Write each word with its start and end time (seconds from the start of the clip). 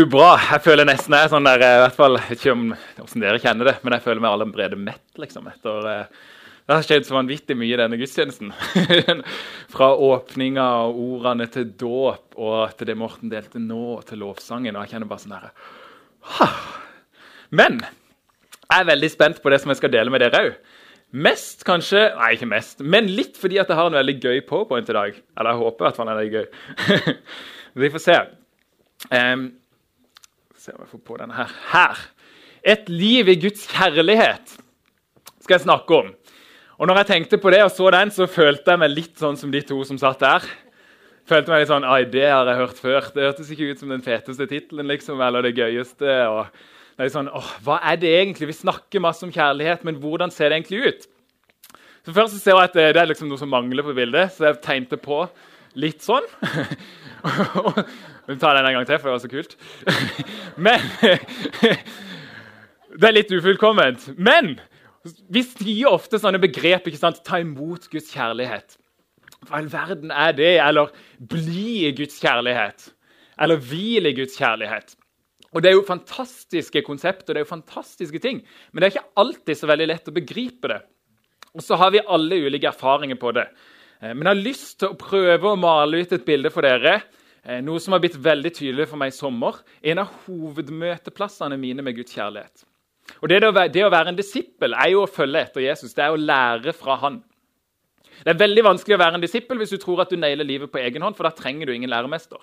Du, 0.00 0.06
bra. 0.08 0.38
Jeg 0.40 0.62
føler 0.64 0.86
nesten 0.88 1.12
jeg 1.12 1.26
er 1.26 1.28
sånn 1.28 1.44
der, 1.44 1.60
eh, 1.60 1.74
i 1.76 1.80
hvert 1.82 1.96
fall, 1.98 2.14
ikke 2.32 2.52
om 2.54 2.60
hvordan 2.96 3.20
dere 3.20 3.40
kjenner 3.42 3.68
det, 3.68 3.74
men 3.84 3.92
jeg 3.92 4.04
føler 4.06 4.22
meg 4.24 4.30
allerede 4.32 4.78
mett. 4.80 5.02
liksom, 5.20 5.50
etter... 5.50 5.88
eh, 5.90 6.06
Det 6.64 6.72
har 6.72 6.86
skjedd 6.86 7.04
så 7.04 7.16
vanvittig 7.18 7.56
mye 7.58 7.74
i 7.74 7.76
denne 7.76 7.98
gudstjenesten. 8.00 8.48
Fra 9.74 9.90
åpninga 9.92 10.64
og 10.86 11.02
ordene 11.04 11.50
til 11.52 11.68
dåp 11.76 12.38
og 12.40 12.72
til 12.78 12.88
det 12.88 12.96
Morten 12.96 13.28
delte 13.28 13.60
nå, 13.60 13.98
og 13.98 14.06
til 14.08 14.22
lovsangen. 14.24 14.72
og 14.72 14.86
jeg 14.86 14.94
kjenner 14.94 15.12
bare 15.12 15.24
sånn 15.26 15.36
der, 15.36 16.56
Men 17.60 17.82
jeg 17.84 18.80
er 18.80 18.90
veldig 18.94 19.12
spent 19.12 19.44
på 19.44 19.52
det 19.52 19.60
som 19.60 19.74
jeg 19.74 19.82
skal 19.82 19.92
dele 19.98 20.16
med 20.16 20.24
dere 20.24 20.44
òg. 20.46 20.58
Mest 21.12 21.66
kanskje 21.68 22.06
Nei, 22.16 22.34
ikke 22.38 22.48
mest, 22.48 22.80
men 22.80 23.12
litt 23.12 23.36
fordi 23.36 23.60
at 23.60 23.68
jeg 23.68 23.76
har 23.76 23.92
en 23.92 24.00
veldig 24.00 24.16
gøy 24.16 24.46
powerpoint 24.48 24.88
i 24.88 24.96
dag. 24.96 25.24
Eller 25.36 25.52
jeg 25.52 25.66
håper 25.66 25.84
i 25.84 25.90
hvert 25.90 26.00
fall 26.00 26.14
den 26.14 26.24
er 26.24 26.36
gøy. 26.38 27.16
Vi 27.84 27.96
får 27.98 28.08
se. 28.08 28.22
Um, 29.10 29.50
se 30.60 30.74
om 30.74 30.82
jeg 30.84 30.90
får 30.92 31.00
på 31.08 31.16
denne 31.20 31.36
her. 31.36 31.52
Her. 31.72 32.00
Et 32.74 32.88
liv 32.92 33.28
i 33.32 33.38
Guds 33.40 33.62
kjærlighet 33.70 34.56
skal 35.40 35.54
jeg 35.56 35.64
snakke 35.64 36.00
om. 36.02 36.10
Og 36.80 36.88
når 36.88 37.00
jeg 37.00 37.08
tenkte 37.10 37.38
på 37.40 37.52
det 37.52 37.62
og 37.64 37.70
så 37.72 37.88
den, 37.92 38.12
så 38.12 38.28
følte 38.28 38.74
jeg 38.74 38.80
meg 38.82 38.92
litt 38.92 39.14
sånn 39.20 39.38
som 39.40 39.52
de 39.52 39.62
to 39.64 39.78
som 39.88 40.00
satt 40.00 40.20
der. 40.20 40.44
Følte 41.28 41.52
meg 41.52 41.62
litt 41.62 41.70
sånn 41.70 41.86
Ai, 41.88 42.02
det 42.08 42.26
har 42.28 42.48
jeg 42.48 42.60
hørt 42.60 42.80
før. 42.80 43.08
Det 43.14 43.24
hørtes 43.24 43.52
ikke 43.54 43.70
ut 43.70 43.80
som 43.80 43.92
den 43.92 44.04
feteste 44.04 44.48
tittelen 44.50 44.88
liksom, 44.90 45.20
eller 45.24 45.44
det 45.46 45.54
gøyeste. 45.56 46.04
det 46.04 47.06
er 47.06 47.12
sånn, 47.14 47.32
åh, 47.32 47.50
Hva 47.64 47.80
er 47.92 48.00
det 48.00 48.12
egentlig? 48.18 48.50
Vi 48.52 48.60
snakker 48.60 49.04
masse 49.04 49.24
om 49.24 49.32
kjærlighet, 49.32 49.84
men 49.88 50.00
hvordan 50.02 50.32
ser 50.34 50.50
det 50.50 50.60
egentlig 50.60 50.92
ut? 50.92 51.08
Så 52.04 52.16
Først 52.16 52.36
så 52.36 52.40
ser 52.40 52.56
jeg 52.56 52.68
at 52.68 52.76
det, 52.76 52.86
det 52.96 53.02
er 53.02 53.08
liksom 53.08 53.28
noe 53.32 53.40
som 53.40 53.52
mangler 53.52 53.84
på 53.84 53.96
bildet, 53.96 54.32
så 54.36 54.50
jeg 54.50 54.60
tegnte 54.64 55.00
på 55.00 55.24
litt 55.80 56.04
sånn. 56.04 56.24
Vi 58.30 58.36
tar 58.38 58.54
den 58.54 58.68
en 58.70 58.76
gang 58.78 58.86
til, 58.86 58.98
for 59.00 59.10
det 59.10 59.16
var 59.16 59.24
så 59.24 59.32
kult. 59.32 59.52
Men 60.66 60.80
Det 63.00 63.06
er 63.06 63.14
litt 63.14 63.32
ufullkomment. 63.34 64.08
Men 64.18 64.54
vi 65.32 65.42
sier 65.46 65.88
ofte 65.90 66.18
sånne 66.20 66.40
begrep. 66.42 66.88
ikke 66.90 67.00
sant? 67.00 67.22
Ta 67.26 67.40
imot 67.42 67.88
Guds 67.92 68.10
kjærlighet. 68.12 68.76
Hva 69.46 69.56
i 69.56 69.62
all 69.62 69.70
verden 69.72 70.10
er 70.12 70.34
det? 70.36 70.52
Eller 70.60 70.90
bli 71.32 71.86
i 71.88 71.92
Guds 71.96 72.18
kjærlighet. 72.20 72.90
Eller 73.40 73.62
hvil 73.70 74.10
i 74.10 74.16
Guds 74.18 74.36
kjærlighet. 74.36 74.96
Og 75.50 75.62
Det 75.62 75.70
er 75.70 75.74
jo 75.74 75.86
fantastiske 75.86 76.82
konsepter, 76.86 77.34
det 77.34 77.40
er 77.40 77.46
jo 77.46 77.56
fantastiske 77.56 78.20
ting, 78.22 78.36
men 78.70 78.80
det 78.80 78.86
er 78.86 78.92
ikke 78.94 79.18
alltid 79.18 79.58
så 79.58 79.66
veldig 79.66 79.88
lett 79.90 80.10
å 80.10 80.14
begripe 80.14 80.70
det. 80.70 80.78
Og 81.58 81.64
så 81.66 81.74
har 81.80 81.90
vi 81.90 82.04
alle 82.06 82.38
ulike 82.46 82.68
erfaringer 82.70 83.18
på 83.18 83.32
det. 83.34 83.48
Eh, 84.00 84.14
Men 84.14 84.28
jeg 84.28 84.30
har 84.30 84.44
lyst 84.44 84.78
til 84.78 84.92
å 84.92 85.00
prøve 85.00 85.50
å 85.50 85.58
male 85.58 86.04
ut 86.04 86.12
et 86.12 86.24
bilde 86.24 86.52
for 86.54 86.62
dere. 86.62 87.00
Eh, 87.44 87.60
Noe 87.64 87.80
som 87.82 87.96
har 87.96 88.02
blitt 88.02 88.18
veldig 88.20 88.52
tydelig 88.56 88.88
for 88.90 89.00
meg 89.00 89.12
i 89.12 89.16
sommer. 89.16 89.62
En 89.82 90.02
av 90.02 90.12
hovedmøteplassene 90.26 91.58
mine 91.60 91.84
med 91.86 91.98
Guds 91.98 92.16
kjærlighet. 92.16 92.66
Og 93.18 93.30
det 93.30 93.40
å, 93.42 93.50
være, 93.50 93.72
det 93.74 93.84
å 93.84 93.90
være 93.92 94.12
en 94.12 94.18
disippel 94.18 94.76
er 94.78 94.92
jo 94.92 95.04
å 95.04 95.10
følge 95.10 95.42
etter 95.42 95.64
Jesus. 95.64 95.94
Det 95.96 96.04
er 96.04 96.14
å 96.14 96.20
lære 96.20 96.74
fra 96.76 96.96
han. 97.02 97.20
Det 98.20 98.34
er 98.34 98.40
veldig 98.40 98.64
vanskelig 98.66 98.96
å 98.96 99.00
være 99.00 99.18
en 99.18 99.24
disippel 99.24 99.60
hvis 99.60 99.72
du 99.74 99.80
tror 99.80 100.02
at 100.04 100.12
du 100.12 100.18
nailer 100.20 100.46
livet 100.46 100.70
på 100.72 100.80
egen 100.82 101.02
hånd, 101.02 101.16
for 101.16 101.26
da 101.26 101.32
trenger 101.34 101.68
du 101.68 101.74
ingen 101.74 101.90
læremester. 101.90 102.40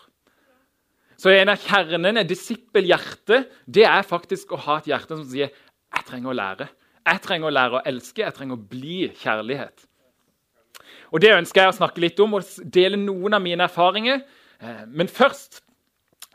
Så 1.18 1.32
en 1.34 1.50
av 1.50 1.62
kjernene, 1.62 2.26
disippelhjertet, 2.30 3.50
det 3.66 3.86
er 3.90 4.06
faktisk 4.06 4.54
å 4.54 4.62
ha 4.68 4.80
et 4.80 4.90
hjerte 4.92 5.16
som 5.16 5.26
sier 5.26 5.50
jeg 5.50 6.06
trenger 6.10 6.34
å 6.34 6.38
lære. 6.38 6.68
Jeg 7.08 7.22
trenger 7.24 7.50
å 7.50 7.54
lære 7.54 7.80
å 7.80 7.86
elske, 7.88 8.26
jeg 8.26 8.36
trenger 8.36 8.58
å 8.58 8.66
bli 8.74 9.00
kjærlighet. 9.22 9.86
Og 11.12 11.22
Det 11.24 11.32
ønsker 11.38 11.64
jeg 11.64 11.72
å 11.72 11.78
snakke 11.78 12.04
litt 12.04 12.20
om 12.20 12.36
og 12.38 12.50
dele 12.74 13.00
noen 13.00 13.38
av 13.38 13.44
mine 13.44 13.66
erfaringer. 13.66 14.22
Eh, 14.62 14.86
Men 14.88 15.08
først 15.08 15.62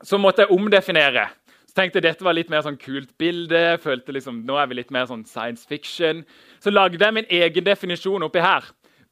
så 0.02 0.18
måtte 0.18 0.42
jeg 0.44 0.50
omdefinere. 0.54 1.28
Så 1.66 1.74
tenkte 1.78 2.00
jeg 2.00 2.08
dette 2.10 2.24
var 2.26 2.34
litt 2.36 2.50
mer 2.52 2.62
sånn 2.66 2.78
kult 2.80 3.14
bilde. 3.18 3.78
Følte 3.80 4.12
liksom, 4.12 4.42
Nå 4.44 4.58
er 4.60 4.68
vi 4.68 4.80
litt 4.80 4.90
mer 4.94 5.06
sånn 5.08 5.24
science 5.24 5.64
fiction. 5.68 6.24
Så 6.60 6.72
lagde 6.72 7.00
jeg 7.00 7.14
min 7.16 7.28
egen 7.30 7.64
definisjon 7.64 8.26
oppi 8.26 8.42
her 8.44 8.66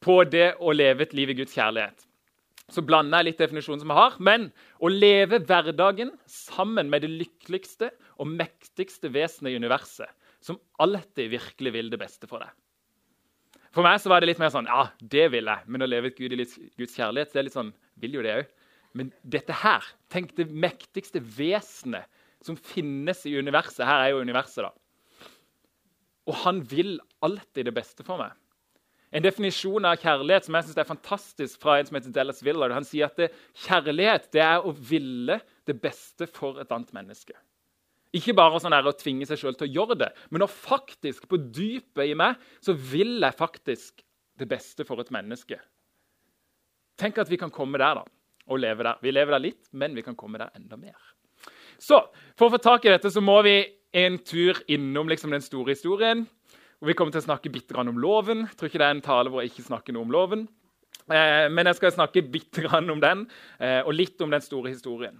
på 0.04 0.22
det 0.28 0.54
å 0.60 0.72
leve 0.74 1.06
et 1.06 1.14
liv 1.16 1.30
i 1.30 1.38
Guds 1.40 1.54
kjærlighet. 1.56 2.06
Så 2.70 2.84
blander 2.86 3.20
jeg 3.20 3.30
litt 3.30 3.42
definisjonen 3.42 3.80
som 3.82 3.90
jeg 3.90 3.98
har. 3.98 4.16
Men 4.22 4.50
å 4.78 4.90
leve 4.92 5.40
hverdagen 5.42 6.12
sammen 6.30 6.90
med 6.92 7.02
det 7.02 7.10
lykkeligste 7.10 7.90
og 8.20 8.30
mektigste 8.30 9.10
vesenet 9.12 9.54
i 9.54 9.60
universet, 9.60 10.10
som 10.44 10.60
alltid 10.80 11.32
virkelig 11.32 11.72
vil 11.74 11.90
det 11.92 12.00
beste 12.00 12.28
for 12.30 12.44
deg. 12.44 12.52
For 13.74 13.86
meg 13.86 14.00
så 14.02 14.10
var 14.10 14.20
det 14.20 14.32
litt 14.32 14.40
mer 14.42 14.50
sånn 14.50 14.66
Ja, 14.66 14.88
det 14.98 15.28
vil 15.30 15.46
jeg. 15.46 15.66
Men 15.70 15.84
å 15.84 15.88
leve 15.88 16.10
et 16.10 16.18
Gud 16.18 16.32
i 16.34 16.42
Guds 16.42 16.96
kjærlighet, 16.96 17.30
det 17.32 17.38
er 17.38 17.46
litt 17.46 17.54
sånn 17.54 17.70
Vil 18.02 18.16
jo 18.18 18.24
det 18.24 18.32
òg. 18.40 18.48
Men 18.96 19.12
dette 19.22 19.54
her 19.62 19.86
Tenk 20.10 20.34
det 20.38 20.48
mektigste 20.50 21.22
vesenet 21.22 22.08
som 22.42 22.56
finnes 22.56 23.20
i 23.28 23.36
universet. 23.36 23.84
Her 23.86 24.06
er 24.06 24.14
jo 24.14 24.22
universet, 24.24 24.64
da. 24.64 25.30
Og 26.30 26.38
han 26.42 26.62
vil 26.66 26.96
alltid 27.22 27.68
det 27.68 27.74
beste 27.76 28.06
for 28.06 28.18
meg. 28.18 28.32
En 29.10 29.24
definisjon 29.24 29.86
av 29.86 29.98
kjærlighet 29.98 30.46
som 30.46 30.56
jeg 30.56 30.66
synes 30.68 30.80
er 30.80 30.88
fantastisk 30.88 31.62
fra 31.62 31.76
en 31.78 31.88
som 31.88 31.98
heter 31.98 32.14
Dallas 32.14 32.42
Willard. 32.46 32.74
Han 32.74 32.86
sier 32.86 33.10
at 33.10 33.18
det, 33.18 33.30
kjærlighet 33.66 34.28
det 34.34 34.42
er 34.44 34.66
å 34.66 34.72
ville 34.72 35.40
det 35.66 35.76
beste 35.82 36.28
for 36.30 36.60
et 36.62 36.70
annet 36.74 36.92
menneske. 36.96 37.34
Ikke 38.14 38.34
bare 38.34 38.58
sånn 38.62 38.74
der 38.74 38.86
å 38.86 38.94
tvinge 38.98 39.26
seg 39.26 39.38
sjøl 39.38 39.58
til 39.58 39.68
å 39.68 39.74
gjøre 39.74 39.98
det, 40.00 40.10
men 40.34 40.42
å 40.42 40.50
faktisk, 40.50 41.28
på 41.30 41.38
dypet 41.38 42.10
i 42.10 42.16
meg, 42.18 42.38
så 42.62 42.74
vil 42.74 43.18
jeg 43.22 43.38
faktisk 43.38 44.02
det 44.40 44.48
beste 44.50 44.86
for 44.86 45.02
et 45.02 45.12
menneske. 45.14 45.58
Tenk 46.98 47.20
at 47.22 47.30
vi 47.30 47.38
kan 47.38 47.52
komme 47.54 47.78
der, 47.78 48.00
da. 48.00 48.19
Og 48.48 48.60
leve 48.62 48.86
der. 48.86 49.00
Vi 49.02 49.12
lever 49.12 49.36
der 49.36 49.42
litt, 49.44 49.62
men 49.72 49.94
vi 49.94 50.02
kan 50.02 50.16
komme 50.18 50.40
der 50.40 50.50
enda 50.56 50.78
mer. 50.80 50.96
Så 51.80 52.00
for 52.38 52.48
å 52.48 52.54
få 52.54 52.60
tak 52.62 52.84
i 52.84 52.92
dette 52.92 53.10
så 53.12 53.22
må 53.24 53.38
vi 53.46 53.62
en 53.96 54.18
tur 54.22 54.58
innom 54.70 55.08
liksom, 55.10 55.32
den 55.34 55.44
store 55.44 55.74
historien. 55.74 56.24
Og 56.80 56.88
Vi 56.88 56.96
kommer 56.96 57.12
til 57.12 57.20
å 57.20 57.28
snakke 57.28 57.52
bitte 57.52 57.74
grann 57.74 57.90
om 57.92 58.00
loven. 58.00 58.46
Jeg 58.48 58.56
tror 58.56 58.70
ikke 58.70 58.80
det 58.80 58.88
er 58.88 58.96
en 58.96 59.04
tale 59.04 59.32
hvor 59.32 59.42
jeg 59.42 59.52
ikke 59.52 59.68
snakker 59.68 59.96
noe 59.96 60.06
om 60.06 60.14
loven. 60.14 60.46
Eh, 61.10 61.46
men 61.52 61.68
jeg 61.68 61.76
skal 61.76 61.92
snakke 61.92 62.22
bitte 62.32 62.64
grann 62.64 62.88
om 62.92 63.00
den, 63.02 63.26
eh, 63.58 63.80
og 63.84 63.92
litt 63.96 64.20
om 64.22 64.32
den 64.32 64.44
store 64.44 64.72
historien. 64.72 65.18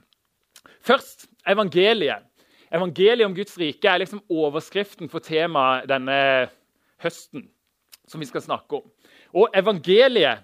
Først 0.85 1.27
evangeliet. 1.49 2.27
Evangeliet 2.71 3.27
om 3.27 3.35
Guds 3.35 3.57
rike 3.59 3.89
er 3.91 4.03
liksom 4.03 4.23
overskriften 4.31 5.11
for 5.11 5.25
temaet 5.25 5.89
denne 5.91 6.51
høsten. 7.03 7.49
som 8.11 8.19
vi 8.19 8.27
skal 8.27 8.43
snakke 8.43 8.75
om. 8.75 8.87
Og 9.39 9.53
evangeliet 9.55 10.43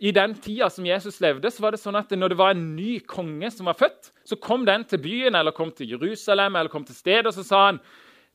i 0.00 0.12
den 0.14 0.34
tida 0.38 0.70
som 0.70 0.86
Jesus 0.86 1.18
levde, 1.20 1.50
så 1.50 1.64
var 1.64 1.74
det 1.74 1.80
sånn 1.82 1.98
at 1.98 2.12
når 2.14 2.32
det 2.32 2.38
var 2.40 2.54
en 2.54 2.62
ny 2.76 2.98
konge 3.08 3.50
som 3.52 3.68
var 3.68 3.78
født, 3.78 4.12
så 4.24 4.38
kom 4.40 4.64
den 4.68 4.84
til 4.88 5.02
byen 5.02 5.36
eller 5.36 5.54
kom 5.56 5.72
til 5.74 5.90
Jerusalem 5.96 6.56
eller 6.56 6.72
kom 6.72 6.86
til 6.86 6.96
stedet, 6.96 7.26
og 7.28 7.36
så 7.36 7.44
sa 7.46 7.64
han 7.66 7.80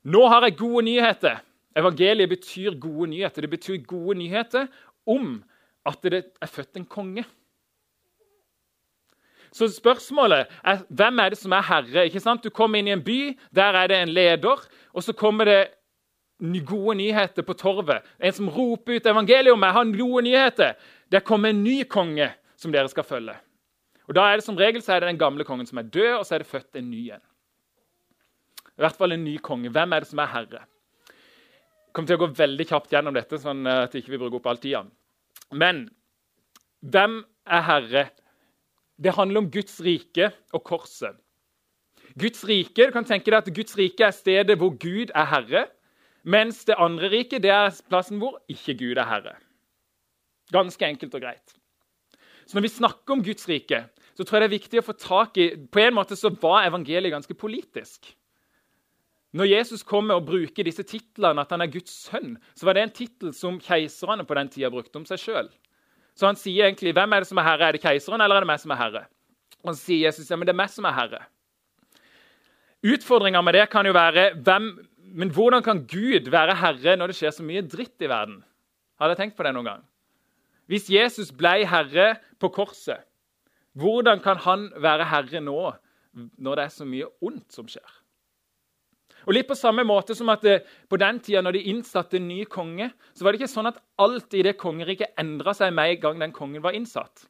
nå 0.06 0.22
har 0.30 0.44
jeg 0.46 0.58
gode 0.60 0.84
nyheter. 0.86 1.40
Evangeliet 1.76 2.30
betyr 2.30 2.76
gode 2.80 3.10
nyheter. 3.10 3.42
Det 3.42 3.50
betyr 3.50 3.80
gode 3.88 4.18
nyheter 4.20 4.68
om 5.06 5.40
at 5.86 5.98
det 6.02 6.22
er 6.42 6.50
født 6.50 6.78
en 6.78 6.86
konge. 6.86 7.24
Så 9.52 9.68
spørsmålet 9.72 10.46
er 10.64 10.84
hvem 10.88 11.18
er 11.18 11.32
det 11.32 11.38
som 11.40 11.54
er 11.56 11.64
herre? 11.64 12.06
Ikke 12.06 12.20
sant? 12.20 12.44
Du 12.44 12.52
kommer 12.54 12.78
inn 12.78 12.90
i 12.90 12.94
en 12.94 13.04
by, 13.04 13.34
der 13.54 13.78
er 13.80 13.90
det 13.90 13.98
en 14.02 14.12
leder, 14.14 14.62
og 14.92 15.02
så 15.02 15.14
kommer 15.16 15.48
det 15.48 15.60
gode 16.68 16.98
nyheter 16.98 17.42
på 17.42 17.56
torvet. 17.56 18.04
En 18.20 18.32
som 18.36 18.50
roper 18.52 18.98
ut 18.98 19.06
evangeliet 19.08 19.54
om 19.54 19.60
meg, 19.60 19.72
har 19.72 19.92
gode 19.96 20.24
nyheter. 20.26 20.74
Det 21.10 21.24
kommer 21.26 21.52
en 21.52 21.62
ny 21.64 21.82
konge 21.90 22.28
som 22.58 22.72
dere 22.74 22.90
skal 22.90 23.06
følge. 23.06 23.36
Og 24.06 24.14
da 24.14 24.26
er 24.26 24.38
det 24.38 24.46
som 24.46 24.58
regel 24.58 24.82
så 24.82 24.94
er 24.94 25.02
det 25.02 25.12
den 25.12 25.20
gamle 25.20 25.46
kongen 25.46 25.66
som 25.66 25.80
er 25.80 25.90
død, 25.90 26.12
og 26.20 26.24
så 26.26 26.36
er 26.36 26.42
det 26.42 26.50
født 26.50 26.78
en 26.78 26.90
ny 26.90 27.02
en. 27.16 27.22
I 28.76 28.84
hvert 28.84 28.98
fall 28.98 29.14
en 29.16 29.24
ny 29.24 29.36
konge. 29.42 29.72
Hvem 29.72 29.94
er 29.94 30.04
det 30.04 30.10
som 30.10 30.20
er 30.22 30.32
herre? 30.32 30.62
Jeg 31.08 31.96
kommer 31.96 32.10
til 32.10 32.18
å 32.18 32.24
gå 32.26 32.32
veldig 32.36 32.66
kjapt 32.68 32.92
gjennom 32.92 33.14
dette, 33.16 33.38
sånn 33.40 33.64
at 33.70 33.94
vi 33.94 34.02
ikke 34.02 34.18
bruker 34.20 34.38
opp 34.38 34.50
all 34.50 34.60
tida. 34.60 34.82
Men 35.56 35.86
hvem 36.84 37.22
er 37.48 37.64
herre? 37.66 38.04
Det 39.00 39.14
handler 39.16 39.44
om 39.44 39.48
Guds 39.52 39.78
rike 39.84 40.28
og 40.56 40.64
korset. 40.66 41.16
Guds 42.16 42.44
rike, 42.48 42.86
du 42.88 42.92
kan 42.94 43.04
tenke 43.04 43.28
deg 43.32 43.40
at 43.42 43.56
Guds 43.56 43.76
rike 43.76 44.06
er 44.06 44.14
stedet 44.14 44.56
hvor 44.60 44.76
Gud 44.80 45.10
er 45.12 45.26
herre. 45.32 45.66
Mens 46.26 46.64
det 46.68 46.78
andre 46.80 47.10
riket 47.12 47.44
er 47.48 47.74
plassen 47.90 48.20
hvor 48.20 48.38
ikke 48.50 48.76
Gud 48.78 49.00
er 49.00 49.08
herre. 49.08 49.34
Ganske 50.54 50.86
enkelt 50.86 51.14
og 51.14 51.24
greit. 51.24 51.56
Så 52.46 52.54
Når 52.54 52.62
vi 52.62 52.74
snakker 52.76 53.12
om 53.12 53.24
Guds 53.24 53.48
rike, 53.48 53.88
så 54.14 54.24
tror 54.24 54.38
jeg 54.38 54.44
det 54.44 54.48
er 54.50 54.58
viktig 54.58 54.80
å 54.80 54.86
få 54.86 54.94
tak 54.94 55.36
i 55.42 55.48
På 55.56 55.82
en 55.82 55.96
måte 55.96 56.16
så 56.16 56.30
var 56.30 56.68
evangeliet 56.68 57.12
ganske 57.12 57.34
politisk. 57.34 58.14
Når 59.36 59.50
Jesus 59.50 59.82
kommer 59.82 60.16
og 60.16 60.28
bruker 60.30 60.64
disse 60.64 60.84
titlene, 60.86 61.42
at 61.42 61.50
han 61.52 61.60
er 61.60 61.68
Guds 61.68 61.92
sønn, 62.06 62.36
så 62.56 62.64
var 62.64 62.76
det 62.76 62.86
en 62.86 62.94
tittel 62.94 63.34
som 63.36 63.58
keiserne 63.60 64.24
på 64.24 64.36
den 64.38 64.48
tida 64.48 64.70
brukte 64.72 64.96
om 64.96 65.04
seg 65.04 65.20
sjøl. 65.20 65.50
Så 66.16 66.24
han 66.24 66.38
sier 66.40 66.70
egentlig 66.70 66.94
hvem 66.96 67.12
er 67.12 67.20
det 67.20 67.28
som 67.28 67.40
er 67.42 67.44
herre? 67.44 67.68
Er 67.68 67.76
det 67.76 67.82
keiseren 67.82 68.22
eller 68.24 68.38
er 68.38 68.46
det 68.46 68.48
meg 68.48 68.62
som 68.62 68.72
er 68.72 68.80
herre? 68.80 69.02
Og 69.66 69.74
så 69.74 69.80
sier 69.82 70.06
Jesus 70.06 70.30
ja, 70.30 70.38
men 70.38 70.48
det 70.48 70.54
er 70.54 70.60
meg 70.62 70.72
som 70.72 70.86
er 70.88 70.96
herre. 70.96 71.20
Utfordringa 72.86 73.42
med 73.42 73.58
det 73.58 73.66
kan 73.72 73.88
jo 73.88 73.92
være 73.96 74.30
hvem, 74.46 74.70
men 75.18 75.32
hvordan 75.34 75.64
kan 75.66 75.82
Gud 75.90 76.30
være 76.32 76.56
herre 76.62 76.96
når 76.96 77.12
det 77.12 77.18
skjer 77.18 77.34
så 77.34 77.44
mye 77.44 77.64
dritt 77.66 78.00
i 78.00 78.08
verden? 78.08 78.40
Har 78.96 79.10
dere 79.10 79.20
tenkt 79.20 79.36
på 79.36 79.44
det 79.44 79.52
noen 79.52 79.68
gang? 79.68 79.84
Hvis 80.66 80.88
Jesus 80.90 81.30
ble 81.34 81.60
herre 81.68 82.16
på 82.42 82.50
korset, 82.54 83.04
hvordan 83.76 84.22
kan 84.24 84.40
han 84.42 84.70
være 84.82 85.06
herre 85.10 85.42
nå 85.44 85.60
når 86.16 86.58
det 86.58 86.64
er 86.64 86.74
så 86.74 86.86
mye 86.88 87.08
ondt 87.22 87.54
som 87.54 87.68
skjer? 87.70 87.86
Og 89.26 89.34
litt 89.34 89.48
på 89.48 89.56
samme 89.58 89.82
måte 89.86 90.14
som 90.14 90.28
at 90.30 90.42
det, 90.46 90.60
På 90.88 90.96
den 90.96 91.18
tida 91.20 91.42
når 91.42 91.58
de 91.58 91.68
innsatte 91.72 92.16
en 92.16 92.28
ny 92.28 92.44
konge, 92.44 92.90
så 93.14 93.24
var 93.24 93.32
det 93.32 93.40
ikke 93.40 93.54
sånn 93.54 93.70
at 93.72 93.80
alt 93.98 94.34
i 94.34 94.44
det 94.46 94.56
kongeriket 94.58 95.18
endra 95.18 95.54
seg 95.54 95.74
med 95.74 95.96
en 95.96 96.00
gang 96.00 96.20
den 96.20 96.34
kongen 96.36 96.62
var 96.62 96.76
innsatt. 96.78 97.26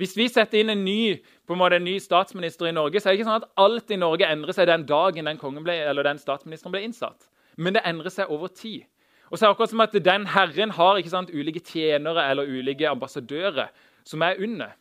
Hvis 0.00 0.16
vi 0.16 0.26
setter 0.28 0.58
inn 0.58 0.72
en 0.72 0.84
ny, 0.84 1.20
en 1.46 1.58
måte 1.60 1.76
en 1.76 1.84
ny 1.84 1.98
statsminister 2.00 2.66
i 2.66 2.72
Norge, 2.74 2.98
så 2.98 3.10
er 3.10 3.12
det 3.12 3.20
ikke 3.20 3.28
sånn 3.28 3.42
at 3.42 3.50
alt 3.60 3.92
i 3.92 3.98
Norge 4.00 4.26
endrer 4.26 4.56
seg 4.56 4.66
den 4.66 4.86
dagen 4.88 5.28
den, 5.28 5.62
ble, 5.62 5.76
den 6.02 6.18
statsministeren 6.18 6.72
ble 6.72 6.82
innsatt. 6.86 7.28
Men 7.56 7.76
det 7.76 7.84
endrer 7.86 8.10
seg 8.10 8.32
over 8.32 8.48
tid. 8.48 8.88
Og 9.32 9.38
så 9.38 9.46
er 9.46 9.48
det 9.48 9.54
akkurat 9.56 9.72
som 9.72 9.80
at 9.80 9.94
Den 10.04 10.26
herren 10.28 10.74
har 10.76 11.00
ikke 11.00 11.12
sant, 11.12 11.32
ulike 11.32 11.62
tjenere 11.64 12.28
eller 12.28 12.44
ulike 12.44 12.88
ambassadører 12.88 13.72
som 14.04 14.22
er 14.22 14.36
under. 14.44 14.74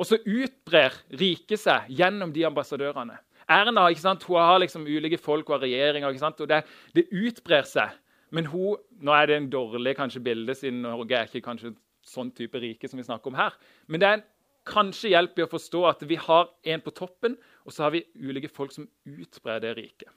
Og 0.00 0.08
så 0.08 0.16
utbrer 0.24 0.96
riket 1.20 1.60
seg 1.60 1.90
gjennom 1.92 2.32
de 2.32 2.46
ambassadørene. 2.48 3.18
Erna 3.50 3.84
ikke 3.90 4.04
sant? 4.04 4.24
Hun 4.24 4.40
har 4.40 4.60
liksom 4.62 4.86
ulike 4.86 5.18
folk 5.20 5.50
og 5.50 5.64
regjeringer. 5.64 6.08
ikke 6.08 6.22
sant? 6.22 6.40
Og 6.40 6.48
det, 6.48 6.62
det, 6.96 7.08
utbrer 7.10 7.66
seg. 7.68 7.96
Men 8.30 8.46
hun, 8.46 8.78
nå 9.02 9.12
er 9.12 9.26
det 9.26 9.36
en 9.36 9.50
dårlig 9.52 9.96
kanskje 9.98 10.22
bilde, 10.24 10.54
siden 10.54 10.84
Norge 10.86 11.18
er 11.18 11.28
ikke 11.28 11.44
kanskje 11.44 11.74
sånn 12.06 12.30
type 12.32 12.58
rike 12.62 12.88
som 12.88 13.00
vi 13.00 13.04
snakker 13.04 13.32
om 13.32 13.38
her. 13.38 13.56
Men 13.90 14.00
det 14.00 14.08
er 14.08 14.22
kanskje 14.70 15.10
hjelp 15.12 15.38
i 15.40 15.44
å 15.44 15.50
forstå 15.50 15.82
at 15.88 16.04
vi 16.08 16.18
har 16.20 16.48
en 16.72 16.84
på 16.84 16.94
toppen, 16.94 17.36
og 17.66 17.74
så 17.74 17.86
har 17.86 17.94
vi 17.96 18.04
ulike 18.22 18.50
folk 18.52 18.72
som 18.74 18.86
utbrer 19.08 19.60
det 19.64 19.74
riket. 19.78 20.08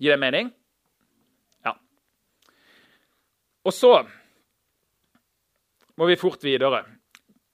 Gir 0.00 0.14
det 0.14 0.20
mening? 0.22 0.50
Ja. 1.66 1.74
Og 3.66 3.74
så 3.76 3.92
må 6.00 6.08
vi 6.08 6.18
fort 6.20 6.42
videre. 6.44 6.84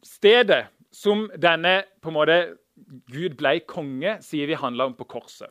Stedet 0.06 0.66
som 0.94 1.26
denne 1.34 1.80
på 2.02 2.12
en 2.12 2.16
måte 2.16 2.38
Gud 3.10 3.38
ble 3.38 3.58
konge, 3.66 4.18
sier 4.22 4.46
vi 4.46 4.58
handla 4.58 4.90
om 4.90 4.94
på 4.96 5.06
korset. 5.08 5.50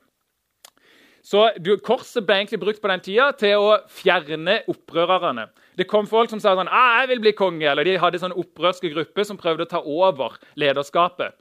Så 1.26 1.48
Korset 1.82 2.22
ble 2.28 2.36
egentlig 2.38 2.60
brukt 2.62 2.82
på 2.84 2.90
den 2.92 3.02
tida 3.02 3.32
til 3.34 3.58
å 3.58 3.70
fjerne 3.90 4.60
opprørerne. 4.70 5.48
Det 5.74 5.88
kom 5.90 6.06
folk 6.06 6.30
som 6.30 6.40
sa 6.40 6.54
sånn, 6.54 6.70
ah, 6.70 7.02
'Jeg 7.02 7.10
vil 7.10 7.20
bli 7.20 7.32
konge', 7.34 7.72
eller 7.72 7.84
de 7.84 7.98
hadde 7.98 8.22
sånn 8.22 8.38
opprørske 8.38 8.94
grupper 8.94 9.26
som 9.26 9.38
prøvde 9.38 9.66
å 9.66 9.70
ta 9.70 9.82
over 9.82 10.38
lederskapet. 10.56 11.34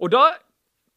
Og 0.00 0.10
Da 0.10 0.36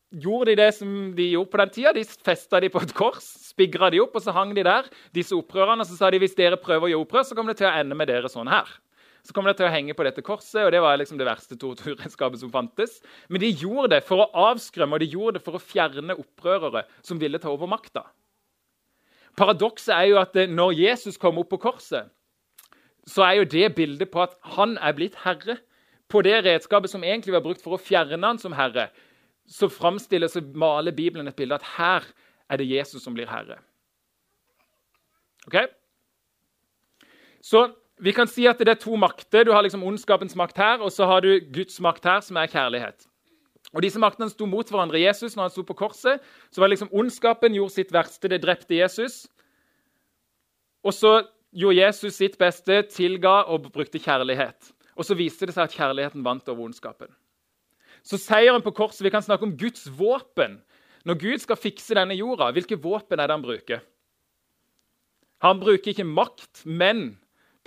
gjorde 0.10 0.52
de 0.52 0.58
det 0.60 0.70
som 0.78 0.92
de 1.16 1.30
gjorde 1.32 1.52
på 1.54 1.62
den 1.62 1.72
tida. 1.76 1.94
De 1.96 2.04
festa 2.04 2.62
de 2.62 2.70
på 2.74 2.82
et 2.82 2.94
kors, 2.98 3.26
spigra 3.52 3.92
de 3.94 4.02
opp, 4.04 4.18
og 4.18 4.26
så 4.26 4.34
hang 4.36 4.56
de 4.58 4.66
der. 4.66 4.90
Disse 5.16 5.38
opprørerne, 5.38 5.86
så 5.86 5.98
sa 5.98 6.10
de 6.10 6.22
hvis 6.22 6.38
dere 6.38 6.60
prøver 6.62 6.88
å 6.88 6.94
gjøre 6.94 7.08
opprør, 7.08 7.28
så 7.30 7.38
kommer 7.38 7.54
det 7.54 7.62
til 7.64 7.70
å 7.70 7.76
ende 7.78 7.98
med 7.98 8.10
dere 8.10 8.32
sånn 8.32 8.50
her 8.50 8.70
så 9.30 9.36
kommer 9.36 9.52
det 9.52 9.60
til 9.60 9.68
å 9.68 9.74
henge 9.74 9.94
på 9.94 10.06
dette 10.08 10.24
korset, 10.26 10.62
og 10.64 10.72
det 10.74 10.82
var 10.84 10.98
liksom 10.98 11.20
det 11.20 11.28
verste 11.28 11.58
torturredskapet 11.60 12.42
som 12.42 12.52
fantes. 12.54 13.00
Men 13.28 13.44
de 13.44 13.52
gjorde 13.52 13.92
det 13.96 14.00
for 14.08 14.24
å 14.24 14.48
avskrømme 14.50 14.96
og 14.98 15.04
de 15.04 15.10
gjorde 15.12 15.38
det 15.38 15.46
for 15.46 15.58
å 15.58 15.62
fjerne 15.62 16.16
opprørere 16.18 16.86
som 17.06 17.20
ville 17.22 17.42
ta 17.42 17.52
over 17.52 17.70
makta. 17.70 18.06
Paradokset 19.38 19.94
er 19.96 20.08
jo 20.10 20.22
at 20.22 20.36
eh, 20.40 20.50
når 20.50 20.78
Jesus 20.80 21.20
kom 21.22 21.38
opp 21.42 21.52
på 21.54 21.62
korset, 21.68 22.10
så 23.08 23.26
er 23.26 23.40
jo 23.40 23.50
det 23.52 23.74
bildet 23.78 24.12
på 24.12 24.24
at 24.24 24.34
han 24.56 24.78
er 24.78 24.96
blitt 24.98 25.18
herre. 25.24 25.60
På 26.10 26.24
det 26.26 26.40
redskapet 26.46 26.90
som 26.90 27.04
egentlig 27.06 27.36
var 27.36 27.44
brukt 27.46 27.62
for 27.62 27.78
å 27.78 27.82
fjerne 27.82 28.26
han 28.26 28.42
som 28.42 28.56
herre, 28.58 28.88
så 29.50 29.70
framstiller 29.72 30.30
så 30.30 30.44
maler 30.54 30.96
Bibelen 30.96 31.28
et 31.28 31.36
bilde 31.36 31.58
at 31.58 31.66
her 31.78 32.06
er 32.50 32.62
det 32.62 32.70
Jesus 32.70 33.04
som 33.04 33.16
blir 33.18 33.30
herre. 33.30 33.58
Ok? 35.48 35.58
Så 37.42 37.70
vi 38.00 38.14
kan 38.16 38.30
si 38.30 38.46
at 38.48 38.60
det 38.60 38.70
er 38.70 38.80
to 38.80 38.96
makter. 38.96 39.44
Du 39.44 39.52
har 39.52 39.64
liksom 39.66 39.84
ondskapens 39.84 40.36
makt 40.40 40.58
her, 40.58 40.84
og 40.84 40.92
så 40.92 41.08
har 41.10 41.26
du 41.26 41.40
Guds 41.54 41.80
makt 41.82 42.06
her, 42.06 42.22
som 42.24 42.38
er 42.38 42.52
kjærlighet. 42.52 43.08
Og 43.74 43.84
Disse 43.84 44.00
maktene 44.02 44.30
sto 44.32 44.48
mot 44.50 44.70
hverandre. 44.70 45.02
Jesus 45.02 45.36
når 45.36 45.50
han 45.50 45.54
sto 45.54 45.64
på 45.68 45.76
korset, 45.78 46.24
så 46.52 46.62
var 46.62 46.72
liksom 46.72 46.90
ondskapen 46.92 47.54
gjorde 47.54 47.76
sitt 47.76 47.94
verste. 47.94 48.30
Det 48.32 48.42
drepte 48.42 48.78
Jesus. 48.78 49.28
Og 50.84 50.94
så 50.96 51.20
gjorde 51.52 51.82
Jesus 51.82 52.18
sitt 52.18 52.38
beste, 52.40 52.82
tilga 52.90 53.44
og 53.52 53.72
brukte 53.74 54.02
kjærlighet. 54.02 54.72
Og 54.96 55.06
så 55.06 55.18
viste 55.18 55.46
det 55.50 55.56
seg 55.56 55.68
at 55.68 55.76
kjærligheten 55.76 56.24
vant 56.26 56.50
over 56.50 56.70
ondskapen. 56.70 57.12
Så 58.04 58.20
seieren 58.22 58.64
på 58.66 58.74
korset 58.76 59.06
Vi 59.06 59.14
kan 59.14 59.26
snakke 59.26 59.48
om 59.48 59.56
Guds 59.58 59.88
våpen. 60.00 60.60
Når 61.08 61.20
Gud 61.20 61.42
skal 61.44 61.60
fikse 61.60 61.96
denne 61.96 62.18
jorda, 62.18 62.52
hvilke 62.52 62.78
våpen 62.80 63.20
er 63.20 63.30
det 63.30 63.38
han 63.38 63.46
bruker? 63.46 63.82
Han 65.40 65.62
bruker 65.62 65.94
ikke 65.94 66.04
makt, 66.04 66.66
men 66.68 67.14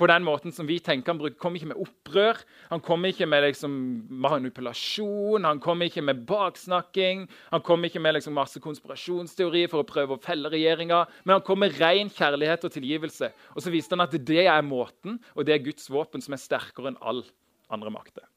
på 0.03 0.09
den 0.11 0.25
måten 0.27 0.53
som 0.53 0.67
vi 0.67 0.79
tenker. 0.83 1.15
Han 1.15 1.37
kommer 1.41 1.61
ikke 1.61 1.71
med 1.71 1.81
opprør, 1.85 2.41
han 2.71 2.83
kommer 2.85 3.13
ikke 3.13 3.29
med 3.29 3.45
liksom, 3.47 3.77
manipulasjon, 4.25 5.47
han 5.47 5.61
kommer 5.63 5.89
ikke 5.89 6.05
med 6.05 6.25
baksnakking, 6.29 7.27
han 7.53 7.65
kommer 7.65 7.89
ikke 7.89 8.03
med 8.03 8.17
liksom, 8.19 8.37
masse 8.37 8.61
konspirasjonsteori 8.63 9.67
for 9.71 9.83
å 9.83 9.89
prøve 9.89 10.17
å 10.17 10.23
felle 10.23 10.53
regjeringa, 10.53 11.05
men 11.25 11.37
han 11.37 11.47
kommer 11.47 11.69
med 11.69 11.81
ren 11.81 12.13
kjærlighet 12.13 12.67
og 12.69 12.75
tilgivelse. 12.75 13.33
Og 13.55 13.65
så 13.65 13.73
viste 13.73 13.97
han 13.97 14.05
at 14.07 14.17
det 14.17 14.47
er 14.49 14.67
måten, 14.67 15.21
og 15.37 15.47
det 15.47 15.57
er 15.57 15.65
Guds 15.65 15.89
våpen 15.93 16.25
som 16.25 16.37
er 16.37 16.45
sterkere 16.45 16.93
enn 16.93 17.01
all 17.01 17.25
andre 17.73 17.93
makter. 17.95 18.32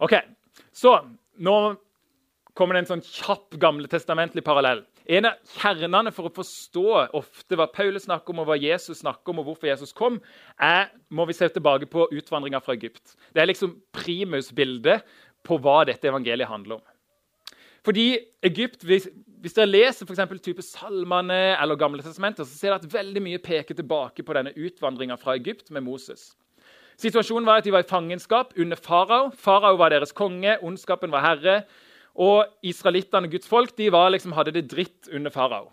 Ok, 0.00 0.16
Så 0.72 0.94
nå 1.36 1.56
kommer 2.56 2.74
det 2.74 2.84
en 2.84 2.88
sånn 2.94 3.04
kjapp 3.04 3.56
gamle 3.60 3.88
testamentlig 3.90 4.42
parallell. 4.44 4.82
En 5.10 5.26
av 5.28 5.56
kjernene 5.58 6.12
for 6.14 6.28
å 6.28 6.32
forstå 6.34 6.84
ofte 7.18 7.56
hva 7.58 7.66
Paulus 7.72 8.06
snakker 8.06 8.32
om, 8.32 8.42
og 8.42 8.50
hva 8.50 8.56
Jesus 8.60 9.00
snakker 9.02 9.32
om, 9.32 9.40
og 9.42 9.50
hvorfor 9.50 9.70
Jesus 9.70 9.92
kom, 9.96 10.18
er, 10.56 10.88
må 11.10 11.26
vi 11.28 11.36
se 11.36 11.48
tilbake 11.50 11.88
på 11.90 12.06
utvandringa 12.14 12.60
fra 12.62 12.76
Egypt. 12.76 13.16
Det 13.34 13.42
er 13.42 13.50
liksom 13.50 13.74
primus-bildet 13.96 15.04
på 15.46 15.58
hva 15.60 15.82
dette 15.88 16.08
evangeliet 16.08 16.48
handler 16.48 16.78
om. 16.78 16.86
Fordi 17.84 18.06
Egypt, 18.44 18.84
Hvis, 18.84 19.08
hvis 19.40 19.56
dere 19.56 19.70
leser 19.70 20.06
for 20.06 20.36
type 20.36 20.62
salmene 20.62 21.56
eller 21.56 21.76
Gamle 21.80 22.02
testamenter, 22.02 22.44
så 22.44 22.56
ser 22.56 22.68
dere 22.70 22.80
at 22.80 22.92
veldig 22.92 23.22
mye 23.24 23.38
peker 23.40 23.74
tilbake 23.74 24.22
på 24.22 24.36
denne 24.36 24.52
utvandringa 24.52 25.16
fra 25.16 25.36
Egypt 25.36 25.70
med 25.70 25.82
Moses. 25.82 26.36
Situasjonen 27.00 27.46
var 27.48 27.60
at 27.60 27.64
De 27.64 27.72
var 27.72 27.84
i 27.84 27.88
fangenskap 27.88 28.52
under 28.60 28.76
farao. 28.76 29.30
Farao 29.32 29.78
var 29.80 29.92
deres 29.92 30.12
konge, 30.12 30.58
ondskapen 30.60 31.12
var 31.12 31.24
herre. 31.24 31.62
Og 32.14 32.44
israelittene, 32.66 33.30
Guds 33.30 33.48
folk, 33.48 33.72
de 33.78 33.88
liksom, 33.88 34.32
hadde 34.32 34.52
det 34.52 34.70
dritt 34.70 35.08
under 35.12 35.30
farao. 35.30 35.70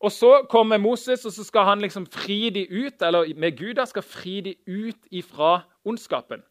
Og 0.00 0.12
Så 0.12 0.46
kommer 0.48 0.78
Moses, 0.78 1.24
og 1.24 1.32
så 1.32 1.44
skal 1.44 1.64
han 1.64 1.80
liksom 1.80 2.06
fri 2.06 2.50
de 2.50 2.66
ut, 2.68 3.02
eller 3.02 3.34
med 3.36 3.56
Gud 3.56 3.86
skal 3.86 4.02
fri 4.02 4.40
de 4.40 4.54
ut 4.66 5.08
ifra 5.10 5.62
ondskapen. 5.84 6.42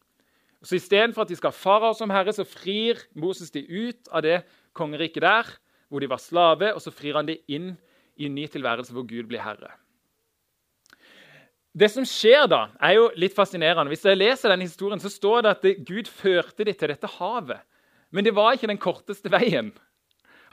Så 0.62 0.76
Istedenfor 0.76 1.22
at 1.22 1.28
de 1.28 1.36
skal 1.36 1.50
ha 1.50 1.56
farao 1.56 1.94
som 1.94 2.10
herre, 2.10 2.32
så 2.32 2.44
frir 2.44 2.98
Moses 3.14 3.50
de 3.50 3.62
ut 3.62 4.08
av 4.12 4.22
det 4.22 4.42
kongeriket 4.74 5.22
der, 5.22 5.46
hvor 5.88 6.00
de 6.00 6.10
var 6.10 6.18
slave, 6.18 6.74
og 6.74 6.80
så 6.82 6.90
frir 6.90 7.14
han 7.14 7.26
de 7.26 7.38
inn 7.48 7.76
i 8.16 8.26
en 8.26 8.34
ny 8.34 8.46
tilværelse 8.46 8.92
hvor 8.92 9.06
Gud 9.06 9.28
blir 9.30 9.40
herre. 9.40 9.70
Det 11.76 11.90
som 11.92 12.06
skjer 12.08 12.46
da, 12.48 12.62
er 12.80 12.94
jo 12.96 13.08
litt 13.20 13.34
fascinerende. 13.36 13.90
Hvis 13.92 14.06
jeg 14.08 14.16
leser 14.16 14.52
denne 14.52 14.64
historien, 14.64 15.00
så 15.02 15.10
står 15.12 15.44
det 15.44 15.50
at 15.52 15.66
Gud 15.84 16.08
førte 16.08 16.64
dem 16.64 16.76
til 16.76 16.88
dette 16.88 17.10
havet. 17.18 17.60
Men 18.14 18.24
det 18.24 18.32
var 18.36 18.56
ikke 18.56 18.70
den 18.70 18.80
korteste 18.80 19.28
veien. 19.32 19.74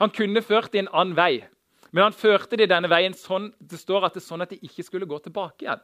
Han 0.02 0.12
kunne 0.12 0.42
ført 0.44 0.74
dem 0.74 0.84
en 0.84 0.92
annen 0.92 1.16
vei. 1.16 1.46
Men 1.94 2.08
han 2.08 2.16
førte 2.16 2.58
dem 2.60 2.68
denne 2.68 2.90
veien 2.90 3.14
sånn, 3.16 3.52
det 3.56 3.78
står 3.80 4.04
at 4.08 4.18
det 4.18 4.24
sånn 4.24 4.44
at 4.44 4.52
de 4.52 4.58
ikke 4.66 4.84
skulle 4.84 5.08
gå 5.08 5.20
tilbake 5.24 5.64
igjen. 5.64 5.80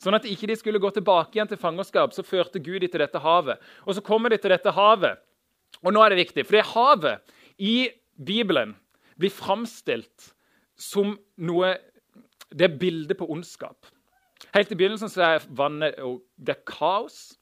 Sånn 0.00 0.16
at 0.16 0.24
de 0.24 0.32
ikke 0.32 0.56
skulle 0.56 0.80
gå 0.80 0.90
tilbake 0.96 1.36
igjen 1.36 1.50
til 1.50 1.60
fangenskap, 1.60 2.14
så 2.16 2.24
førte 2.24 2.58
Gud 2.58 2.80
dem 2.80 2.90
til 2.90 3.04
dette 3.04 3.20
havet. 3.20 3.60
Og 3.84 3.94
så 3.94 4.02
kommer 4.02 4.32
de 4.32 4.40
til 4.40 4.54
dette 4.54 4.72
havet. 4.74 5.20
Og 5.84 5.92
nå 5.94 6.02
er 6.02 6.10
det 6.10 6.22
viktig, 6.24 6.46
for 6.48 6.56
det 6.56 6.66
havet 6.72 7.36
i 7.60 7.76
Bibelen 8.16 8.72
blir 9.20 9.30
framstilt 9.30 10.32
som 10.80 11.12
noe 11.36 11.74
Det 12.50 12.66
er 12.66 12.78
bildet 12.78 13.18
på 13.18 13.28
ondskap. 13.30 13.86
Helt 14.54 14.72
i 14.72 14.78
begynnelsen 14.78 15.12
så 15.12 15.26
er 15.26 15.44
vannet 15.54 15.98
det 16.40 16.56
er 16.56 16.64
kaos. 16.66 17.36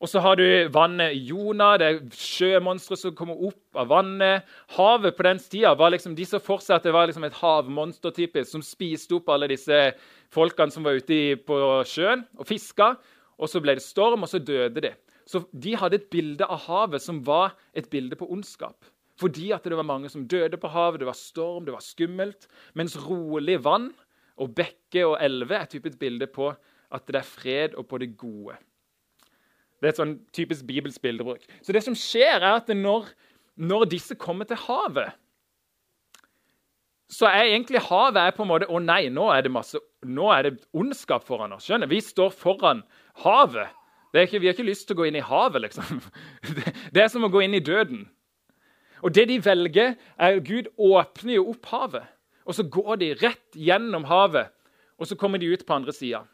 Og 0.00 0.08
så 0.08 0.20
har 0.24 0.38
du 0.40 0.44
vannet 0.72 1.12
Jonah, 1.28 1.74
det 1.76 1.86
er 1.86 1.98
sjømonstre 2.16 2.96
som 2.96 3.12
kommer 3.16 3.36
opp 3.50 3.76
av 3.76 3.90
vannet. 3.90 4.46
Havet 4.78 5.16
på 5.16 5.26
den 5.26 5.42
tida 5.44 5.74
var 5.76 5.92
liksom, 5.92 6.14
de 6.16 6.24
så 6.24 6.40
for 6.40 6.62
seg 6.64 6.78
at 6.78 6.86
det 6.88 6.94
var 6.96 7.10
liksom 7.10 7.26
et 7.28 7.36
havmonster 7.36 8.14
typisk, 8.16 8.48
som 8.48 8.64
spiste 8.64 9.18
opp 9.18 9.28
alle 9.28 9.50
disse 9.52 9.82
folkene 10.32 10.72
som 10.72 10.88
var 10.88 10.96
ute 10.96 11.36
på 11.44 11.58
sjøen 11.84 12.24
og 12.40 12.48
fiska. 12.48 12.94
Og 13.36 13.52
så 13.52 13.60
ble 13.60 13.76
det 13.76 13.84
storm, 13.84 14.24
og 14.24 14.32
så 14.32 14.40
døde 14.40 14.80
de. 14.86 14.94
Så 15.28 15.44
De 15.52 15.76
hadde 15.76 16.00
et 16.00 16.08
bilde 16.12 16.48
av 16.48 16.64
havet 16.64 17.04
som 17.04 17.20
var 17.26 17.52
et 17.76 17.88
bilde 17.92 18.16
på 18.16 18.28
ondskap. 18.32 18.80
Fordi 19.20 19.50
at 19.52 19.66
det 19.68 19.76
var 19.76 19.86
mange 19.86 20.08
som 20.12 20.26
døde 20.28 20.56
på 20.60 20.70
havet, 20.72 21.02
det 21.02 21.08
var 21.08 21.18
storm, 21.18 21.66
det 21.66 21.74
var 21.74 21.84
skummelt. 21.84 22.48
Mens 22.74 22.96
rolig 23.04 23.58
vann 23.64 23.90
og 24.40 24.54
bekker 24.56 25.12
og 25.12 25.18
elver 25.20 25.60
er 25.60 25.70
typisk 25.70 26.00
bilde 26.00 26.28
på 26.32 26.48
at 26.90 27.06
det 27.06 27.20
er 27.20 27.26
fred 27.28 27.76
og 27.78 27.86
på 27.90 28.00
det 28.00 28.14
gode. 28.18 28.56
Det 29.80 29.88
er 29.88 29.94
et 29.94 30.00
sånn 30.00 30.16
typisk 30.36 30.66
bibelsk 30.68 31.00
bildebruk. 31.04 31.44
Så 31.64 31.72
det 31.72 31.84
som 31.84 31.96
skjer, 31.96 32.40
er 32.40 32.58
at 32.58 32.68
når, 32.76 33.08
når 33.56 33.86
disse 33.92 34.16
kommer 34.20 34.48
til 34.48 34.60
havet 34.66 35.12
så 37.10 37.26
er 37.26 37.48
egentlig 37.50 37.82
havet 37.88 38.20
er 38.22 38.34
på 38.34 38.44
en 38.44 38.50
måte 38.52 38.68
Å 38.70 38.80
nei, 38.82 39.02
nå 39.12 39.26
er 39.34 39.42
det 39.44 39.52
masse, 39.52 39.78
nå 40.06 40.30
er 40.30 40.46
det 40.46 40.52
ondskap 40.76 41.26
foran 41.26 41.56
oss. 41.56 41.66
skjønner? 41.66 41.90
Vi 41.90 42.00
står 42.04 42.30
foran 42.30 42.84
havet. 43.24 43.74
Ikke, 44.14 44.38
vi 44.38 44.48
har 44.48 44.54
ikke 44.54 44.66
lyst 44.66 44.88
til 44.88 44.96
å 44.96 45.00
gå 45.02 45.08
inn 45.10 45.18
i 45.18 45.24
havet, 45.24 45.62
liksom. 45.66 46.00
Det, 46.46 46.72
det 46.94 47.02
er 47.02 47.10
som 47.12 47.26
å 47.26 47.30
gå 47.30 47.42
inn 47.44 47.54
i 47.58 47.62
døden. 47.62 48.06
Og 49.00 49.14
det 49.14 49.28
de 49.30 49.38
velger, 49.44 49.94
er 50.18 50.36
at 50.36 50.44
Gud 50.46 50.68
åpner 50.78 51.36
jo 51.38 51.48
opp 51.52 51.70
havet. 51.72 52.08
Og 52.44 52.56
så 52.56 52.66
går 52.66 53.00
de 53.00 53.14
rett 53.20 53.56
gjennom 53.56 54.04
havet, 54.08 54.50
og 54.98 55.08
så 55.08 55.16
kommer 55.16 55.40
de 55.40 55.50
ut 55.52 55.64
på 55.66 55.76
andre 55.76 55.94
sida. 55.94 56.24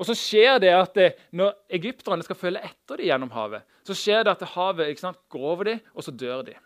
Og 0.00 0.08
så 0.08 0.16
skjer 0.16 0.58
det 0.62 0.72
at 0.72 0.94
det, 0.96 1.10
Når 1.36 1.52
egypterne 1.76 2.24
skal 2.24 2.36
følge 2.36 2.62
etter 2.64 2.96
dem 2.96 3.10
gjennom 3.10 3.30
havet, 3.34 3.62
så 3.84 3.94
skjer 3.94 4.24
det 4.24 4.32
at 4.32 4.52
havet 4.54 4.98
sant, 4.98 5.20
går 5.28 5.46
over 5.52 5.68
dem, 5.68 5.80
og 5.94 6.04
så 6.04 6.10
dør 6.10 6.42
de. 6.48 6.56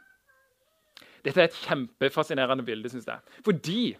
Dette 1.24 1.40
er 1.40 1.48
et 1.48 1.62
kjempefascinerende 1.64 2.64
bilde, 2.64 2.90
syns 2.92 3.08
jeg. 3.08 3.20
Fordi 3.44 3.96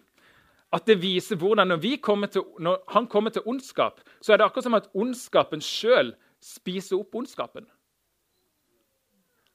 at 0.75 0.85
det 0.87 0.97
viser 1.01 1.39
hvordan 1.39 1.67
når, 1.71 2.27
til, 2.27 2.43
når, 2.59 2.83
han 2.91 3.07
kommer 3.07 3.29
til 3.29 3.41
ondskap, 3.45 4.01
så 4.21 4.33
er 4.33 4.37
det 4.37 4.45
akkurat 4.45 4.63
som 4.63 4.77
at 4.77 4.89
ondskapen 4.93 5.61
sjøl 5.61 6.13
spiser 6.43 6.99
opp 6.99 7.15
ondskapen. 7.15 7.65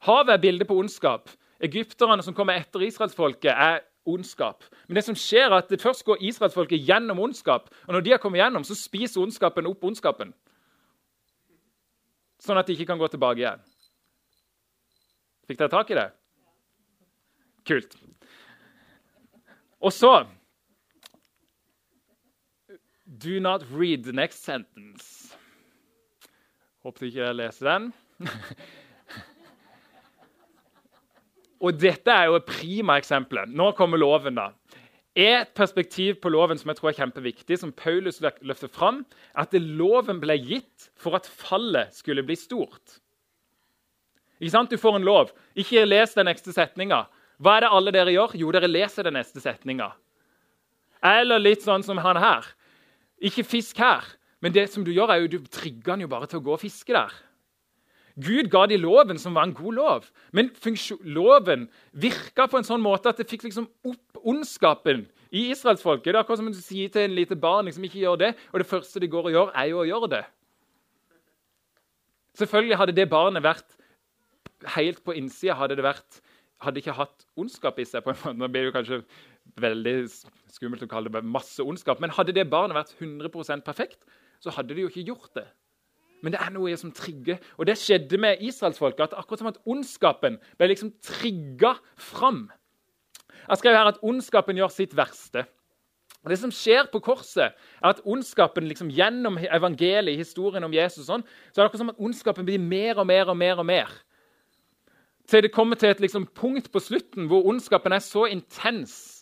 Havet 0.06 0.32
er 0.34 0.42
bildet 0.42 0.68
på 0.68 0.76
ondskap. 0.80 1.30
Egypterne 1.60 2.22
som 2.24 2.34
kommer 2.34 2.56
etter 2.56 2.80
israelsfolket, 2.86 3.52
er 3.52 3.82
ondskap. 4.08 4.64
Men 4.88 4.96
det 4.96 5.04
som 5.04 5.16
skjer 5.18 5.50
er 5.50 5.58
at 5.58 5.68
det 5.68 5.82
først 5.82 6.04
går 6.08 6.22
israelsfolket 6.24 6.86
gjennom 6.88 7.20
ondskap. 7.20 7.68
Og 7.86 7.94
når 7.94 8.00
de 8.00 8.14
har 8.14 8.22
kommet 8.22 8.40
gjennom, 8.40 8.64
så 8.64 8.74
spiser 8.74 9.20
ondskapen 9.20 9.68
opp 9.68 9.84
ondskapen. 9.84 10.32
Sånn 12.40 12.56
at 12.56 12.66
de 12.66 12.76
ikke 12.76 12.88
kan 12.88 13.00
gå 13.00 13.10
tilbake 13.12 13.42
igjen. 13.42 13.60
Fikk 15.50 15.60
dere 15.60 15.72
tak 15.72 15.92
i 15.92 15.98
det? 15.98 16.08
Kult. 17.68 17.96
Og 19.80 19.92
så 19.92 20.24
Do 23.20 23.40
not 23.40 23.64
read 23.72 24.04
the 24.04 24.12
next 24.12 24.44
sentence. 24.44 25.36
Håper 26.82 27.06
ikke 27.06 27.20
dere 27.20 27.36
leser 27.36 27.66
den. 27.68 27.90
Og 31.60 31.76
dette 31.76 32.12
er 32.12 32.30
jo 32.30 32.38
et 32.38 32.48
prima 32.48 32.96
eksempel. 33.00 33.42
Nå 33.48 33.72
kommer 33.76 34.00
loven. 34.00 34.34
da. 34.34 34.50
Et 35.14 35.48
perspektiv 35.54 36.20
på 36.22 36.30
loven 36.30 36.58
som 36.58 36.70
jeg 36.70 36.78
tror 36.78 36.90
er 36.90 36.98
kjempeviktig, 37.02 37.58
som 37.58 37.72
Paulus 37.72 38.20
løfter 38.20 38.70
fram, 38.70 39.04
er 39.34 39.42
at 39.42 39.54
loven 39.54 40.20
ble 40.22 40.38
gitt 40.38 40.90
for 40.96 41.18
at 41.18 41.26
fallet 41.26 41.92
skulle 41.92 42.24
bli 42.24 42.36
stort. 42.38 43.00
Ikke 44.40 44.54
sant? 44.54 44.70
Du 44.70 44.80
får 44.80 44.96
en 44.96 45.04
lov. 45.04 45.34
Ikke 45.58 45.84
les 45.84 46.14
den 46.16 46.30
neste 46.30 46.54
setninga. 46.56 47.04
Hva 47.40 47.56
er 47.56 47.66
det 47.66 47.72
alle 47.76 47.92
dere 47.92 48.14
gjør? 48.14 48.36
Jo, 48.40 48.52
dere 48.54 48.70
leser 48.70 49.04
den 49.04 49.18
neste 49.18 49.42
setninga. 49.42 49.90
Eller 51.04 51.40
litt 51.40 51.64
sånn 51.64 51.84
som 51.84 52.00
han 52.00 52.20
her. 52.20 52.46
Ikke 53.20 53.44
fisk 53.44 53.80
her. 53.80 54.06
Men 54.40 54.54
det 54.56 54.70
som 54.72 54.84
du 54.84 54.92
gjør, 54.92 55.12
er 55.12 55.24
jo, 55.24 55.36
du 55.36 55.52
trigger 55.52 55.94
han 55.94 56.04
jo 56.04 56.08
bare 56.08 56.28
til 56.28 56.40
å 56.40 56.44
gå 56.44 56.54
og 56.54 56.62
fiske 56.62 56.94
der. 56.96 57.12
Gud 58.18 58.50
ga 58.50 58.64
de 58.66 58.78
loven, 58.80 59.18
som 59.18 59.34
var 59.34 59.46
en 59.46 59.54
god 59.54 59.76
lov. 59.76 60.08
Men 60.32 60.50
loven 61.04 61.68
virka 61.92 62.48
på 62.50 62.58
en 62.58 62.66
sånn 62.66 62.82
måte 62.82 63.12
at 63.12 63.20
det 63.20 63.28
fikk 63.30 63.46
liksom 63.48 63.68
opp 63.86 64.22
ondskapen 64.24 65.06
i 65.30 65.50
israelsfolket. 65.54 66.10
Det 66.10 66.18
er 66.18 66.22
akkurat 66.24 66.42
som 66.42 66.50
du 66.50 66.58
sier 66.58 66.90
til 66.90 67.06
en 67.06 67.14
lite 67.14 67.38
barn 67.38 67.68
liksom 67.68 67.84
ikke 67.86 68.02
gjør 68.02 68.18
det, 68.24 68.34
og 68.52 68.60
det 68.60 68.68
første 68.70 69.00
de 69.00 69.10
går 69.10 69.30
og 69.30 69.36
gjør, 69.36 69.52
er 69.54 69.70
jo 69.70 69.82
å 69.82 69.88
gjøre 69.88 70.10
det. 70.16 70.24
Selvfølgelig 72.40 72.80
hadde 72.80 72.96
det 72.96 73.10
barnet 73.10 73.44
vært 73.44 73.78
helt 74.76 75.00
på 75.04 75.14
innsida 75.16 75.56
hadde 75.56 75.78
det 75.78 75.86
vært 75.86 76.20
hadde 76.60 76.80
ikke 76.82 76.96
hatt 76.96 77.24
ondskap 77.40 77.78
i 77.80 77.86
seg. 77.88 78.04
på 78.04 78.12
en 78.12 78.18
måte. 78.20 78.36
Nå 78.36 78.48
blir 78.52 78.68
det 78.68 78.74
kanskje 78.74 79.00
veldig 79.60 79.96
skummelt 80.52 80.84
å 80.84 80.90
kalle 80.90 81.12
det 81.12 81.22
masse 81.24 81.62
ondskap. 81.64 82.00
Men 82.02 82.12
hadde 82.14 82.34
det 82.36 82.50
barnet 82.50 82.76
vært 82.76 82.92
100% 83.00 83.64
perfekt, 83.64 84.04
så 84.40 84.52
hadde 84.54 84.76
de 84.76 84.84
jo 84.84 84.90
ikke 84.92 85.06
gjort 85.08 85.32
det. 85.38 85.46
Men 86.22 86.34
det 86.34 86.40
er 86.42 86.52
noe 86.54 86.76
som 86.76 86.92
trigger. 86.92 87.38
Og 87.58 87.68
det 87.68 87.78
skjedde 87.80 88.18
med 88.20 88.42
israelsfolket. 88.44 89.10
at 89.10 89.18
Akkurat 89.18 89.42
som 89.42 89.50
at 89.52 89.60
ondskapen 89.66 90.38
ble 90.58 90.68
liksom 90.72 90.92
trigga 91.02 91.74
fram. 91.96 92.48
Jeg 93.48 93.58
skrev 93.58 93.76
her 93.76 93.90
at 93.90 94.02
ondskapen 94.02 94.56
gjør 94.56 94.70
sitt 94.72 94.96
verste. 94.96 95.46
Det 96.28 96.36
som 96.36 96.52
skjer 96.52 96.90
på 96.92 97.00
korset, 97.00 97.56
er 97.80 97.88
at 97.94 98.02
ondskapen 98.04 98.66
liksom 98.68 98.90
gjennom 98.92 99.38
evangeliet, 99.40 100.18
historien 100.20 100.64
om 100.64 100.74
Jesus, 100.74 101.06
sånn, 101.06 101.24
så 101.48 101.60
er 101.60 101.64
det 101.64 101.70
akkurat 101.70 101.80
som 101.80 101.92
at 101.94 102.02
ondskapen 102.02 102.44
blir 102.44 102.60
mer 102.60 103.00
og 103.00 103.08
mer 103.08 103.32
og 103.32 103.38
mer. 103.40 103.56
og 103.58 103.66
mer 103.66 103.88
til 105.30 105.42
det 105.42 105.52
kommer 105.52 105.76
til 105.76 105.88
et 105.88 106.00
liksom, 106.00 106.26
punkt 106.34 106.72
på 106.72 106.78
slutten 106.82 107.26
hvor 107.30 107.46
ondskapen 107.46 107.92
er 107.92 108.02
så 108.02 108.24
intens. 108.24 109.19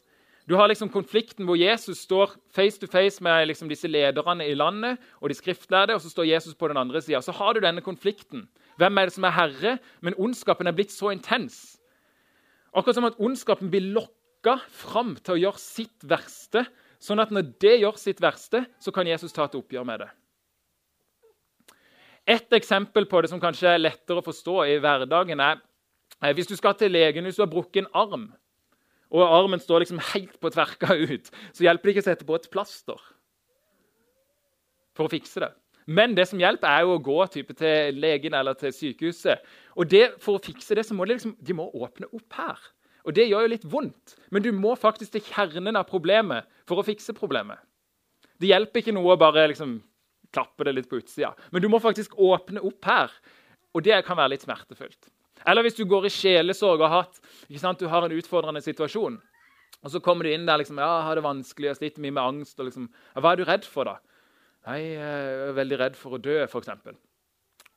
Du 0.48 0.54
har 0.56 0.70
liksom 0.70 0.88
konflikten 0.88 1.44
hvor 1.44 1.58
Jesus 1.60 2.00
står 2.06 2.32
face 2.54 2.80
to 2.80 2.88
face 2.88 3.22
med 3.24 3.50
liksom, 3.50 3.68
disse 3.68 3.88
lederne 3.88 4.46
i 4.48 4.54
landet 4.56 4.96
og 5.20 5.28
de 5.28 5.36
skriftlærde, 5.36 5.94
og 5.94 6.00
så 6.00 6.08
står 6.08 6.30
Jesus 6.30 6.54
på 6.56 6.70
den 6.70 6.80
andre 6.80 7.02
sida. 7.04 7.20
Så 7.20 7.34
har 7.36 7.52
du 7.52 7.60
denne 7.60 7.84
konflikten. 7.84 8.46
Hvem 8.80 8.98
er 8.98 9.08
det 9.08 9.16
som 9.16 9.26
er 9.28 9.36
herre? 9.36 9.76
Men 10.00 10.16
ondskapen 10.16 10.66
er 10.66 10.76
blitt 10.76 10.94
så 10.94 11.12
intens. 11.12 11.76
Akkurat 12.72 12.96
som 12.96 13.08
at 13.08 13.20
ondskapen 13.20 13.68
blir 13.70 13.92
lokka 13.92 14.56
fram 14.72 15.16
til 15.20 15.36
å 15.36 15.40
gjøre 15.42 15.60
sitt 15.60 16.08
verste. 16.08 16.64
Sånn 16.98 17.20
at 17.20 17.30
når 17.34 17.52
det 17.60 17.76
gjør 17.82 18.00
sitt 18.00 18.22
verste, 18.24 18.64
så 18.80 18.94
kan 18.94 19.06
Jesus 19.06 19.36
ta 19.36 19.44
et 19.44 19.58
oppgjør 19.58 19.84
med 19.86 20.06
det. 20.06 20.10
Et 22.28 22.56
eksempel 22.56 23.06
på 23.08 23.20
det 23.20 23.30
som 23.30 23.40
kanskje 23.40 23.74
er 23.74 23.84
lettere 23.84 24.20
å 24.20 24.24
forstå 24.24 24.62
i 24.68 24.80
hverdagen, 24.82 25.40
er 25.40 25.60
Eh, 26.24 26.34
hvis 26.34 26.50
du 26.50 26.56
skal 26.58 26.74
til 26.74 26.92
legen 26.92 27.26
hvis 27.26 27.38
du 27.38 27.44
har 27.44 27.50
brukket 27.50 27.84
en 27.84 27.92
arm, 27.94 28.28
og 29.14 29.24
armen 29.24 29.60
står 29.62 29.84
liksom 29.84 30.00
helt 30.12 30.36
på 30.40 30.50
tverka 30.52 30.96
ut, 30.98 31.30
så 31.56 31.64
hjelper 31.64 31.88
det 31.88 31.94
ikke 31.94 32.04
å 32.04 32.08
sette 32.10 32.28
på 32.28 32.36
et 32.36 32.50
plaster 32.52 33.00
for 34.98 35.06
å 35.06 35.12
fikse 35.12 35.40
det. 35.44 35.52
Men 35.88 36.12
det 36.12 36.26
som 36.28 36.40
hjelper, 36.40 36.68
er 36.68 36.84
jo 36.84 36.96
å 36.98 37.00
gå 37.00 37.16
type, 37.32 37.54
til 37.56 37.96
legen 38.02 38.34
eller 38.36 38.56
til 38.60 38.74
sykehuset. 38.76 39.40
Og 39.78 39.88
det, 39.88 40.18
For 40.20 40.36
å 40.36 40.42
fikse 40.42 40.76
det 40.76 40.84
så 40.84 40.96
må 40.96 41.06
de, 41.06 41.16
liksom, 41.16 41.32
de 41.40 41.56
må 41.56 41.64
åpne 41.72 42.10
opp 42.12 42.36
her. 42.36 42.66
Og 43.08 43.14
Det 43.16 43.24
gjør 43.24 43.46
jo 43.46 43.52
litt 43.54 43.64
vondt, 43.64 44.18
men 44.28 44.44
du 44.44 44.50
må 44.52 44.74
faktisk 44.76 45.14
til 45.14 45.24
kjernen 45.30 45.78
av 45.80 45.88
problemet 45.88 46.44
for 46.68 46.82
å 46.82 46.84
fikse 46.84 47.14
problemet. 47.16 47.56
Det 48.36 48.50
hjelper 48.50 48.82
ikke 48.82 48.92
noe 48.92 49.14
å 49.14 49.20
bare 49.20 49.46
liksom, 49.48 49.78
klappe 50.34 50.66
det 50.68 50.74
litt 50.76 50.90
på 50.90 50.98
utsida, 51.00 51.32
men 51.54 51.64
du 51.64 51.70
må 51.72 51.80
faktisk 51.80 52.18
åpne 52.20 52.60
opp 52.60 52.84
her. 52.84 53.14
Og 53.72 53.84
det 53.86 54.02
kan 54.04 54.18
være 54.18 54.34
litt 54.34 54.44
smertefullt. 54.44 55.08
Eller 55.46 55.66
hvis 55.66 55.76
du 55.78 55.84
går 55.88 56.08
i 56.08 56.12
sjelesorg 56.12 56.82
og 56.82 56.92
hatt, 56.92 57.20
sant, 57.60 57.80
du 57.80 57.90
har 57.90 58.06
en 58.06 58.14
utfordrende 58.16 58.62
situasjon. 58.64 59.18
Og 59.78 59.92
så 59.92 60.00
kommer 60.02 60.26
du 60.26 60.32
inn 60.32 60.46
der 60.48 60.58
liksom, 60.58 60.80
ja, 60.82 61.02
har 61.06 61.18
det 61.18 61.26
vanskelig, 61.26 61.70
jeg 61.70 61.78
sliter 61.78 62.02
mye 62.02 62.16
med 62.16 62.24
angst. 62.24 62.58
og 62.58 62.66
liksom, 62.66 62.88
ja, 63.14 63.22
Hva 63.22 63.32
er 63.32 63.40
du 63.40 63.44
redd 63.46 63.68
for, 63.68 63.86
da? 63.86 63.98
Nei, 64.68 64.80
jeg 64.96 65.28
er 65.48 65.54
veldig 65.56 65.78
redd 65.80 65.96
for 65.96 66.16
å 66.16 66.22
dø, 66.22 66.40
f.eks. 66.48 66.72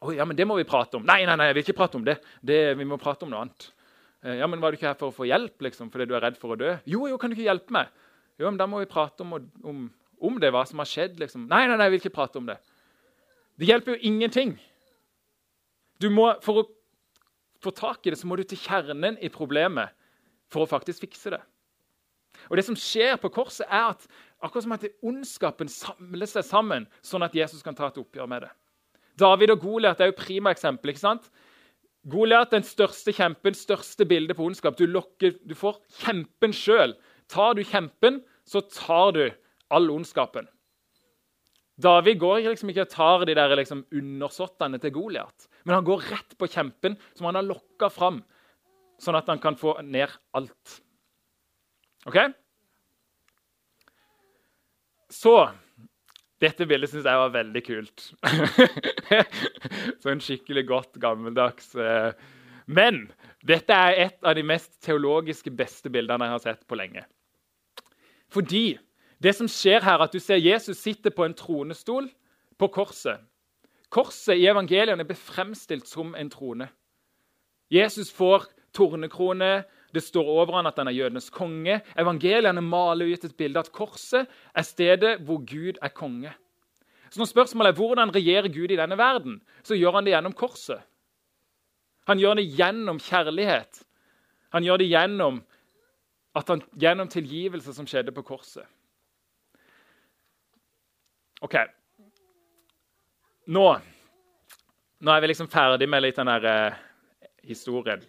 Oh, 0.01 0.09
ja, 0.15 0.25
men 0.25 0.35
det 0.35 0.47
må 0.49 0.57
vi 0.57 0.65
prate 0.65 0.97
om. 0.97 1.05
Nei, 1.05 1.21
nei, 1.29 1.35
nei, 1.37 1.51
jeg 1.51 1.59
vil 1.59 1.65
ikke 1.67 1.77
prate 1.77 1.99
om 1.99 2.07
det. 2.07 2.17
det 2.41 2.73
vi 2.79 2.87
må 2.89 2.97
prate 3.01 3.27
om 3.27 3.31
noe 3.31 3.43
annet. 3.45 3.67
Eh, 4.25 4.39
ja, 4.39 4.47
men 4.49 4.61
Var 4.61 4.73
du 4.73 4.79
ikke 4.79 4.89
her 4.89 4.97
for 4.97 5.11
å 5.11 5.15
få 5.15 5.27
hjelp 5.29 5.61
liksom, 5.61 5.91
fordi 5.93 6.09
du 6.09 6.15
er 6.17 6.25
redd 6.25 6.39
for 6.41 6.55
å 6.55 6.57
dø? 6.57 6.73
Jo, 6.89 7.05
jo, 7.11 7.19
kan 7.21 7.29
du 7.29 7.37
ikke 7.37 7.45
hjelpe 7.45 7.75
meg? 7.75 7.93
Jo, 8.41 8.49
men 8.49 8.57
Da 8.57 8.65
må 8.69 8.81
vi 8.81 8.89
prate 8.89 9.21
om, 9.21 9.37
om, 9.37 9.85
om 10.17 10.41
det, 10.41 10.49
hva 10.53 10.65
som 10.65 10.81
har 10.81 10.89
skjedd. 10.89 11.21
liksom. 11.21 11.45
Nei, 11.51 11.67
nei, 11.69 11.77
nei, 11.77 11.85
jeg 11.85 11.95
vil 11.95 12.03
ikke 12.03 12.17
prate 12.17 12.41
om 12.41 12.49
det. 12.49 12.57
Det 13.61 13.69
hjelper 13.69 13.93
jo 13.93 14.09
ingenting. 14.09 14.55
Du 16.01 16.09
må, 16.09 16.31
For 16.41 16.63
å 16.63 16.67
får 17.61 17.77
tak 17.77 18.05
i 18.05 18.13
det, 18.13 18.19
så 18.19 18.27
må 18.29 18.37
du 18.37 18.43
til 18.47 18.59
kjernen 18.59 19.17
i 19.21 19.29
problemet 19.33 19.93
for 20.51 20.65
å 20.65 20.69
faktisk 20.69 21.05
fikse 21.05 21.33
det. 21.33 21.41
Og 22.49 22.57
Det 22.57 22.65
som 22.65 22.77
skjer 22.77 23.17
på 23.21 23.29
korset, 23.33 23.67
er 23.67 23.91
at 23.91 24.07
akkurat 24.41 24.65
som 24.65 24.75
at 24.75 24.87
ondskapen 25.03 25.69
samler 25.69 26.29
seg 26.29 26.45
sammen, 26.47 26.87
sånn 27.05 27.23
at 27.23 27.35
Jesus 27.35 27.61
kan 27.63 27.75
ta 27.77 27.91
et 27.91 27.99
oppgjør 28.01 28.29
med 28.29 28.45
det. 28.47 28.51
David 29.19 29.53
og 29.53 29.61
Goliat 29.61 30.01
er 30.01 30.09
jo 30.09 30.17
prima 30.17 30.53
eksempel. 30.55 30.93
ikke 30.93 31.03
sant? 31.03 31.29
Goliat 32.09 32.49
den 32.51 32.65
største 32.65 33.13
kjempen, 33.13 33.53
største 33.53 34.07
bildet 34.09 34.37
på 34.37 34.47
ondskap. 34.47 34.77
Du, 34.77 34.87
lokker, 34.89 35.35
du 35.45 35.53
får 35.53 35.77
kjempen 36.01 36.55
sjøl. 36.55 36.95
Tar 37.29 37.53
du 37.53 37.61
kjempen, 37.63 38.21
så 38.47 38.63
tar 38.65 39.13
du 39.13 39.23
all 39.69 39.91
ondskapen. 39.93 40.49
David 41.81 42.19
går 42.19 42.43
liksom 42.49 42.69
ikke 42.69 42.85
og 42.85 42.91
tar 42.91 43.25
de 43.25 43.35
der 43.37 43.55
liksom 43.57 43.85
undersåttene 43.95 44.79
til 44.81 44.93
Goliat. 44.95 45.47
Men 45.63 45.77
han 45.79 45.87
går 45.87 46.03
rett 46.11 46.35
på 46.37 46.49
kjempen 46.51 46.97
som 47.13 47.29
han 47.29 47.39
har 47.39 47.47
lokka 47.47 47.89
fram, 47.93 48.21
sånn 49.01 49.17
at 49.17 49.29
han 49.31 49.41
kan 49.41 49.57
få 49.57 49.77
ned 49.85 50.11
alt. 50.37 50.81
OK? 52.09 52.17
Så 55.11 55.35
Dette 56.41 56.65
bildet 56.65 56.89
syns 56.89 57.05
jeg 57.05 57.19
var 57.21 57.33
veldig 57.35 57.61
kult. 57.61 58.05
sånn 60.01 60.23
skikkelig 60.25 60.63
godt, 60.71 60.95
gammeldags. 60.97 61.75
eh. 61.77 62.15
Men 62.65 63.03
dette 63.45 63.75
er 63.75 63.99
et 64.07 64.17
av 64.25 64.33
de 64.37 64.41
mest 64.49 64.71
teologiske 64.81 65.53
beste 65.53 65.91
bildene 65.93 66.25
jeg 66.25 66.33
har 66.33 66.41
sett 66.41 66.63
på 66.65 66.79
lenge. 66.79 67.03
Fordi 68.33 68.79
det 69.21 69.35
som 69.37 69.49
skjer 69.49 69.83
her, 69.85 70.01
at 70.01 70.13
du 70.13 70.19
ser 70.19 70.41
Jesus 70.41 70.79
sitte 70.81 71.11
på 71.13 71.25
en 71.25 71.35
tronestol 71.37 72.09
på 72.57 72.69
korset. 72.73 73.21
Korset 73.91 74.39
i 74.39 74.47
evangeliene 74.49 75.05
blir 75.05 75.19
fremstilt 75.19 75.87
som 75.89 76.15
en 76.15 76.31
trone. 76.31 76.69
Jesus 77.71 78.11
får 78.11 78.47
tornekrone. 78.73 79.63
Det 79.93 80.03
står 80.03 80.27
over 80.31 80.55
han 80.55 80.69
at 80.69 80.77
han 80.79 80.87
er 80.87 80.95
jødenes 80.95 81.29
konge. 81.29 81.81
Evangeliene 81.99 82.63
maler 82.63 83.11
ut 83.11 83.25
et 83.27 83.35
bilde 83.37 83.59
at 83.59 83.71
korset 83.75 84.29
er 84.55 84.65
stedet 84.65 85.17
hvor 85.27 85.43
Gud 85.43 85.79
er 85.81 85.93
konge. 85.93 86.31
Så 87.11 87.19
når 87.19 87.27
spørsmålet 87.27 87.73
er 87.73 87.79
hvordan 87.79 88.15
regjerer 88.15 88.47
Gud 88.47 88.71
i 88.71 88.79
denne 88.79 88.97
verden, 88.97 89.41
så 89.63 89.75
gjør 89.75 89.99
han 89.99 90.07
det 90.07 90.15
gjennom 90.15 90.33
korset. 90.33 90.79
Han 92.07 92.19
gjør 92.19 92.39
det 92.39 92.47
gjennom 92.55 92.99
kjærlighet. 93.03 93.83
Han 94.55 94.63
gjør 94.63 94.79
det 94.79 94.87
gjennom, 94.87 95.41
han, 96.35 96.63
gjennom 96.79 97.11
tilgivelse 97.11 97.75
som 97.75 97.87
skjedde 97.87 98.15
på 98.15 98.23
korset. 98.23 98.63
OK. 101.41 101.55
Nå, 103.51 103.65
nå 105.01 105.13
er 105.13 105.21
vi 105.23 105.29
liksom 105.31 105.49
ferdig 105.49 105.87
med 105.89 106.03
litt 106.05 106.19
den 106.19 106.29
der 106.29 106.45
eh, 106.51 106.81
historien. 107.49 108.03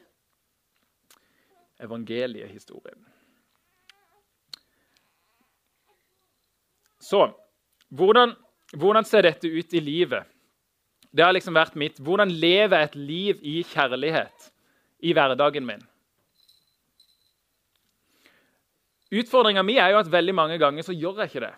Evangeliehistorien. 1.82 3.00
Så 7.02 7.24
hvordan, 7.88 8.36
hvordan 8.76 9.08
ser 9.08 9.26
dette 9.26 9.48
ut 9.48 9.74
i 9.74 9.80
livet? 9.80 10.28
Det 11.12 11.24
har 11.24 11.34
liksom 11.34 11.56
vært 11.56 11.74
mitt. 11.76 11.98
Hvordan 12.00 12.30
lever 12.30 12.76
jeg 12.78 12.88
et 12.88 13.00
liv 13.00 13.40
i 13.42 13.56
kjærlighet 13.68 14.52
i 15.02 15.16
hverdagen 15.16 15.66
min? 15.66 15.82
Utfordringa 19.12 19.64
mi 19.66 19.76
er 19.76 19.92
jo 19.92 20.00
at 20.00 20.12
veldig 20.12 20.34
mange 20.36 20.56
ganger 20.60 20.86
så 20.86 20.94
gjør 20.96 21.24
jeg 21.24 21.32
ikke 21.32 21.44
det. 21.48 21.52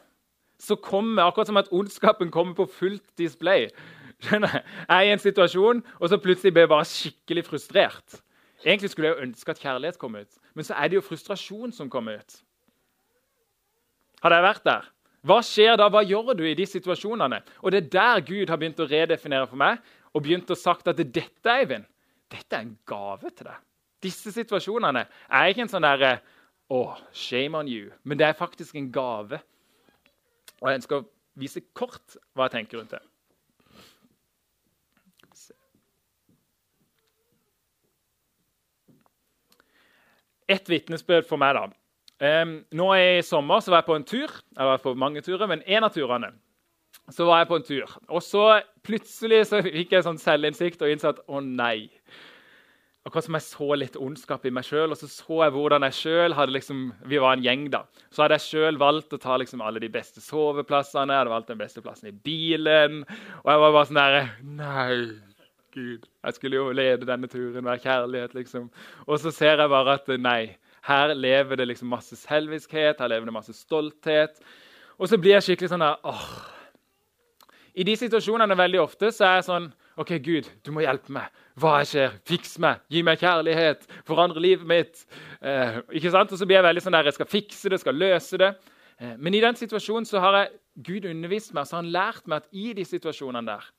Så 0.60 0.76
kommer, 0.76 1.22
Akkurat 1.26 1.46
som 1.50 1.56
at 1.60 1.70
ondskapen 1.72 2.30
kommer 2.30 2.54
på 2.54 2.66
fullt 2.66 3.06
display. 3.18 3.68
Jeg 4.24 4.62
er 4.88 5.00
i 5.00 5.12
en 5.12 5.18
situasjon, 5.18 5.82
og 6.00 6.08
så 6.08 6.18
plutselig 6.22 6.52
blir 6.54 6.64
jeg 6.64 6.72
bare 6.72 6.88
skikkelig 6.88 7.44
frustrert. 7.44 8.20
Egentlig 8.64 8.90
skulle 8.90 9.10
jeg 9.10 9.16
jo 9.16 9.26
ønske 9.26 9.50
at 9.50 9.60
kjærlighet 9.60 9.98
kom 10.00 10.14
ut, 10.16 10.38
men 10.54 10.64
så 10.64 10.76
er 10.78 10.88
det 10.88 10.96
jo 10.96 11.04
frustrasjon 11.04 11.72
som 11.72 11.90
kommer 11.92 12.22
ut. 12.22 12.36
Hadde 14.24 14.38
jeg 14.38 14.46
vært 14.46 14.64
der? 14.64 14.86
Hva 15.24 15.40
skjer 15.44 15.76
da? 15.80 15.88
Hva 15.92 16.00
gjør 16.04 16.32
du 16.36 16.44
i 16.46 16.56
de 16.56 16.66
situasjonene? 16.68 17.42
Og 17.60 17.72
Det 17.72 17.82
er 17.82 17.90
der 17.92 18.24
Gud 18.24 18.48
har 18.48 18.60
begynt 18.60 18.80
å 18.80 18.88
redefinere 18.88 19.48
for 19.48 19.60
meg 19.60 19.80
og 20.14 20.22
begynt 20.24 20.50
å 20.52 20.56
sagt 20.56 20.88
at 20.88 21.00
dette 21.00 21.50
Eivind, 21.50 21.84
dette 22.30 22.56
er 22.56 22.64
en 22.64 22.76
gave 22.86 23.30
til 23.30 23.48
deg. 23.48 23.60
Disse 24.04 24.32
situasjonene 24.32 25.06
er 25.08 25.48
ikke 25.48 25.64
en 25.64 25.72
sånn 25.72 25.84
derre 25.84 26.18
oh, 26.68 26.96
shame 27.12 27.56
on 27.56 27.68
you. 27.68 27.90
Men 28.04 28.20
det 28.20 28.28
er 28.28 28.38
faktisk 28.38 28.76
en 28.76 28.90
gave. 28.92 29.40
Og 30.62 30.70
jeg 30.70 30.80
ønsker 30.80 31.00
å 31.00 31.08
vise 31.40 31.64
kort 31.76 32.16
hva 32.34 32.46
jeg 32.46 32.58
tenker 32.58 32.80
rundt 32.80 32.94
det. 32.94 33.02
Et 40.54 40.68
vitnesbyrd 40.68 41.24
for 41.26 41.40
meg, 41.40 41.56
da. 41.56 41.68
Um, 42.24 42.58
nå 42.76 42.88
I 42.94 43.22
sommer 43.26 43.62
så 43.64 43.72
var 43.72 43.82
jeg 43.82 43.88
på 43.88 43.96
en 43.98 44.06
tur. 44.06 44.34
Jeg 44.54 44.68
var 44.68 44.82
på 44.82 44.94
mange 44.94 45.22
turer, 45.24 45.48
men 45.50 45.64
en 45.66 45.86
av 45.88 45.94
turene 45.94 46.34
så 47.12 47.26
var 47.28 47.42
jeg 47.42 47.48
på 47.50 47.58
en 47.58 47.66
tur. 47.66 47.96
Og 48.08 48.22
så 48.24 48.44
plutselig 48.86 49.42
så 49.50 49.60
fikk 49.64 49.92
jeg 49.92 50.06
sånn 50.06 50.20
selvinnsikt 50.20 50.84
og 50.84 50.92
innså 50.92 51.10
at 51.12 51.20
å 51.28 51.40
nei. 51.44 51.90
Akkurat 53.04 53.26
som 53.26 53.36
jeg 53.36 53.44
så 53.44 53.66
litt 53.76 53.96
ondskap 54.00 54.46
i 54.48 54.52
meg 54.54 54.64
sjøl, 54.64 54.94
og 54.94 54.96
så 54.96 55.06
så 55.12 55.42
jeg 55.42 55.52
hvordan 55.52 55.84
jeg 55.84 55.96
sjøl 55.98 56.34
hadde 56.38 56.54
liksom, 56.54 56.86
Vi 57.04 57.18
var 57.20 57.36
en 57.36 57.44
gjeng, 57.44 57.66
da. 57.74 57.82
Så 58.08 58.24
hadde 58.24 58.38
jeg 58.38 58.46
sjøl 58.46 58.80
valgt 58.80 59.12
å 59.12 59.20
ta 59.20 59.36
liksom 59.36 59.60
alle 59.60 59.82
de 59.82 59.90
beste 59.92 60.24
soveplassene. 60.24 61.12
Jeg 61.12 61.20
hadde 61.20 61.34
valgt 61.34 61.52
den 61.52 61.60
beste 61.60 61.84
plassen 61.84 62.08
i 62.08 62.16
bilen. 62.16 63.02
Og 63.42 63.52
jeg 63.52 63.62
var 63.64 63.76
bare 63.76 63.90
sånn 63.90 64.00
der 64.00 64.16
Nei, 64.40 64.96
Gud. 65.76 66.08
Jeg 66.24 66.38
skulle 66.38 66.56
jo 66.62 66.72
lede 66.72 67.04
denne 67.04 67.28
turen, 67.28 67.66
være 67.66 67.84
kjærlighet, 67.84 68.34
liksom. 68.40 68.70
Og 69.04 69.20
så 69.20 69.34
ser 69.34 69.60
jeg 69.60 69.74
bare 69.74 69.98
at 70.00 70.08
nei. 70.16 70.56
Her 70.88 71.14
lever 71.16 71.60
det 71.60 71.68
liksom 71.68 71.92
masse 71.92 72.16
selviskhet, 72.20 73.00
her 73.00 73.12
lever 73.12 73.28
det 73.28 73.36
masse 73.36 73.52
stolthet. 73.56 74.40
Og 74.96 75.08
så 75.08 75.20
blir 75.20 75.36
jeg 75.38 75.50
skikkelig 75.50 75.72
sånn 75.72 75.84
der 75.84 76.00
åh. 76.08 76.26
I 77.74 77.84
de 77.84 77.96
situasjonene 77.98 78.56
veldig 78.56 78.80
ofte 78.80 79.10
så 79.12 79.26
er 79.26 79.40
jeg 79.40 79.48
sånn 79.48 79.72
OK, 80.00 80.16
Gud, 80.24 80.48
du 80.66 80.72
må 80.74 80.84
hjelpe 80.84 81.12
meg. 81.14 81.43
Hva 81.60 81.76
skjer? 81.86 82.16
Fiks 82.26 82.56
meg. 82.62 82.82
Gi 82.90 83.04
meg 83.06 83.20
kjærlighet. 83.22 83.84
Forandre 84.08 84.42
livet 84.42 84.66
mitt. 84.66 85.04
Eh, 85.38 85.78
ikke 86.00 86.10
sant? 86.14 86.32
Og 86.34 86.40
så 86.40 86.48
blir 86.48 86.58
jeg 86.58 86.66
veldig 86.66 86.82
sånn 86.82 86.96
der, 86.96 87.10
jeg 87.10 87.18
skal 87.18 87.30
fikse 87.30 87.70
det, 87.70 87.78
skal 87.82 87.98
løse 87.98 88.40
det. 88.42 88.50
Eh, 88.98 89.14
men 89.18 89.36
i 89.38 89.42
den 89.44 89.58
situasjonen 89.58 90.08
så 90.08 90.22
har 90.24 90.40
jeg 90.40 90.52
Gud 90.88 91.06
undervist 91.06 91.54
meg, 91.54 91.68
så 91.68 91.78
har 91.78 91.84
han 91.84 91.94
lært 91.94 92.26
meg 92.26 92.42
at 92.42 92.50
i 92.50 92.72
de 92.74 92.86
situasjonene 92.88 93.46
der 93.46 93.72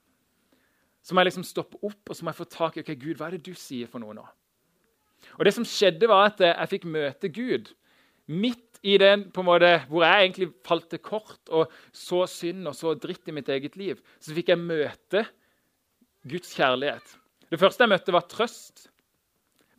så 1.06 1.14
må 1.14 1.22
jeg 1.22 1.30
liksom 1.30 1.46
stoppe 1.46 1.78
opp 1.86 2.10
og 2.10 2.18
så 2.18 2.26
må 2.26 2.32
jeg 2.32 2.40
få 2.40 2.48
tak 2.50 2.78
i 2.78 2.82
ok, 2.82 2.96
Gud, 2.98 3.18
hva 3.20 3.28
er 3.28 3.36
det 3.36 3.46
du 3.46 3.54
sier 3.58 3.90
for 3.90 4.02
noe 4.02 4.16
nå. 4.18 4.24
Og 5.38 5.46
det 5.46 5.54
som 5.54 5.66
skjedde 5.68 6.10
var 6.10 6.32
at 6.32 6.42
Jeg 6.42 6.72
fikk 6.72 6.88
møte 6.90 7.30
Gud 7.30 7.70
midt 8.26 8.80
i 8.86 8.98
den 9.02 9.28
på 9.34 9.42
en 9.42 9.48
måte, 9.48 9.70
hvor 9.90 10.06
jeg 10.06 10.26
egentlig 10.26 10.48
falt 10.66 10.88
til 10.90 11.02
kort 11.06 11.52
og 11.54 11.70
så 11.94 12.24
synd 12.30 12.66
og 12.70 12.76
så 12.78 12.96
dritt 12.98 13.30
i 13.30 13.36
mitt 13.38 13.50
eget 13.50 13.78
liv. 13.78 14.02
Så 14.22 14.34
fikk 14.34 14.50
jeg 14.50 14.62
møte 14.62 15.26
Guds 16.26 16.54
kjærlighet. 16.58 17.18
Det 17.56 17.62
første 17.62 17.86
jeg 17.86 17.91
møtte, 17.94 18.12
var 18.12 18.26
trøst. 18.28 18.89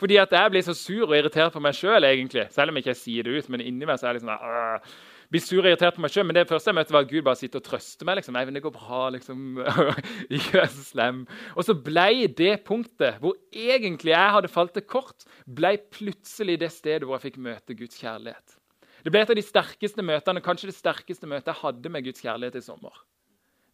Fordi 0.00 0.16
at 0.20 0.32
jeg 0.32 0.52
blir 0.52 0.64
så 0.64 0.72
sur 0.76 1.10
og 1.10 1.12
irritert 1.16 1.52
på 1.52 1.60
meg 1.60 1.76
sjøl, 1.76 2.04
selv, 2.04 2.48
selv 2.52 2.72
om 2.72 2.78
jeg 2.78 2.84
ikke 2.86 2.94
sier 2.96 3.26
det 3.26 3.34
ut. 3.36 3.50
Men 3.52 3.64
inni 3.64 3.88
meg 3.88 3.98
så 4.00 4.06
er 4.06 4.14
jeg 4.14 4.22
liksom 4.22 4.30
sånn, 4.32 4.86
blir 5.32 5.42
sur 5.44 5.58
og 5.60 5.68
irritert 5.68 5.96
på 5.96 6.04
meg 6.04 6.12
sjøl. 6.14 6.24
Men 6.28 6.38
det 6.38 6.46
første 6.48 6.72
jeg 6.72 6.78
møtte, 6.78 6.94
var 6.96 7.04
at 7.04 7.10
Gud 7.10 7.26
bare 7.26 7.40
sitter 7.40 7.60
og 7.60 7.66
trøster 7.66 8.08
meg. 8.08 8.16
liksom, 8.16 8.38
det 8.56 8.62
går 8.64 8.74
bra, 8.78 9.00
liksom, 9.12 9.42
ikke 10.38 10.54
vær 10.56 10.70
så 10.72 10.84
slem. 10.86 11.18
Og 11.52 11.68
så 11.68 11.76
ble 11.88 12.06
det 12.38 12.54
punktet 12.68 13.18
hvor 13.20 13.36
egentlig 13.52 14.14
jeg 14.14 14.36
hadde 14.36 14.52
falt 14.52 14.72
til 14.76 14.86
kort, 14.88 15.26
ble 15.44 15.74
plutselig 15.92 16.56
det 16.62 16.70
stedet 16.72 17.04
hvor 17.04 17.18
jeg 17.18 17.26
fikk 17.28 17.42
møte 17.48 17.76
Guds 17.76 18.00
kjærlighet. 18.00 18.56
Det 19.04 19.12
ble 19.12 19.20
et 19.20 19.34
av 19.34 19.38
de 19.38 19.44
sterkeste 19.44 20.04
møtene, 20.04 20.44
kanskje 20.44 20.72
det 20.72 20.78
sterkeste 20.78 21.28
møtet 21.28 21.52
jeg 21.52 21.60
hadde 21.60 21.92
med 21.92 22.08
Guds 22.08 22.24
kjærlighet 22.24 22.56
i 22.56 22.64
sommer. 22.64 23.04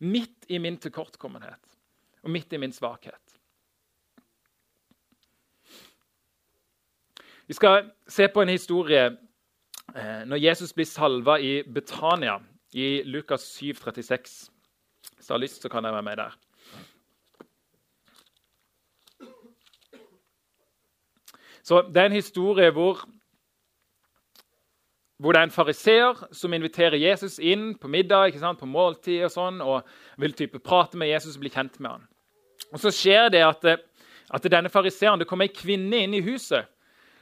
Midt 0.03 0.51
i 0.51 0.59
min 0.59 0.81
tilkortkommenhet 0.83 1.79
og 2.23 2.35
midt 2.35 2.53
i 2.55 2.61
min 2.63 2.75
svakhet. 2.75 3.32
Vi 7.53 7.57
skal 7.57 7.91
se 8.09 8.29
på 8.33 8.43
en 8.43 8.49
historie 8.49 9.11
Eh, 9.97 10.23
når 10.25 10.37
Jesus 10.41 10.73
blir 10.73 10.87
salva 10.89 11.37
i 11.37 11.63
Betania 11.63 12.39
i 12.73 13.03
Lukas 13.05 13.43
7, 13.59 13.75
36 13.75 14.51
Hvis 15.17 15.27
du 15.27 15.33
har 15.35 15.39
lyst, 15.39 15.63
så 15.63 15.69
kan 15.69 15.85
jeg 15.85 15.93
være 15.93 16.03
med 16.03 16.17
der. 16.17 16.39
Så 21.63 21.83
Det 21.83 21.97
er 21.97 22.07
en 22.07 22.13
historie 22.13 22.71
hvor, 22.71 23.05
hvor 25.19 25.33
det 25.33 25.39
er 25.39 25.43
en 25.43 25.51
fariseer 25.51 26.29
som 26.33 26.53
inviterer 26.53 26.97
Jesus 26.97 27.39
inn 27.39 27.79
på 27.79 27.89
middag, 27.89 28.33
på 28.59 28.67
måltid 28.67 29.25
og 29.25 29.31
sånn, 29.31 29.61
og 29.61 29.83
vil 30.19 30.33
type 30.33 30.59
prate 30.59 30.97
med 30.97 31.09
Jesus 31.09 31.37
og 31.37 31.41
bli 31.41 31.51
kjent 31.51 31.81
med 31.81 31.91
han. 31.91 32.09
Og 32.73 32.81
Så 32.81 32.91
skjer 32.91 33.29
det 33.29 33.45
at, 33.45 33.65
at 34.31 34.43
denne 34.43 34.69
fariseeren, 34.69 35.19
det 35.19 35.29
kommer 35.29 35.45
ei 35.45 35.55
kvinne 35.55 35.97
inn 35.97 36.15
i 36.15 36.25
huset 36.25 36.65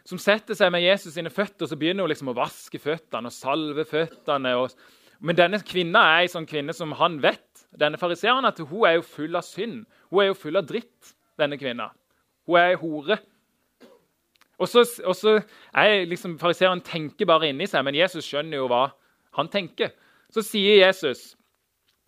som 0.09 0.21
setter 0.21 0.57
seg 0.57 0.73
med 0.73 0.85
Jesus 0.85 1.15
sine 1.15 1.33
føtter 1.33 1.67
og 1.67 1.71
så 1.71 1.79
begynner 1.79 2.07
hun 2.07 2.13
liksom 2.13 2.33
å 2.33 2.37
vaske 2.37 2.81
føttene 2.81 3.31
og 3.31 3.37
salve 3.37 3.85
føttene. 3.89 4.55
Og... 4.61 4.75
Men 5.21 5.39
denne 5.39 5.61
kvinna 5.67 6.03
er 6.15 6.25
ei 6.25 6.31
sånn 6.33 6.49
kvinne 6.49 6.75
som 6.77 6.95
han 6.99 7.19
vet, 7.23 7.67
denne 7.77 8.01
fariseeren, 8.01 8.49
at 8.49 8.59
hun 8.65 8.87
er 8.89 8.97
jo 8.99 9.07
full 9.07 9.37
av 9.39 9.47
synd. 9.47 9.85
Hun 10.11 10.23
er 10.25 10.31
jo 10.31 10.39
full 10.39 10.59
av 10.59 10.67
dritt, 10.67 11.13
denne 11.39 11.59
kvinna. 11.61 11.91
Hun 12.49 12.59
er 12.59 12.73
ei 12.73 12.81
hore. 12.81 13.21
Og 14.61 14.69
så, 14.69 14.85
og 15.07 15.17
så 15.17 15.39
er 15.73 16.07
liksom 16.09 16.37
Fariseeren 16.41 16.83
tenker 16.85 17.29
bare 17.29 17.49
inni 17.49 17.69
seg, 17.71 17.85
men 17.87 17.97
Jesus 17.97 18.27
skjønner 18.27 18.61
jo 18.61 18.69
hva 18.69 18.89
han 19.39 19.49
tenker. 19.53 19.95
Så 20.35 20.45
sier 20.45 20.83
Jesus 20.83 21.35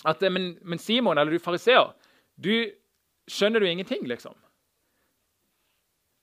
at 0.08 0.22
men, 0.34 0.56
men 0.66 0.80
Simon, 0.82 1.18
eller 1.18 1.32
du 1.32 1.42
fariseer, 1.42 1.92
du 2.36 2.66
skjønner 3.30 3.62
du 3.62 3.68
ingenting, 3.70 4.02
liksom. 4.10 4.34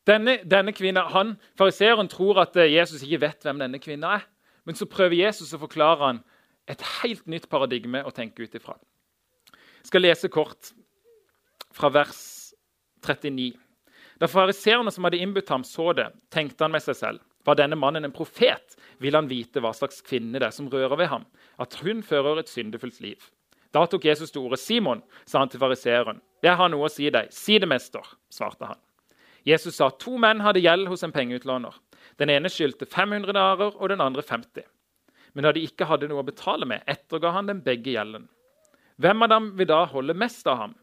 Denne, 0.10 0.40
denne 0.50 0.74
kvinna, 0.74 1.06
han, 1.14 1.36
Fariseeren 1.60 2.10
tror 2.10 2.42
at 2.42 2.58
eh, 2.58 2.72
Jesus 2.74 3.04
ikke 3.06 3.22
vet 3.28 3.46
hvem 3.46 3.62
denne 3.62 3.82
kvinna 3.82 4.16
er. 4.18 4.28
Men 4.66 4.78
så 4.78 4.90
prøver 4.90 5.20
Jesus 5.20 5.54
å 5.54 5.62
forklare 5.62 6.02
han 6.02 6.22
et 6.70 6.82
helt 7.00 7.26
nytt 7.30 7.48
paradigme 7.50 8.02
å 8.06 8.14
tenke 8.14 8.46
ut 8.46 8.56
ifra. 8.58 8.76
Jeg 9.80 9.90
skal 9.92 10.04
lese 10.06 10.30
kort 10.34 10.72
fra 11.74 11.90
vers 11.94 12.20
39. 13.06 13.54
Da 14.20 14.28
fariseerne 14.28 14.92
som 14.92 15.06
hadde 15.08 15.22
innbudt 15.22 15.50
ham, 15.54 15.64
så 15.64 15.94
det, 15.98 16.10
tenkte 16.34 16.66
han 16.66 16.74
med 16.76 16.84
seg 16.84 16.98
selv. 17.00 17.24
Var 17.48 17.56
denne 17.62 17.78
mannen 17.80 18.06
en 18.06 18.14
profet, 18.14 18.76
ville 19.00 19.18
han 19.18 19.30
vite 19.30 19.62
hva 19.64 19.72
slags 19.74 20.04
kvinne 20.06 20.42
det 20.42 20.50
er 20.50 20.56
som 20.56 20.68
rører 20.70 21.00
ved 21.00 21.10
ham, 21.14 21.24
at 21.58 21.78
hun 21.82 22.04
fører 22.06 22.42
et 22.42 22.52
syndefullt 22.52 23.00
liv. 23.02 23.30
Da 23.74 23.86
tok 23.88 24.06
Jesus 24.10 24.34
til 24.34 24.42
orde. 24.42 24.58
'Simon', 24.58 25.06
sa 25.26 25.40
han 25.40 25.50
til 25.50 25.62
fariseeren, 25.62 26.22
'jeg 26.44 26.56
har 26.58 26.70
noe 26.70 26.90
å 26.90 26.92
si 26.92 27.10
deg.' 27.10 27.32
'Si 27.32 27.60
det, 27.60 27.70
mester', 27.70 28.16
svarte 28.30 28.66
han. 28.66 28.78
Jesus 29.48 29.78
sa 29.80 29.90
to 29.90 30.18
menn 30.20 30.44
hadde 30.44 30.64
gjeld 30.64 30.90
hos 30.92 31.04
en 31.06 31.14
pengeutlåner. 31.16 31.76
Den 32.20 32.32
ene 32.34 32.52
skyldte 32.52 32.88
500 32.90 33.36
darer 33.36 33.76
og 33.76 33.90
den 33.92 34.04
andre 34.04 34.24
50. 34.26 34.66
Men 35.34 35.46
da 35.46 35.54
de 35.56 35.64
ikke 35.64 35.88
hadde 35.88 36.10
noe 36.10 36.24
å 36.24 36.28
betale 36.28 36.68
med, 36.68 36.84
etterga 36.90 37.32
han 37.36 37.50
dem 37.50 37.62
begge 37.64 37.94
gjelden. 37.94 38.28
Hvem 39.00 39.24
av 39.24 39.32
dem 39.32 39.52
vil 39.56 39.70
da 39.70 39.84
holde 39.88 40.16
mest 40.18 40.48
av 40.50 40.58
ham? 40.64 40.74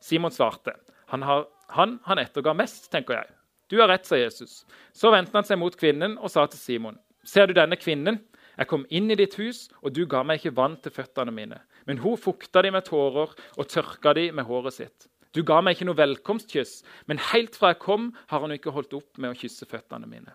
Simon 0.00 0.32
svarte. 0.32 0.76
Han, 1.12 1.24
har, 1.26 1.44
han, 1.74 1.98
han 2.06 2.22
etterga 2.22 2.54
mest, 2.56 2.88
tenker 2.92 3.18
jeg. 3.18 3.34
Du 3.68 3.80
har 3.80 3.90
rett, 3.90 4.06
sa 4.06 4.16
Jesus. 4.16 4.62
Så 4.94 5.10
vendte 5.12 5.36
han 5.36 5.46
seg 5.46 5.58
mot 5.60 5.74
kvinnen 5.76 6.16
og 6.16 6.30
sa 6.32 6.46
til 6.48 6.60
Simon. 6.60 7.00
Ser 7.26 7.50
du 7.50 7.56
denne 7.56 7.76
kvinnen? 7.76 8.20
Jeg 8.56 8.70
kom 8.70 8.86
inn 8.94 9.10
i 9.12 9.18
ditt 9.18 9.34
hus, 9.36 9.66
og 9.82 9.92
du 9.92 10.06
ga 10.08 10.22
meg 10.24 10.40
ikke 10.40 10.56
vann 10.56 10.78
til 10.80 10.94
føttene 10.94 11.34
mine. 11.34 11.58
Men 11.84 12.00
hun 12.00 12.16
fukta 12.16 12.62
de 12.64 12.72
med 12.72 12.86
tårer 12.86 13.34
og 13.34 13.68
tørka 13.68 14.14
de 14.16 14.30
med 14.32 14.46
håret 14.48 14.78
sitt. 14.78 15.10
Du 15.34 15.42
ga 15.46 15.60
meg 15.62 15.76
ikke 15.76 15.88
noe 15.88 15.98
velkomstkyss, 15.98 16.80
men 17.10 17.20
helt 17.32 17.56
fra 17.58 17.72
jeg 17.72 17.82
kom, 17.82 18.10
har 18.30 18.42
hun 18.42 18.54
ikke 18.54 18.74
holdt 18.74 18.94
opp 18.96 19.20
med 19.20 19.32
å 19.32 19.38
kysse 19.38 19.68
føttene 19.68 20.08
mine. 20.10 20.34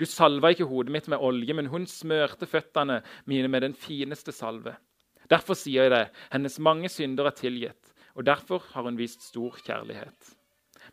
Du 0.00 0.06
salva 0.08 0.52
ikke 0.54 0.68
hodet 0.68 0.94
mitt 0.94 1.10
med 1.12 1.20
olje, 1.20 1.54
men 1.56 1.68
hun 1.68 1.84
smørte 1.88 2.48
føttene 2.48 3.02
mine 3.28 3.50
med 3.52 3.66
den 3.66 3.76
fineste 3.76 4.32
salve. 4.32 4.78
Derfor 5.30 5.58
sier 5.58 5.86
jeg 5.86 5.92
det, 5.92 6.04
hennes 6.32 6.56
mange 6.62 6.88
synder 6.90 7.28
er 7.28 7.36
tilgitt, 7.36 7.92
og 8.16 8.24
derfor 8.26 8.64
har 8.72 8.88
hun 8.88 8.98
vist 8.98 9.28
stor 9.28 9.58
kjærlighet. 9.60 10.32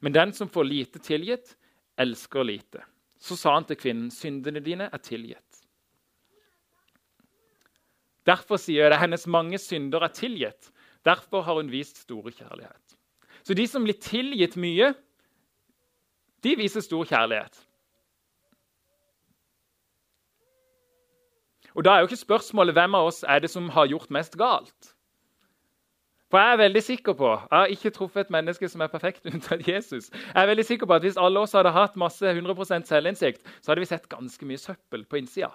Men 0.04 0.14
den 0.14 0.34
som 0.36 0.52
får 0.52 0.68
lite 0.68 1.02
tilgitt, 1.02 1.56
elsker 1.98 2.46
lite. 2.46 2.84
Så 3.18 3.38
sa 3.40 3.56
han 3.56 3.66
til 3.66 3.80
kvinnen, 3.80 4.12
syndene 4.14 4.62
dine 4.62 4.92
er 4.94 5.02
tilgitt. 5.02 5.64
Derfor 8.28 8.60
sier 8.60 8.84
jeg 8.84 8.92
det, 8.92 9.00
hennes 9.02 9.24
mange 9.32 9.58
synder 9.62 10.04
er 10.04 10.14
tilgitt. 10.14 10.70
Derfor 11.08 11.46
har 11.48 11.58
hun 11.58 11.72
vist 11.72 12.04
store 12.04 12.34
kjærlighet. 12.36 12.87
Så 13.48 13.56
de 13.56 13.64
som 13.68 13.86
blir 13.88 13.96
tilgitt 14.04 14.58
mye, 14.60 14.92
de 16.44 16.56
viser 16.60 16.84
stor 16.84 17.08
kjærlighet. 17.08 17.62
Og 21.78 21.86
Da 21.86 21.94
er 21.94 22.02
jo 22.02 22.10
ikke 22.10 22.20
spørsmålet 22.20 22.76
hvem 22.76 22.96
av 22.98 23.08
oss 23.08 23.22
er 23.24 23.40
det 23.40 23.50
som 23.54 23.70
har 23.70 23.88
gjort 23.88 24.12
mest 24.12 24.36
galt. 24.36 24.90
For 26.28 26.42
jeg 26.42 26.54
er 26.54 26.60
veldig 26.60 26.82
sikker 26.84 27.16
på, 27.16 27.30
jeg 27.30 27.56
har 27.56 27.72
ikke 27.72 27.92
truffet 27.96 28.26
et 28.26 28.34
menneske 28.36 28.68
som 28.68 28.82
er 28.84 28.92
perfekt 28.92 29.26
unntatt 29.32 29.64
Jesus. 29.68 30.10
Jeg 30.12 30.42
er 30.42 30.50
veldig 30.50 30.66
sikker 30.66 30.90
på 30.90 30.98
at 30.98 31.06
Hvis 31.06 31.20
alle 31.22 31.40
oss 31.40 31.56
hadde 31.56 31.72
hatt 31.72 31.96
masse 31.96 32.26
100% 32.26 32.90
selvinnsikt, 32.90 33.46
så 33.62 33.72
hadde 33.72 33.86
vi 33.86 33.92
sett 33.94 34.10
ganske 34.12 34.50
mye 34.50 34.60
søppel 34.60 35.06
på 35.06 35.22
innsida. 35.22 35.54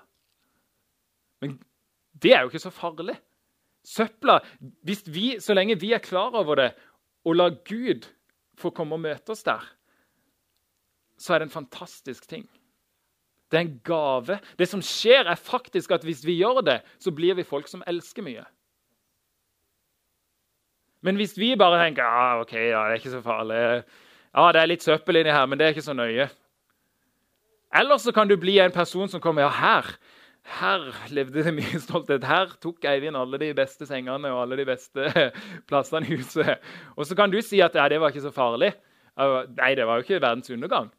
Men 1.45 1.59
det 2.23 2.33
er 2.33 2.41
jo 2.41 2.55
ikke 2.55 2.65
så 2.65 2.73
farlig. 2.73 3.19
Søpla 3.85 4.39
hvis 4.87 5.03
vi, 5.07 5.41
Så 5.41 5.55
lenge 5.55 5.77
vi 5.81 5.93
er 5.93 5.99
klar 5.99 6.33
over 6.39 6.55
det 6.55 6.71
og 7.25 7.37
la 7.39 7.49
Gud 7.55 8.09
få 8.59 8.71
komme 8.75 8.99
og 8.99 9.05
møte 9.05 9.35
oss 9.35 9.45
der, 9.47 9.63
så 11.19 11.35
er 11.35 11.43
det 11.43 11.51
en 11.51 11.55
fantastisk 11.55 12.27
ting. 12.29 12.49
Det 13.53 13.59
er 13.59 13.67
en 13.67 13.81
gave. 13.85 14.39
Det 14.59 14.67
som 14.69 14.83
skjer, 14.83 15.29
er 15.29 15.39
faktisk 15.39 15.93
at 15.93 16.05
hvis 16.07 16.25
vi 16.27 16.39
gjør 16.41 16.63
det, 16.65 16.81
så 16.99 17.13
blir 17.15 17.37
vi 17.39 17.47
folk 17.47 17.69
som 17.69 17.85
elsker 17.87 18.25
mye. 18.25 18.45
Men 21.03 21.19
hvis 21.19 21.35
vi 21.39 21.53
bare 21.59 21.83
tenker 21.83 22.07
ah, 22.07 22.41
ok, 22.41 22.55
ja, 22.55 22.87
det 22.87 22.95
er 22.95 23.01
ikke 23.01 23.17
så 23.17 23.23
farlig 23.25 23.59
ja, 24.33 24.45
det 24.55 24.61
er 24.63 24.71
litt 24.71 24.85
søppel 24.85 25.19
inni 25.21 25.35
her, 25.35 25.47
men 25.47 25.61
det 25.61 25.67
er 25.67 25.75
ikke 25.75 25.85
så 25.85 25.93
nøye. 25.93 26.29
Eller 27.77 27.99
så 28.01 28.15
kan 28.17 28.31
du 28.31 28.39
bli 28.41 28.57
en 28.63 28.73
person 28.73 29.11
som 29.11 29.21
kommer 29.21 29.45
ja, 29.45 29.51
her 29.53 29.91
her 30.43 30.87
levde 31.15 31.45
det 31.47 31.53
mye 31.55 31.81
stolthet. 31.81 32.25
Her 32.27 32.55
tok 32.63 32.85
Eivind 32.91 33.17
alle 33.19 33.39
de 33.39 33.53
beste 33.57 33.87
sengene 33.87 34.33
og 34.33 34.43
alle 34.45 34.59
de 34.63 34.67
beste 34.67 35.07
plassene 35.71 36.09
i 36.09 36.19
huset. 36.19 36.59
Og 36.97 37.07
så 37.07 37.19
kan 37.19 37.31
du 37.31 37.41
si 37.45 37.63
at 37.63 37.77
ja, 37.79 37.87
det 37.89 38.01
var 38.03 38.11
ikke 38.11 38.27
så 38.27 38.35
farlig. 38.35 38.73
Nei, 39.17 39.75
det 39.79 39.87
var 39.87 40.01
jo 40.01 40.07
ikke 40.07 40.23
verdens 40.23 40.51
undergang. 40.51 40.91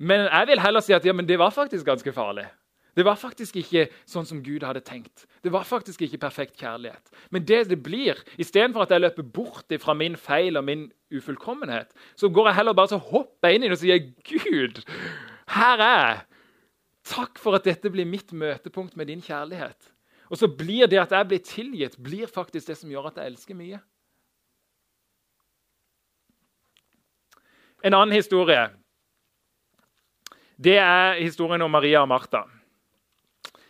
Men 0.00 0.24
jeg 0.26 0.48
vil 0.48 0.62
heller 0.64 0.82
si 0.82 0.96
at 0.96 1.04
ja, 1.04 1.12
det 1.12 1.38
var 1.38 1.52
faktisk 1.54 1.86
ganske 1.86 2.12
farlig. 2.16 2.48
Det 2.96 3.04
var 3.06 3.18
faktisk 3.20 3.60
ikke 3.60 3.84
sånn 4.08 4.26
som 4.26 4.40
Gud 4.42 4.64
hadde 4.66 4.82
tenkt. 4.82 5.26
Det 5.44 5.52
var 5.54 5.66
faktisk 5.68 6.02
ikke 6.02 6.18
perfekt 6.24 6.58
kjærlighet. 6.58 7.12
Men 7.30 7.44
det 7.46 7.68
det 7.70 7.78
blir, 7.82 8.18
istedenfor 8.40 8.82
at 8.82 8.90
jeg 8.90 9.04
løper 9.04 9.22
bort 9.22 9.70
fra 9.78 9.94
min 9.94 10.16
feil 10.18 10.58
og 10.58 10.64
min 10.66 10.88
ufullkommenhet, 11.14 11.94
så 12.16 12.28
går 12.28 12.50
jeg 12.50 12.58
heller 12.58 12.74
bare 12.74 12.90
så 12.90 12.98
hopper 12.98 13.54
inn 13.54 13.62
i 13.62 13.70
det 13.70 13.78
og 13.78 13.82
sier 13.84 14.02
Gud, 14.26 14.82
her 15.54 15.84
er 15.86 16.02
jeg. 16.08 16.18
Takk 17.10 17.40
for 17.42 17.58
at 17.58 17.66
dette 17.66 17.90
blir 17.90 18.06
mitt 18.06 18.30
møtepunkt 18.32 18.94
med 18.98 19.10
din 19.10 19.22
kjærlighet. 19.24 19.90
Og 20.30 20.38
så 20.38 20.46
blir 20.46 20.86
det 20.86 21.00
at 21.02 21.10
jeg 21.14 21.26
blir 21.26 21.42
tilgitt, 21.42 21.96
blir 21.98 22.30
faktisk 22.30 22.70
det 22.70 22.76
som 22.78 22.90
gjør 22.92 23.10
at 23.10 23.18
jeg 23.18 23.32
elsker 23.32 23.58
mye. 23.58 23.80
En 27.82 27.96
annen 27.96 28.14
historie 28.14 28.68
det 30.60 30.76
er 30.76 31.14
historien 31.16 31.62
om 31.64 31.70
Maria 31.72 32.02
og 32.02 32.08
Martha. 32.10 32.42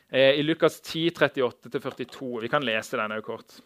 Eh, 0.09 0.41
I 0.41 0.43
Lukas 0.43 0.81
10, 0.81 1.13
38-42. 1.15 2.41
Vi 2.43 2.49
kan 2.51 2.65
lese 2.67 2.99
den 2.99 3.15
òg 3.15 3.23
kort. 3.23 3.61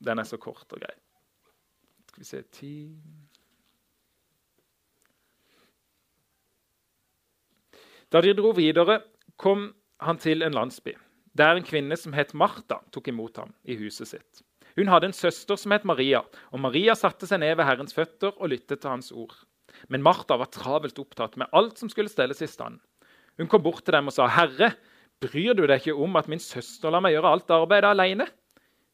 Den 0.00 0.22
er 0.22 0.24
så 0.24 0.38
kort 0.40 0.64
og 0.72 0.80
grei. 0.80 0.94
Skal 2.08 2.22
vi 2.22 2.28
se 2.30 2.40
10 2.40 3.29
Da 8.10 8.20
de 8.24 8.32
dro 8.34 8.50
videre, 8.56 9.00
kom 9.38 9.68
han 10.02 10.18
til 10.18 10.42
en 10.42 10.56
landsby, 10.56 10.96
der 11.38 11.54
en 11.54 11.66
kvinne 11.66 11.94
som 11.98 12.14
het 12.16 12.32
Martha, 12.34 12.80
tok 12.90 13.06
imot 13.12 13.38
ham 13.38 13.52
i 13.62 13.76
huset 13.78 14.10
sitt. 14.10 14.40
Hun 14.74 14.90
hadde 14.90 15.10
en 15.10 15.14
søster 15.14 15.58
som 15.58 15.70
het 15.74 15.86
Maria, 15.86 16.24
og 16.50 16.62
Maria 16.62 16.96
satte 16.98 17.28
seg 17.28 17.42
ned 17.42 17.54
ved 17.58 17.68
Herrens 17.68 17.94
føtter 17.94 18.34
og 18.34 18.50
lyttet 18.50 18.82
til 18.82 18.90
hans 18.90 19.12
ord. 19.14 19.34
Men 19.88 20.02
Martha 20.02 20.38
var 20.40 20.50
travelt 20.50 20.98
opptatt 20.98 21.36
med 21.38 21.50
alt 21.54 21.78
som 21.78 21.90
skulle 21.90 22.10
stelles 22.10 22.42
i 22.42 22.48
stand. 22.50 22.80
Hun 23.38 23.50
kom 23.50 23.62
bort 23.62 23.84
til 23.84 23.94
dem 23.94 24.10
og 24.10 24.14
sa, 24.14 24.26
'Herre, 24.26 24.74
bryr 25.20 25.54
du 25.54 25.66
deg 25.66 25.78
ikke 25.78 25.94
om 25.94 26.16
at 26.16 26.28
min 26.28 26.42
søster 26.42 26.90
lar 26.90 27.00
meg 27.00 27.14
gjøre 27.14 27.30
alt 27.30 27.50
arbeidet 27.50 27.90
alene?' 27.94 28.26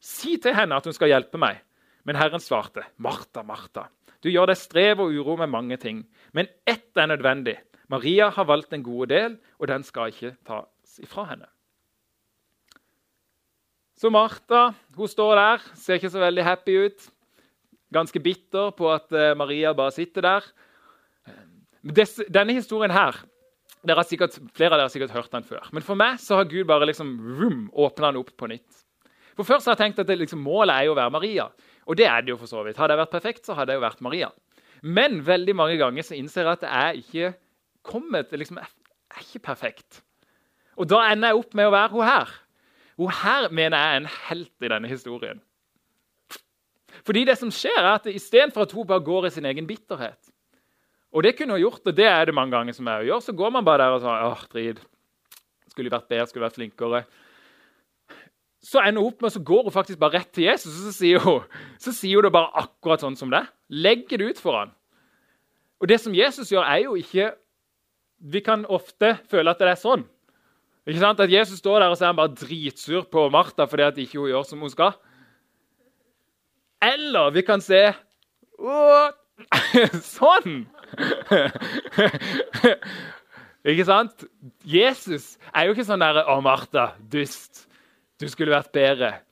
'Si 0.01 0.37
til 0.37 0.55
henne 0.55 0.77
at 0.77 0.85
hun 0.85 0.93
skal 0.93 1.09
hjelpe 1.09 1.39
meg.' 1.39 1.63
Men 2.05 2.17
Herren 2.17 2.41
svarte, 2.41 2.85
'Martha, 2.99 3.43
Martha, 3.43 3.89
du 4.23 4.29
gjør 4.29 4.47
deg 4.47 4.57
strev 4.57 5.01
og 5.01 5.11
uro 5.11 5.37
med 5.37 5.49
mange 5.49 5.77
ting, 5.77 6.07
men 6.33 6.49
ett 6.67 6.93
er 6.97 7.07
nødvendig.' 7.07 7.59
Maria 7.93 8.31
har 8.35 8.49
valgt 8.49 8.73
en 8.75 8.83
god 8.83 9.13
del, 9.13 9.37
og 9.59 9.69
den 9.71 9.85
skal 9.87 10.11
ikke 10.11 10.35
tas 10.47 10.99
ifra 11.03 11.27
henne. 11.31 11.47
Så 13.97 14.11
Martha 14.13 14.75
hun 14.97 15.09
står 15.09 15.37
der, 15.39 15.69
ser 15.75 16.01
ikke 16.01 16.13
så 16.13 16.21
veldig 16.21 16.45
happy 16.45 16.77
ut. 16.87 17.07
Ganske 17.95 18.21
bitter 18.21 18.75
på 18.77 18.91
at 18.93 19.13
eh, 19.15 19.37
Maria 19.39 19.73
bare 19.73 19.95
sitter 19.95 20.27
der. 20.27 20.51
Denne 21.87 22.57
historien 22.57 22.91
her 22.91 23.23
sikkert, 24.05 24.35
Flere 24.57 24.75
av 24.75 24.81
dere 24.81 24.89
har 24.89 24.93
sikkert 24.93 25.15
hørt 25.15 25.31
den 25.33 25.47
før. 25.47 25.69
Men 25.73 25.83
for 25.83 25.95
meg 25.95 26.19
så 26.21 26.41
har 26.41 26.51
Gud 26.51 26.67
bare 26.67 26.87
liksom 26.87 27.71
åpna 27.73 28.11
den 28.11 28.21
opp 28.21 28.35
på 28.37 28.49
nytt. 28.51 28.83
For 29.37 29.45
Først 29.45 29.67
har 29.67 29.77
jeg 29.77 29.85
tenkt 29.85 30.01
at 30.01 30.09
det, 30.09 30.19
liksom, 30.19 30.41
målet 30.41 30.75
er 30.75 30.89
jo 30.89 30.95
å 30.95 30.99
være 30.99 31.13
Maria. 31.13 31.49
Og 31.87 31.97
det 31.97 32.07
er 32.09 32.23
det 32.25 32.33
jo 32.33 32.39
for 32.41 32.51
så 32.51 32.65
vidt. 32.65 32.77
Hadde 32.77 32.97
jeg 32.97 33.05
vært 33.05 33.15
perfekt, 33.15 33.45
så 33.47 33.55
hadde 33.55 33.73
jeg 33.73 33.79
jo 33.79 33.87
vært 33.87 34.01
Maria. 34.03 34.31
Men 34.83 35.21
veldig 35.25 35.55
mange 35.57 35.77
ganger 35.81 36.03
så 36.03 36.17
innser 36.17 36.43
jeg 36.43 36.57
at 36.57 36.65
det 36.65 36.73
er 36.73 37.01
ikke 37.01 37.33
kommet 37.87 38.35
liksom, 38.35 38.59
er 38.61 39.23
ikke 39.23 39.47
perfekt. 39.53 40.03
Og 40.77 40.89
da 40.91 41.07
ender 41.09 41.33
jeg 41.33 41.41
opp 41.41 41.57
med 41.57 41.69
å 41.69 41.75
være 41.75 41.93
hun 41.95 42.07
her. 42.07 42.33
Hun 42.97 43.13
her 43.13 43.51
mener 43.53 43.81
jeg 43.81 43.93
er 43.93 44.01
en 44.01 44.15
helt 44.29 44.65
i 44.65 44.73
denne 44.73 44.91
historien. 44.91 45.43
Fordi 47.07 47.25
det 47.29 47.37
som 47.39 47.53
skjer 47.53 47.77
er 47.79 47.93
at 47.95 48.09
Istedenfor 48.11 48.65
at 48.65 48.73
hun 48.75 48.87
bare 48.89 49.05
går 49.05 49.29
i 49.29 49.35
sin 49.35 49.45
egen 49.47 49.67
bitterhet 49.69 50.33
Og 51.13 51.23
det 51.23 51.37
kunne 51.37 51.55
hun 51.55 51.63
gjort, 51.63 51.85
og 51.87 51.97
det 51.97 52.07
er 52.09 52.25
det 52.27 52.35
mange 52.35 52.57
ganger 52.57 52.75
som 52.77 52.89
jeg 52.91 53.07
gjør. 53.09 53.21
Så 53.25 53.33
går 53.33 53.53
man 53.55 53.65
bare 53.65 53.85
der 53.85 53.95
og 53.95 54.03
sier 54.03 54.25
åh, 54.27 54.43
drit. 54.53 54.83
Skulle 55.71 55.93
vært 55.93 56.09
bedre, 56.09 56.27
skulle 56.27 56.45
vært 56.45 56.59
flinkere. 56.59 57.05
Så 58.67 58.83
ender 58.83 59.01
hun 59.01 59.13
opp 59.13 59.23
med, 59.23 59.33
så 59.33 59.41
går 59.41 59.69
hun 59.69 59.73
faktisk 59.73 60.01
bare 60.03 60.19
rett 60.19 60.33
til 60.35 60.49
Jesus 60.49 60.75
og 60.75 60.89
så 60.89 60.93
sier 60.97 61.23
hun, 61.23 61.45
så 61.81 61.95
sier 61.95 62.19
hun 62.19 62.27
det 62.27 62.35
bare 62.35 62.65
akkurat 62.65 63.05
sånn 63.05 63.17
som 63.17 63.31
det. 63.33 63.45
Legger 63.71 64.21
det 64.21 64.33
ut 64.33 64.43
for 64.43 64.59
han. 64.59 64.75
Og 65.81 65.89
det 65.89 66.01
som 66.03 66.17
Jesus 66.17 66.51
gjør, 66.53 66.67
er 66.67 66.83
jo 66.85 66.97
ikke 66.99 67.31
vi 68.19 68.41
kan 68.45 68.65
ofte 68.73 69.17
føle 69.31 69.53
at 69.53 69.61
det 69.61 69.71
er 69.71 69.81
sånn. 69.81 70.05
Ikke 70.87 71.03
sant? 71.03 71.21
At 71.21 71.33
Jesus 71.33 71.59
står 71.59 71.83
der 71.83 71.91
og 71.91 71.99
så 71.99 72.07
er 72.07 72.13
han 72.13 72.21
bare 72.21 72.37
dritsur 72.37 73.09
på 73.11 73.27
Martha 73.35 73.67
fordi 73.69 73.87
at 73.87 74.01
ikke 74.01 74.21
hun 74.21 74.31
gjør 74.31 74.47
som 74.47 74.63
hun 74.63 74.73
skal. 74.73 74.95
Eller 76.85 77.33
vi 77.35 77.43
kan 77.47 77.63
se 77.65 77.83
Sånn! 80.17 80.63
ikke 83.67 83.87
sant? 83.89 84.25
Jesus 84.65 85.35
er 85.53 85.67
jo 85.67 85.75
ikke 85.75 85.85
sånn 85.85 86.01
der 86.01 86.23
'Å, 86.23 86.39
Martha, 86.45 86.95
dust. 87.01 87.67
Du 88.17 88.29
skulle 88.33 88.55
vært 88.55 88.73
bedre.' 88.73 89.27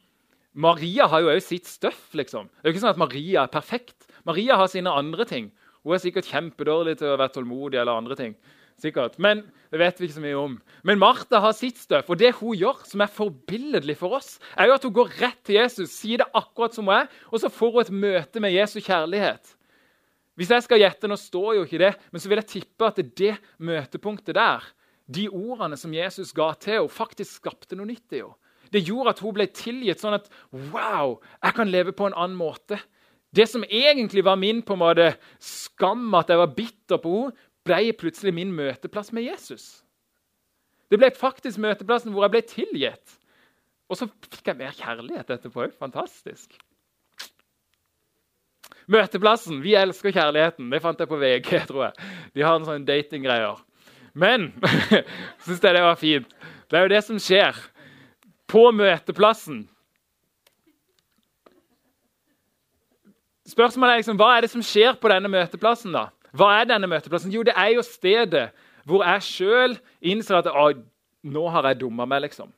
Maria 0.54 1.08
har 1.10 1.24
jo 1.24 1.32
òg 1.32 1.42
sitt 1.42 1.66
støff. 1.66 2.14
liksom. 2.14 2.46
Det 2.46 2.68
er 2.68 2.70
jo 2.70 2.74
ikke 2.76 2.84
sånn 2.84 2.94
at 2.94 3.00
Maria 3.00 3.42
er 3.42 3.50
perfekt. 3.50 4.06
Maria 4.24 4.56
har 4.56 4.68
sine 4.70 4.92
andre 4.92 5.26
ting. 5.26 5.50
Hun 5.82 5.94
er 5.94 6.02
sikkert 6.02 6.30
kjempedårlig 6.30 6.98
til 6.98 7.10
å 7.10 7.18
være 7.18 7.34
tålmodig 7.34 7.80
eller 7.80 7.98
andre 7.98 8.16
ting. 8.16 8.36
Sikkert. 8.80 9.18
Men 9.22 9.44
det 9.70 9.80
vet 9.80 9.98
vi 10.00 10.08
ikke 10.08 10.16
så 10.16 10.22
mye 10.24 10.38
om. 10.38 10.54
Men 10.86 11.00
Martha 11.00 11.40
har 11.42 11.54
sitt 11.56 11.78
støv, 11.80 12.08
og 12.10 12.18
det 12.20 12.32
hun 12.40 12.56
gjør, 12.58 12.84
som 12.88 13.02
er 13.04 13.10
forbilledlig 13.10 13.96
for 13.98 14.18
oss, 14.18 14.36
er 14.58 14.68
jo 14.68 14.76
at 14.76 14.86
hun 14.86 14.94
går 14.94 15.12
rett 15.22 15.40
til 15.46 15.58
Jesus, 15.58 15.94
sier 15.94 16.22
det 16.22 16.30
akkurat 16.36 16.76
som 16.76 16.88
hun 16.90 16.98
er, 17.00 17.10
og 17.30 17.42
så 17.42 17.50
får 17.52 17.74
hun 17.74 17.84
et 17.84 17.92
møte 18.04 18.42
med 18.42 18.54
Jesu 18.54 18.80
kjærlighet. 18.80 19.54
Hvis 20.34 20.50
jeg 20.50 20.64
skal 20.66 20.82
gjette, 20.82 21.10
nå 21.10 21.18
står 21.18 21.50
jo 21.58 21.66
ikke 21.66 21.82
det, 21.84 21.92
men 22.10 22.22
så 22.22 22.30
vil 22.30 22.40
jeg 22.42 22.50
tippe 22.50 22.86
at 22.88 22.98
det 22.98 23.36
møtepunktet 23.62 24.34
der, 24.34 24.64
de 25.06 25.28
ordene 25.28 25.76
som 25.78 25.94
Jesus 25.94 26.32
ga 26.34 26.48
til 26.58 26.78
henne, 26.78 26.90
faktisk 26.90 27.38
skapte 27.42 27.78
noe 27.78 27.88
nytt 27.90 28.16
i 28.16 28.22
henne. 28.22 28.34
Det 28.72 28.82
gjorde 28.82 29.12
at 29.12 29.20
hun 29.22 29.34
ble 29.36 29.44
tilgitt 29.54 30.00
sånn 30.02 30.16
at 30.16 30.24
Wow, 30.50 31.20
jeg 31.44 31.54
kan 31.54 31.70
leve 31.70 31.92
på 31.94 32.08
en 32.08 32.16
annen 32.16 32.34
måte. 32.34 32.80
Det 33.34 33.46
som 33.50 33.62
egentlig 33.66 34.24
var 34.26 34.38
min 34.40 34.62
på 34.66 34.74
en 34.74 34.82
måte 34.82 35.12
skam, 35.42 36.08
at 36.18 36.32
jeg 36.32 36.40
var 36.40 36.54
bitter 36.56 37.02
på 37.02 37.12
henne, 37.20 37.36
ble 37.64 37.92
plutselig 37.96 38.34
min 38.36 38.52
møteplass 38.54 39.12
med 39.12 39.26
Jesus. 39.26 39.82
Det 40.92 41.00
ble 41.00 41.10
faktisk 41.16 41.58
møteplassen 41.62 42.12
hvor 42.12 42.26
jeg 42.26 42.34
ble 42.34 42.42
tilgitt. 42.48 43.18
Og 43.90 43.98
så 43.98 44.08
fikk 44.30 44.52
jeg 44.52 44.60
mer 44.60 44.76
kjærlighet 44.76 45.32
etterpå. 45.34 45.66
Fantastisk. 45.80 46.56
Møteplassen. 48.90 49.62
Vi 49.64 49.74
elsker 49.78 50.12
kjærligheten. 50.12 50.68
Det 50.72 50.80
fant 50.84 51.00
jeg 51.00 51.10
på 51.10 51.20
VG. 51.20 51.52
tror 51.70 51.86
jeg. 51.88 52.10
De 52.36 52.44
har 52.44 52.58
en 52.58 52.66
sånn 52.68 52.88
datinggreier. 52.88 53.60
Men 54.14 54.50
syns 55.44 55.60
jeg 55.60 55.76
det 55.76 55.84
var 55.84 56.00
fint. 56.00 56.34
Det 56.70 56.78
er 56.78 56.86
jo 56.86 56.92
det 56.94 57.04
som 57.06 57.20
skjer 57.20 57.56
på 58.50 58.68
møteplassen. 58.76 59.64
Spørsmålet 63.48 63.92
er 63.92 64.00
liksom, 64.00 64.18
Hva 64.20 64.30
er 64.36 64.44
det 64.44 64.52
som 64.52 64.62
skjer 64.64 64.96
på 65.00 65.10
denne 65.12 65.28
møteplassen? 65.32 65.92
da? 65.92 66.08
Hva 66.34 66.50
er 66.58 66.68
denne 66.68 66.90
møteplassen? 66.90 67.32
Jo, 67.34 67.44
det 67.46 67.54
er 67.56 67.76
jo 67.76 67.84
stedet 67.86 68.48
hvor 68.84 69.04
jeg 69.06 69.24
sjøl 69.24 69.78
innser 70.04 70.42
at 70.42 70.50
nå 71.24 71.46
har 71.48 71.70
jeg 71.70 71.80
dumma 71.80 72.04
meg. 72.04 72.26
liksom. 72.26 72.50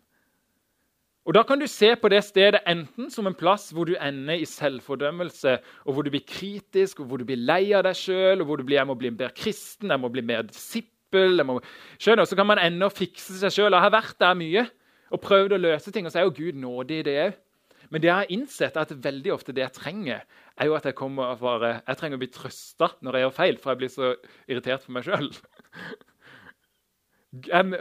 Og 1.27 1.35
Da 1.35 1.43
kan 1.43 1.59
du 1.59 1.67
se 1.67 1.95
på 1.99 2.09
det 2.09 2.23
stedet 2.25 2.61
enten 2.67 3.11
som 3.11 3.27
en 3.27 3.35
plass 3.35 3.73
hvor 3.75 3.85
du 3.85 3.97
ender 3.99 4.39
i 4.39 4.47
selvfordømmelse, 4.47 5.59
og 5.85 5.93
hvor 5.93 6.03
du 6.03 6.11
blir 6.11 6.23
kritisk, 6.23 7.01
og 7.01 7.07
hvor 7.07 7.19
du 7.19 7.25
blir 7.27 7.37
lei 7.43 7.73
av 7.75 7.83
deg 7.83 7.99
sjøl, 7.99 8.41
og 8.41 8.47
hvor 8.47 8.57
du 8.57 8.65
blir, 8.65 8.79
jeg 8.79 8.87
må 8.87 8.95
bli 8.95 9.11
mer 9.11 9.35
kristen, 9.35 9.91
jeg 9.91 10.01
må 10.01 10.09
bli 10.09 10.23
mer 10.23 10.47
disippel 10.47 11.43
må... 11.45 11.61
Skjønner, 11.99 12.25
Så 12.25 12.37
kan 12.37 12.47
man 12.47 12.62
ende 12.62 12.87
og 12.87 12.95
fikse 12.95 13.41
seg 13.41 13.51
sjøl. 13.51 13.73
Jeg 13.75 13.83
har 13.83 13.91
vært 13.91 14.19
der 14.23 14.39
mye 14.39 14.69
og 15.11 15.21
prøvd 15.23 15.57
å 15.57 15.62
løse 15.62 15.91
ting, 15.91 16.07
og 16.07 16.15
så 16.15 16.23
er 16.23 16.29
jo 16.29 16.37
Gud 16.39 16.62
nådig 16.62 17.01
i 17.01 17.07
det 17.07 17.19
òg. 17.27 17.43
Men 17.91 18.03
det 18.03 18.09
jeg 18.09 18.19
har 18.19 18.33
innsett, 18.35 18.77
er 18.77 18.87
at 18.87 19.05
veldig 19.05 19.33
ofte 19.35 19.55
det 19.55 19.62
jeg 19.62 19.75
trenger, 19.77 20.23
er 20.57 20.71
jo 20.71 20.77
at 20.77 20.87
jeg 20.88 20.97
kommer 20.97 21.33
og 21.35 21.40
bare, 21.42 21.81
jeg 21.87 21.99
trenger 22.01 22.19
å 22.19 22.23
bli 22.23 22.33
trøsta 22.33 22.90
når 23.05 23.19
jeg 23.19 23.27
gjør 23.27 23.37
feil, 23.38 23.59
for 23.61 23.73
jeg 23.73 23.81
blir 23.83 23.92
så 23.92 24.12
irritert 24.49 24.87
på 24.87 24.95
meg 24.97 25.07
sjøl. 25.07 25.31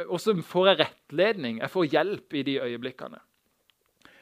Og 0.10 0.18
så 0.20 0.36
får 0.44 0.72
jeg 0.72 0.80
rettledning, 0.82 1.62
jeg 1.64 1.72
får 1.72 1.92
hjelp 1.94 2.36
i 2.36 2.44
de 2.48 2.58
øyeblikkene. 2.66 3.22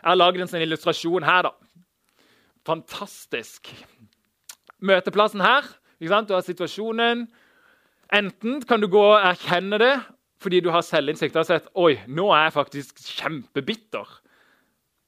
Jeg 0.03 0.09
har 0.11 0.19
laget 0.19 0.43
en 0.43 0.51
sånn 0.51 0.65
illustrasjon 0.65 1.25
her. 1.25 1.47
da. 1.47 1.53
Fantastisk. 2.67 3.71
Møteplassen 4.83 5.41
her. 5.41 5.65
Du 6.03 6.09
har 6.11 6.43
situasjonen. 6.43 7.29
Enten 8.13 8.61
kan 8.67 8.83
du 8.83 8.89
gå 8.91 9.01
og 9.01 9.21
erkjenne 9.21 9.79
det 9.81 9.95
fordi 10.43 10.59
du 10.59 10.67
har 10.73 10.83
selvinnsikt 10.83 11.37
og 11.39 11.47
sett 11.47 11.69
oi, 11.79 11.93
nå 12.11 12.25
er 12.35 12.49
jeg 12.49 12.55
faktisk 12.57 12.97
kjempebitter. 12.99 14.09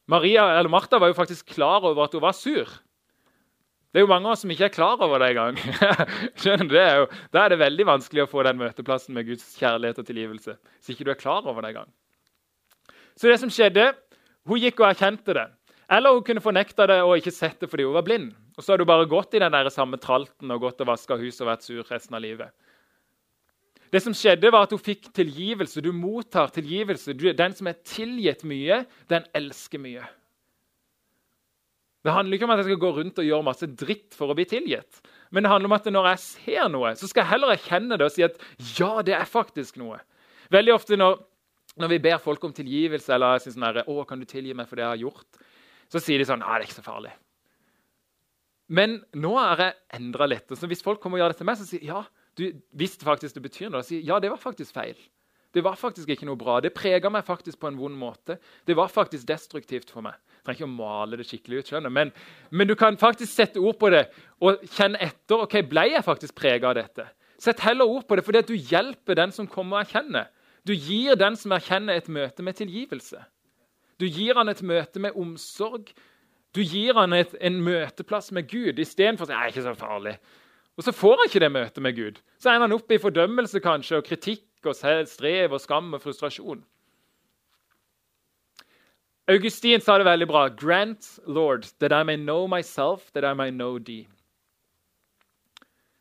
Maria, 0.07 0.45
eller 0.55 0.71
Martha 0.71 0.95
var 1.01 1.11
jo 1.11 1.17
faktisk 1.17 1.49
klar 1.57 1.83
over 1.83 2.05
at 2.05 2.15
hun 2.15 2.23
var 2.23 2.37
sur. 2.37 2.69
Det 3.95 4.01
er 4.01 4.03
jo 4.03 4.11
mange 4.11 4.27
av 4.27 4.33
oss 4.35 4.41
som 4.43 4.51
ikke 4.51 4.65
er 4.67 4.73
klar 4.75 4.99
over 5.05 5.21
det 5.23 5.29
engang. 5.31 5.55
da 7.31 7.43
er 7.45 7.53
det 7.53 7.57
veldig 7.61 7.85
vanskelig 7.87 8.25
å 8.25 8.27
få 8.27 8.41
den 8.43 8.57
møteplassen 8.59 9.15
med 9.15 9.23
Guds 9.29 9.53
kjærlighet 9.55 10.01
og 10.01 10.07
tilgivelse. 10.09 10.55
Hvis 10.81 10.89
ikke 10.91 11.05
du 11.07 11.11
er 11.13 11.21
klar 11.21 11.47
over 11.47 11.63
det 11.63 11.69
engang. 11.71 11.87
Så 13.15 13.31
det 13.31 13.37
som 13.39 13.47
skjedde, 13.47 13.93
Hun 14.45 14.59
gikk 14.59 14.83
og 14.83 14.89
erkjente 14.89 15.33
det. 15.33 15.45
Eller 15.87 16.11
hun 16.11 16.25
kunne 16.27 16.43
fornekta 16.43 16.89
det 16.91 16.99
og 17.05 17.15
ikke 17.21 17.31
sett 17.33 17.63
det 17.63 17.69
fordi 17.71 17.85
hun 17.87 17.95
var 17.95 18.03
blind. 18.03 18.33
Og 18.59 18.65
så 18.65 18.73
har 18.73 18.83
du 18.83 18.85
bare 18.85 19.07
gått 19.07 19.33
i 19.33 19.41
den 19.41 19.55
der 19.55 19.71
samme 19.71 19.95
tralten 19.95 20.51
og 20.51 20.67
gått 20.67 20.83
og 20.83 20.91
vaska 20.91 21.15
huset 21.15 21.45
og 21.45 21.53
vært 21.53 21.63
sur 21.63 21.87
resten 21.87 22.19
av 22.19 22.21
livet. 22.27 22.51
Det 23.95 24.03
som 24.03 24.13
skjedde 24.13 24.51
var 24.51 24.67
at 24.67 24.75
Hun 24.75 24.83
fikk 24.91 25.07
tilgivelse. 25.15 25.79
Du 25.79 25.93
mottar 25.95 26.51
tilgivelse. 26.51 27.15
Den 27.15 27.55
som 27.55 27.71
er 27.71 27.79
tilgitt 27.79 28.43
mye, 28.43 28.83
den 29.07 29.23
elsker 29.31 29.79
mye. 29.79 30.03
Det 32.05 32.13
handler 32.13 32.37
ikke 32.37 32.45
om 32.45 32.53
at 32.53 32.59
jeg 32.61 32.67
skal 32.67 32.81
gå 32.83 32.89
rundt 32.99 33.19
og 33.21 33.25
gjøre 33.25 33.45
masse 33.47 33.67
dritt 33.81 34.13
for 34.13 34.29
å 34.29 34.35
bli 34.37 34.45
tilgitt. 34.45 34.99
Men 35.33 35.45
det 35.45 35.49
handler 35.49 35.71
om 35.71 35.77
at 35.79 35.87
når 35.89 36.09
jeg 36.11 36.21
ser 36.21 36.67
noe, 36.69 36.91
så 36.99 37.09
skal 37.09 37.23
jeg 37.23 37.31
heller 37.33 37.55
erkjenne 37.55 37.97
det 37.97 38.05
og 38.05 38.13
si 38.13 38.25
at 38.25 38.37
ja, 38.77 38.91
det 39.05 39.15
er 39.17 39.25
faktisk 39.29 39.79
noe. 39.81 39.97
Veldig 40.53 40.75
ofte 40.75 40.99
når, 40.99 41.17
når 41.81 41.93
vi 41.95 42.01
ber 42.05 42.21
folk 42.21 42.45
om 42.45 42.53
tilgivelse, 42.53 43.09
eller 43.15 43.41
sier 43.41 43.55
sånn 43.55 43.65
her, 43.65 43.81
'Å, 43.81 44.05
kan 44.05 44.21
du 44.21 44.29
tilgi 44.29 44.53
meg 44.53 44.69
for 44.69 44.77
det 44.77 44.85
jeg 44.85 44.93
har 44.93 45.03
gjort?' 45.07 45.41
Så 45.89 46.01
sier 46.01 46.21
de 46.21 46.25
sånn 46.29 46.41
Nei, 46.41 46.59
det 46.59 46.65
er 46.65 46.69
ikke 46.69 46.81
så 46.81 46.85
farlig'. 46.85 47.17
Men 48.69 49.03
nå 49.13 49.33
har 49.37 49.57
jeg 49.61 49.75
endra 49.97 50.29
litt. 50.29 50.49
Så 50.57 50.69
hvis 50.69 50.85
folk 50.85 51.01
kommer 51.01 51.17
og 51.17 51.25
gjør 51.25 51.33
det 51.33 51.37
til 51.41 51.49
meg, 51.49 51.57
så 51.57 51.65
sier 51.65 51.83
ja, 51.85 52.05
du 52.37 52.51
visste 52.73 53.05
faktisk 53.05 53.37
det 53.37 53.45
betyr 53.45 53.69
noe. 53.73 53.85
Si 53.85 54.01
ja, 54.05 54.19
det 54.19 54.29
var 54.29 54.41
faktisk 54.41 54.73
feil. 54.73 54.97
Det 55.55 55.63
var 55.63 55.77
faktisk 55.79 56.09
ikke 56.11 56.27
noe 56.27 56.37
bra. 56.37 56.59
Det 56.59 56.73
prega 56.75 57.09
meg 57.09 57.23
faktisk 57.25 57.61
på 57.61 57.69
en 57.69 57.77
vond 57.79 57.95
måte. 57.95 58.37
Det 58.67 58.75
var 58.75 58.91
faktisk 58.91 59.25
destruktivt 59.29 59.93
for 59.93 60.03
meg. 60.03 60.17
Trenger 60.45 60.61
ikke 60.61 60.69
å 60.69 60.75
male 60.77 61.17
det 61.19 61.25
skikkelig 61.25 61.59
ut, 61.59 61.69
skjønner, 61.71 61.93
men, 61.93 62.11
men 62.53 62.69
du 62.69 62.75
kan 62.77 62.97
faktisk 63.01 63.31
sette 63.33 63.61
ord 63.61 63.79
på 63.81 63.89
det 63.93 64.05
og 64.45 64.61
kjenne 64.75 65.01
etter. 65.01 65.41
ok, 65.41 65.57
Ble 65.65 65.87
jeg 65.89 66.05
faktisk 66.05 66.37
prega 66.37 66.69
av 66.69 66.77
dette? 66.77 67.07
Sett 67.41 67.63
heller 67.65 67.89
ord 67.89 68.05
på 68.07 68.15
det, 68.15 68.25
fordi 68.27 68.43
du 68.47 68.55
hjelper 68.55 69.17
den 69.17 69.33
som 69.35 69.49
kommer 69.49 69.79
og 69.79 69.87
erkjenner. 69.87 70.29
Du 70.65 70.73
gir 70.73 71.17
den 71.19 71.35
som 71.37 71.53
erkjenner, 71.53 71.97
et 71.97 72.07
møte 72.09 72.45
med 72.45 72.57
tilgivelse. 72.57 73.19
Du 74.01 74.05
gir 74.07 74.37
han 74.37 74.49
et 74.49 74.61
møte 74.65 75.01
med 75.01 75.17
omsorg. 75.17 75.91
Du 76.55 76.61
gir 76.63 76.95
han 76.97 77.13
et, 77.13 77.35
en 77.41 77.59
møteplass 77.63 78.31
med 78.35 78.47
Gud 78.49 78.79
istedenfor 78.79 79.25
å 79.25 79.29
si 79.29 79.33
det 79.33 79.41
er 79.41 79.51
ikke 79.51 79.65
så 79.65 79.75
farlig. 79.79 80.15
Og 80.75 80.83
så 80.83 80.93
får 80.95 81.19
han 81.19 81.29
ikke 81.29 81.43
det 81.43 81.51
møtet 81.55 81.83
med 81.83 81.97
Gud. 81.97 82.21
Så 82.39 82.51
ender 82.51 82.67
han 82.67 82.75
opp 82.75 82.91
i 82.91 82.99
fordømmelse 82.99 83.61
kanskje, 83.63 83.99
og 83.99 84.07
kritikk 84.07 84.67
og 84.67 84.75
strev 84.75 85.55
og 85.55 85.61
skam 85.63 85.93
og 85.95 86.03
frustrasjon. 86.03 86.63
Augustin 89.27 89.81
sa 89.81 89.97
det 89.97 90.05
veldig 90.05 90.27
bra. 90.29 90.47
Grant, 90.49 91.19
Lord, 91.25 91.65
that 91.79 91.91
I 91.91 92.03
may 92.03 92.17
know 92.17 92.47
myself, 92.47 93.11
that 93.13 93.25
I 93.25 93.33
may 93.33 93.51
know 93.51 93.79
thee. 93.79 94.07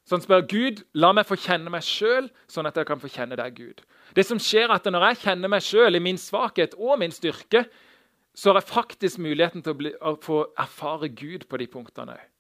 Så 0.04 0.18
han 0.18 0.22
spør 0.22 0.44
Gud, 0.44 0.82
la 0.92 1.14
meg 1.16 1.24
få 1.24 1.38
kjenne 1.40 1.72
meg 1.72 1.84
sjøl, 1.86 2.28
sånn 2.52 2.68
at 2.68 2.76
jeg 2.76 2.84
kan 2.90 3.00
få 3.00 3.08
kjenne 3.08 3.38
deg, 3.40 3.56
Gud. 3.56 3.80
Det 4.12 4.26
som 4.28 4.40
skjer 4.42 4.68
er 4.68 4.76
at 4.76 4.84
Når 4.84 5.06
jeg 5.08 5.22
kjenner 5.22 5.48
meg 5.48 5.64
sjøl 5.64 5.96
i 5.96 6.02
min 6.04 6.20
svakhet 6.20 6.76
og 6.76 6.98
min 7.00 7.14
styrke, 7.14 7.64
så 8.34 8.50
har 8.50 8.60
jeg 8.60 8.68
faktisk 8.68 9.18
muligheten 9.18 9.62
til 9.62 9.72
å, 9.72 9.78
bli, 9.78 9.94
å 9.96 10.16
få 10.20 10.44
erfare 10.60 11.08
Gud 11.08 11.46
på 11.48 11.56
de 11.56 11.66
punktene 11.70 12.18
òg. 12.18 12.30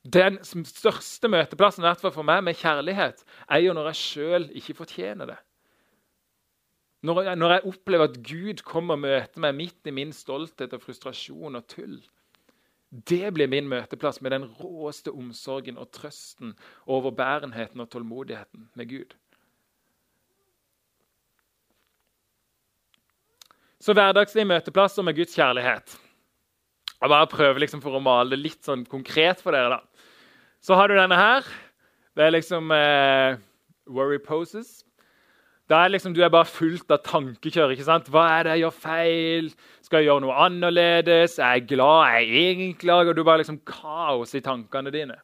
Den 0.00 0.38
største 0.44 1.28
møteplassen 1.28 1.84
hvert 1.84 2.00
fall 2.00 2.12
for 2.14 2.24
meg 2.24 2.40
med 2.44 2.56
kjærlighet 2.56 3.20
er 3.52 3.60
jo 3.60 3.74
når 3.76 3.90
jeg 3.90 4.00
sjøl 4.00 4.46
ikke 4.56 4.78
fortjener 4.78 5.28
det. 5.28 5.36
Når 7.02 7.22
jeg, 7.22 7.36
når 7.36 7.52
jeg, 7.54 7.64
opplever 7.64 8.10
at 8.10 8.18
Gud 8.20 8.62
kommer 8.66 8.98
og 8.98 9.04
møter 9.06 9.40
meg 9.40 9.54
midt 9.56 9.88
i 9.88 9.94
min 9.96 10.12
stolthet 10.12 10.74
og 10.76 10.82
frustrasjon 10.82 11.56
og 11.56 11.64
tull. 11.70 11.96
Det 12.90 13.30
blir 13.32 13.48
min 13.48 13.70
møteplass 13.70 14.20
med 14.20 14.34
den 14.34 14.44
råeste 14.58 15.12
omsorgen 15.14 15.78
og 15.78 15.88
trøsten, 15.94 16.52
overbærenheten 16.90 17.80
og 17.80 17.88
tålmodigheten 17.92 18.68
med 18.74 18.90
Gud. 18.90 19.14
Så 23.80 23.94
hverdagslige 23.96 24.44
møteplasser 24.44 25.06
med 25.06 25.16
Guds 25.16 25.32
kjærlighet. 25.38 25.94
Jeg 27.00 27.08
bare 27.08 27.30
prøver 27.32 27.62
liksom 27.62 27.80
for 27.80 27.96
å 27.96 28.02
male 28.04 28.34
det 28.34 28.42
litt 28.42 28.66
sånn 28.66 28.82
konkret 28.84 29.40
for 29.40 29.56
dere. 29.56 29.78
da. 29.78 30.10
Så 30.60 30.76
har 30.76 30.90
du 30.90 30.98
denne 30.98 31.16
her. 31.16 31.46
Det 32.12 32.26
er 32.26 32.34
liksom 32.34 32.68
eh, 32.76 33.38
worry 33.88 34.18
poses. 34.20 34.82
Da 35.70 35.84
er 35.84 35.92
liksom, 35.92 36.14
Du 36.14 36.22
er 36.24 36.32
bare 36.34 36.48
fullt 36.50 36.90
av 36.90 37.04
tankekjør. 37.06 37.70
ikke 37.70 37.86
sant? 37.86 38.08
Hva 38.10 38.26
er 38.34 38.42
det 38.44 38.54
jeg 38.56 38.64
gjør 38.64 38.74
feil? 38.74 39.50
Skal 39.86 40.00
jeg 40.00 40.10
gjøre 40.10 40.24
noe 40.26 40.38
annerledes? 40.46 41.38
Er 41.38 41.60
jeg 41.60 41.68
glad? 41.76 42.06
Er 42.08 42.18
jeg 42.18 42.42
egentlig 42.50 42.78
glad? 42.82 43.08
Og 43.08 43.16
du 43.16 43.22
bare 43.24 43.38
liksom 43.44 43.60
kaos 43.64 44.34
i 44.34 44.42
tankene 44.42 44.90
dine. 44.90 45.20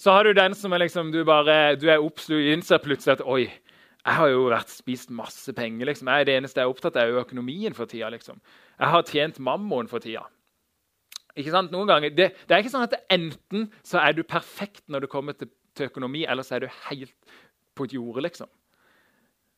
Så 0.00 0.12
har 0.12 0.24
du 0.24 0.32
den 0.32 0.54
som 0.54 0.72
er 0.72 0.84
liksom, 0.84 1.12
du 1.12 1.24
bare, 1.24 1.76
du 1.76 1.88
er 1.88 2.00
oppslukt, 2.00 2.52
innser 2.52 2.80
plutselig 2.80 3.18
at 3.18 3.24
oi, 3.24 3.50
jeg 4.00 4.16
har 4.16 4.28
jo 4.32 4.46
vært 4.48 4.72
spist 4.72 5.10
masse 5.12 5.52
penger. 5.52 5.86
liksom. 5.86 6.08
Jeg 6.08 6.20
er 6.20 6.24
Det 6.24 6.36
eneste 6.36 6.60
jeg 6.60 6.68
er 6.68 6.74
opptatt 6.74 6.96
av, 6.96 7.08
er 7.08 7.24
økonomien 7.24 7.74
for 7.74 7.86
tida. 7.86 8.08
liksom. 8.08 8.40
Jeg 8.78 8.88
har 8.88 9.02
tjent 9.02 9.38
mammon 9.38 9.88
for 9.88 9.98
tida. 9.98 10.26
Ikke 11.36 11.50
sant? 11.50 11.72
Noen 11.72 11.88
ganger, 11.88 12.10
det, 12.10 12.32
det, 12.48 12.52
er 12.52 12.58
ikke 12.58 12.72
sånn 12.72 12.88
at 12.88 13.00
enten 13.08 13.70
så 13.82 14.00
er 14.00 14.12
du 14.12 14.24
perfekt 14.24 14.82
når 14.88 15.00
det 15.00 15.10
kommer 15.10 15.32
til, 15.32 15.48
til 15.74 15.88
økonomi, 15.88 16.24
eller 16.24 16.42
så 16.42 16.56
er 16.56 16.66
du 16.66 16.72
helt 16.88 17.14
på 17.76 17.84
et 17.84 17.92
jorde, 17.94 18.24
liksom. 18.24 18.48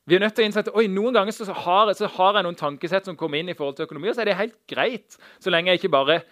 Vi 0.06 0.16
er 0.16 0.22
nødt 0.24 0.34
til 0.34 0.42
å 0.42 0.48
innsette, 0.48 0.72
oi, 0.74 0.88
Noen 0.90 1.14
ganger 1.14 1.34
så 1.34 1.46
har, 1.46 1.92
så 1.94 2.08
har, 2.10 2.36
jeg 2.38 2.46
noen 2.46 2.58
tankesett 2.58 3.06
som 3.06 3.18
kommer 3.18 3.38
inn 3.38 3.52
i 3.52 3.54
forhold 3.58 3.76
til 3.78 3.86
økonomi, 3.86 4.10
og 4.10 4.16
så 4.16 4.24
er 4.24 4.32
det 4.32 4.38
helt 4.40 4.56
greit. 4.70 5.18
Så 5.38 5.52
lenge 5.52 5.70
jeg 5.70 5.82
ikke 5.82 5.92
bare 5.94 6.22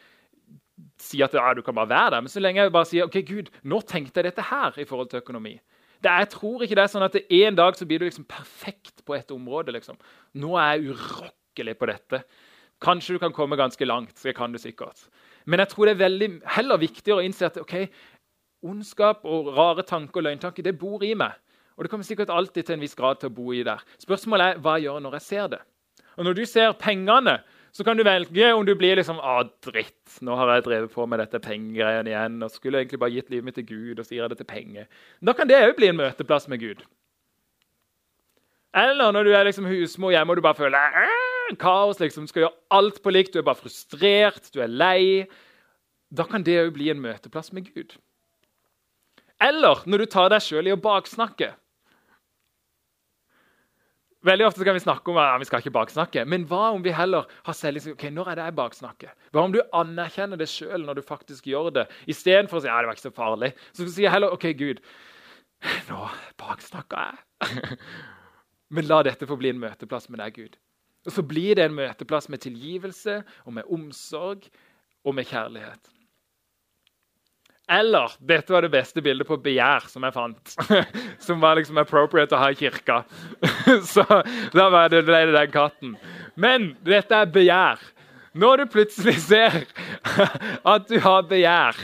sier 1.00 1.28
at 1.28 1.36
ja, 1.36 1.52
du 1.54 1.62
kan 1.62 1.76
bare 1.76 1.90
være 1.90 2.16
der, 2.16 2.24
men 2.24 2.32
så 2.32 2.42
lenge 2.42 2.64
jeg 2.64 2.74
bare 2.74 2.88
sier 2.88 3.06
ok, 3.06 3.20
Gud, 3.28 3.50
nå 3.62 3.80
tenkte 3.86 4.20
jeg 4.20 4.30
dette 4.30 4.46
her 4.50 4.78
i 4.80 4.86
forhold 4.88 5.12
til 5.12 5.22
økonomi. 5.22 5.54
Det, 6.00 6.10
jeg 6.10 6.30
tror 6.32 6.64
ikke 6.64 6.78
det 6.78 6.84
er 6.86 6.92
sånn 6.94 7.04
at 7.04 7.18
en 7.20 7.58
dag 7.58 7.76
så 7.76 7.86
blir 7.86 8.00
du 8.00 8.06
liksom 8.08 8.24
perfekt 8.28 9.04
på 9.04 9.14
et 9.14 9.34
område. 9.34 9.74
liksom. 9.76 9.98
Nå 10.40 10.54
er 10.56 10.72
jeg 10.72 10.94
urokkelig 10.94 11.74
på 11.76 11.90
dette. 11.90 12.22
Kanskje 12.80 13.14
du 13.14 13.20
kan 13.20 13.34
komme 13.36 13.58
ganske 13.60 13.84
langt. 13.84 14.16
det 14.22 14.34
kan 14.36 14.52
du 14.52 14.58
sikkert. 14.58 15.04
Men 15.44 15.60
jeg 15.60 15.68
tror 15.68 15.86
det 15.86 15.92
er 15.94 16.04
veldig, 16.08 16.30
heller 16.56 16.80
viktigere 16.80 17.20
å 17.20 17.26
innse 17.26 17.46
at 17.46 17.60
ok, 17.60 17.76
ondskap 18.64 19.24
og 19.28 19.52
rare 19.56 19.84
tanker 19.84 20.22
og 20.22 20.28
løgntanker 20.30 20.64
det 20.64 20.78
bor 20.78 21.04
i 21.04 21.12
meg. 21.14 21.36
Og 21.80 21.86
det 21.86 21.90
kommer 21.94 22.04
sikkert 22.04 22.28
alltid 22.28 22.66
til 22.68 22.76
en 22.76 22.82
viss 22.84 22.92
grad 22.94 23.22
til 23.22 23.30
å 23.30 23.32
bo 23.32 23.54
i 23.56 23.62
der. 23.64 23.80
Spørsmålet 24.02 24.50
er 24.50 24.58
hva 24.60 24.74
jeg 24.76 24.90
gjør 24.90 24.98
når 25.00 25.14
jeg 25.16 25.24
ser 25.24 25.46
det. 25.54 25.60
Og 26.20 26.26
Når 26.26 26.34
du 26.36 26.42
ser 26.44 26.74
pengene, 26.76 27.38
så 27.72 27.86
kan 27.86 27.96
du 27.96 28.04
velge 28.04 28.50
om 28.52 28.66
du 28.66 28.74
blir 28.76 28.98
liksom 28.98 29.16
Å, 29.16 29.38
dritt, 29.64 30.18
nå 30.20 30.36
har 30.36 30.50
jeg 30.52 30.66
drevet 30.66 30.92
på 30.92 31.06
med 31.08 31.22
dette 31.22 31.40
pengegreiene 31.40 32.12
igjen. 32.12 32.42
og 32.42 32.52
skulle 32.52 32.82
egentlig 32.82 33.00
bare 33.00 33.14
gitt 33.14 33.30
livet 33.30 33.46
mitt 33.46 33.56
til 33.56 33.64
Gud, 33.64 33.98
og 33.98 34.04
så 34.04 34.12
gir 34.12 34.26
jeg 34.26 34.34
det 34.34 34.38
til 34.42 34.50
penger. 34.50 34.90
Da 35.24 35.32
kan 35.32 35.48
det 35.48 35.62
òg 35.62 35.76
bli 35.78 35.88
en 35.88 35.96
møteplass 36.02 36.50
med 36.52 36.60
Gud. 36.60 36.84
Eller 38.76 39.16
når 39.16 39.24
du 39.24 39.32
er 39.32 39.48
liksom 39.48 39.64
husmor 39.64 40.12
hjemme 40.12 40.34
og 40.34 40.36
du 40.36 40.44
bare 40.44 40.60
føler 40.60 41.56
kaos, 41.58 41.98
liksom, 41.98 42.28
skal 42.28 42.44
gjøre 42.44 42.58
alt 42.76 43.00
på 43.02 43.10
likt, 43.10 43.32
du 43.32 43.40
er 43.40 43.48
bare 43.48 43.58
frustrert, 43.58 44.52
du 44.52 44.60
er 44.60 44.68
lei. 44.68 45.24
Da 46.12 46.28
kan 46.28 46.44
det 46.44 46.60
òg 46.60 46.74
bli 46.76 46.90
en 46.92 47.00
møteplass 47.00 47.54
med 47.56 47.72
Gud. 47.72 47.96
Eller 49.40 49.80
når 49.88 50.04
du 50.04 50.10
tar 50.12 50.28
deg 50.30 50.44
sjøl 50.44 50.68
i 50.68 50.74
å 50.74 50.80
baksnakke. 50.80 51.54
Veldig 54.26 54.44
ofte 54.44 54.64
kan 54.68 54.76
vi 54.76 54.82
snakke 54.84 55.08
om 55.08 55.16
at 55.16 55.30
ja, 55.30 55.36
vi 55.40 55.46
skal 55.48 55.62
ikke 55.62 55.72
baksnakke. 55.72 56.26
Men 56.28 56.42
hva 56.48 56.74
om 56.74 56.82
vi 56.84 56.92
heller 56.92 57.28
har 57.46 57.56
selvinnsikt? 57.56 57.96
Ok, 57.96 58.10
når 58.12 58.28
er 58.28 58.36
det 58.36 58.48
jeg 58.50 58.56
baksnakker? 58.58 59.12
Hva 59.32 59.44
om 59.46 59.54
du 59.54 59.60
anerkjenner 59.76 60.40
det 60.40 60.50
sjøl 60.52 60.84
når 60.84 61.00
du 61.00 61.06
faktisk 61.06 61.48
gjør 61.48 61.70
det, 61.78 61.86
istedenfor 62.12 62.60
å 62.60 62.64
si 62.64 62.68
ja, 62.68 62.76
det 62.82 62.90
var 62.90 62.98
ikke 62.98 63.06
så 63.06 63.14
farlig? 63.16 63.54
Så 63.72 63.86
sier 63.86 64.10
jeg 64.10 64.12
heller 64.12 64.36
OK, 64.36 64.50
Gud, 64.60 64.82
nå 65.88 66.08
baksnakka 66.40 67.06
jeg. 67.06 67.78
Men 68.76 68.86
la 68.90 69.00
dette 69.08 69.26
få 69.26 69.40
bli 69.40 69.54
en 69.54 69.62
møteplass 69.62 70.10
med 70.12 70.20
deg, 70.20 70.36
Gud. 70.36 70.60
Og 71.08 71.16
Så 71.16 71.24
blir 71.24 71.56
det 71.56 71.64
en 71.64 71.78
møteplass 71.78 72.28
med 72.28 72.44
tilgivelse 72.44 73.22
og 73.46 73.56
med 73.56 73.72
omsorg 73.72 74.44
og 75.00 75.16
med 75.16 75.32
kjærlighet. 75.32 75.88
Eller 77.70 78.10
dette 78.18 78.52
var 78.52 78.66
det 78.66 78.72
beste 78.72 79.02
bildet 79.04 79.28
på 79.28 79.38
begjær 79.38 79.86
som 79.90 80.02
jeg 80.02 80.14
fant. 80.16 80.54
Som 81.26 81.42
var 81.42 81.54
liksom 81.58 81.78
appropriate 81.78 82.34
å 82.34 82.40
ha 82.42 82.48
i 82.50 82.58
kirka. 82.58 83.04
Så 83.92 84.02
da 84.56 84.66
var 84.72 84.90
det, 84.90 85.04
ble 85.06 85.20
det 85.28 85.36
den 85.36 85.52
katten. 85.54 85.94
Men 86.34 86.72
dette 86.82 87.14
er 87.14 87.30
begjær. 87.30 87.82
Når 88.34 88.62
du 88.62 88.72
plutselig 88.74 89.16
ser 89.30 89.60
at 90.66 90.88
du 90.90 90.98
har 91.02 91.28
begjær, 91.30 91.78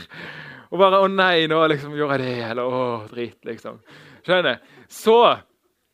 og 0.67 0.81
bare 0.81 0.99
'Å 0.99 1.07
nei, 1.07 1.47
nå 1.47 1.59
liksom 1.71 1.95
gjorde 1.95 2.19
jeg 2.19 2.35
det.' 2.35 2.49
Eller 2.51 2.63
'Å, 2.67 3.07
drit', 3.07 3.43
liksom. 3.47 3.79
Skjønner? 4.27 4.59
Så 4.91 5.39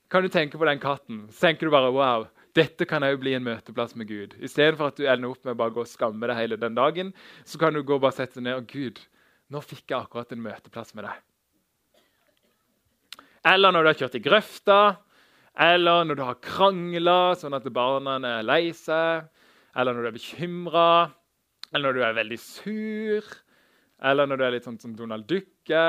kan 0.10 0.26
du 0.26 0.30
tenke 0.30 0.58
på 0.58 0.66
den 0.66 0.82
katten. 0.82 1.28
Så 1.30 1.48
tenker 1.48 1.70
du 1.70 1.72
bare 1.74 1.94
'Wow'. 1.94 2.28
Dette 2.54 2.86
kan 2.86 3.02
òg 3.02 3.18
bli 3.22 3.34
en 3.34 3.46
møteplass 3.46 3.96
med 3.98 4.08
Gud. 4.08 4.36
Istedenfor 4.38 4.92
at 4.92 4.98
du 4.98 5.08
ender 5.10 5.30
opp 5.30 5.46
med 5.46 5.58
bare 5.58 5.74
å 5.74 5.74
gå 5.74 5.86
og 5.86 5.90
skamme 5.90 6.28
deg 6.30 6.38
hele 6.38 6.58
den 6.62 6.76
dagen, 6.78 7.10
så 7.46 7.58
kan 7.58 7.74
du 7.74 7.82
gå 7.82 7.96
og 7.98 8.04
bare 8.04 8.14
sette 8.14 8.38
deg 8.38 8.46
ned 8.46 8.60
og 8.60 8.68
Gud, 8.70 9.00
nå 9.54 9.62
fikk 9.62 9.86
jeg 9.92 10.00
akkurat 10.00 10.34
en 10.34 10.44
møteplass 10.44 10.96
med 10.98 11.06
deg. 11.08 11.22
Eller 13.54 13.74
når 13.76 13.84
du 13.84 13.90
har 13.92 14.00
kjørt 14.02 14.18
i 14.18 14.24
grøfta, 14.24 14.80
eller 15.64 16.06
når 16.08 16.18
du 16.18 16.24
har 16.26 16.42
krangla 16.42 17.18
sånn 17.38 17.54
at 17.54 17.68
barna 17.76 18.18
er 18.26 18.46
lei 18.48 18.72
seg, 18.74 19.28
eller 19.78 19.94
når 19.94 20.06
du 20.06 20.10
er 20.10 20.16
bekymra, 20.18 20.92
eller 21.74 21.90
når 21.90 21.98
du 21.98 22.06
er 22.08 22.16
veldig 22.22 22.40
sur, 22.42 23.28
eller 24.04 24.30
når 24.30 24.40
du 24.40 24.46
er 24.46 24.56
litt 24.56 24.68
sånn 24.68 24.80
som 24.82 24.96
Donald 24.98 25.28
Ducke, 25.30 25.84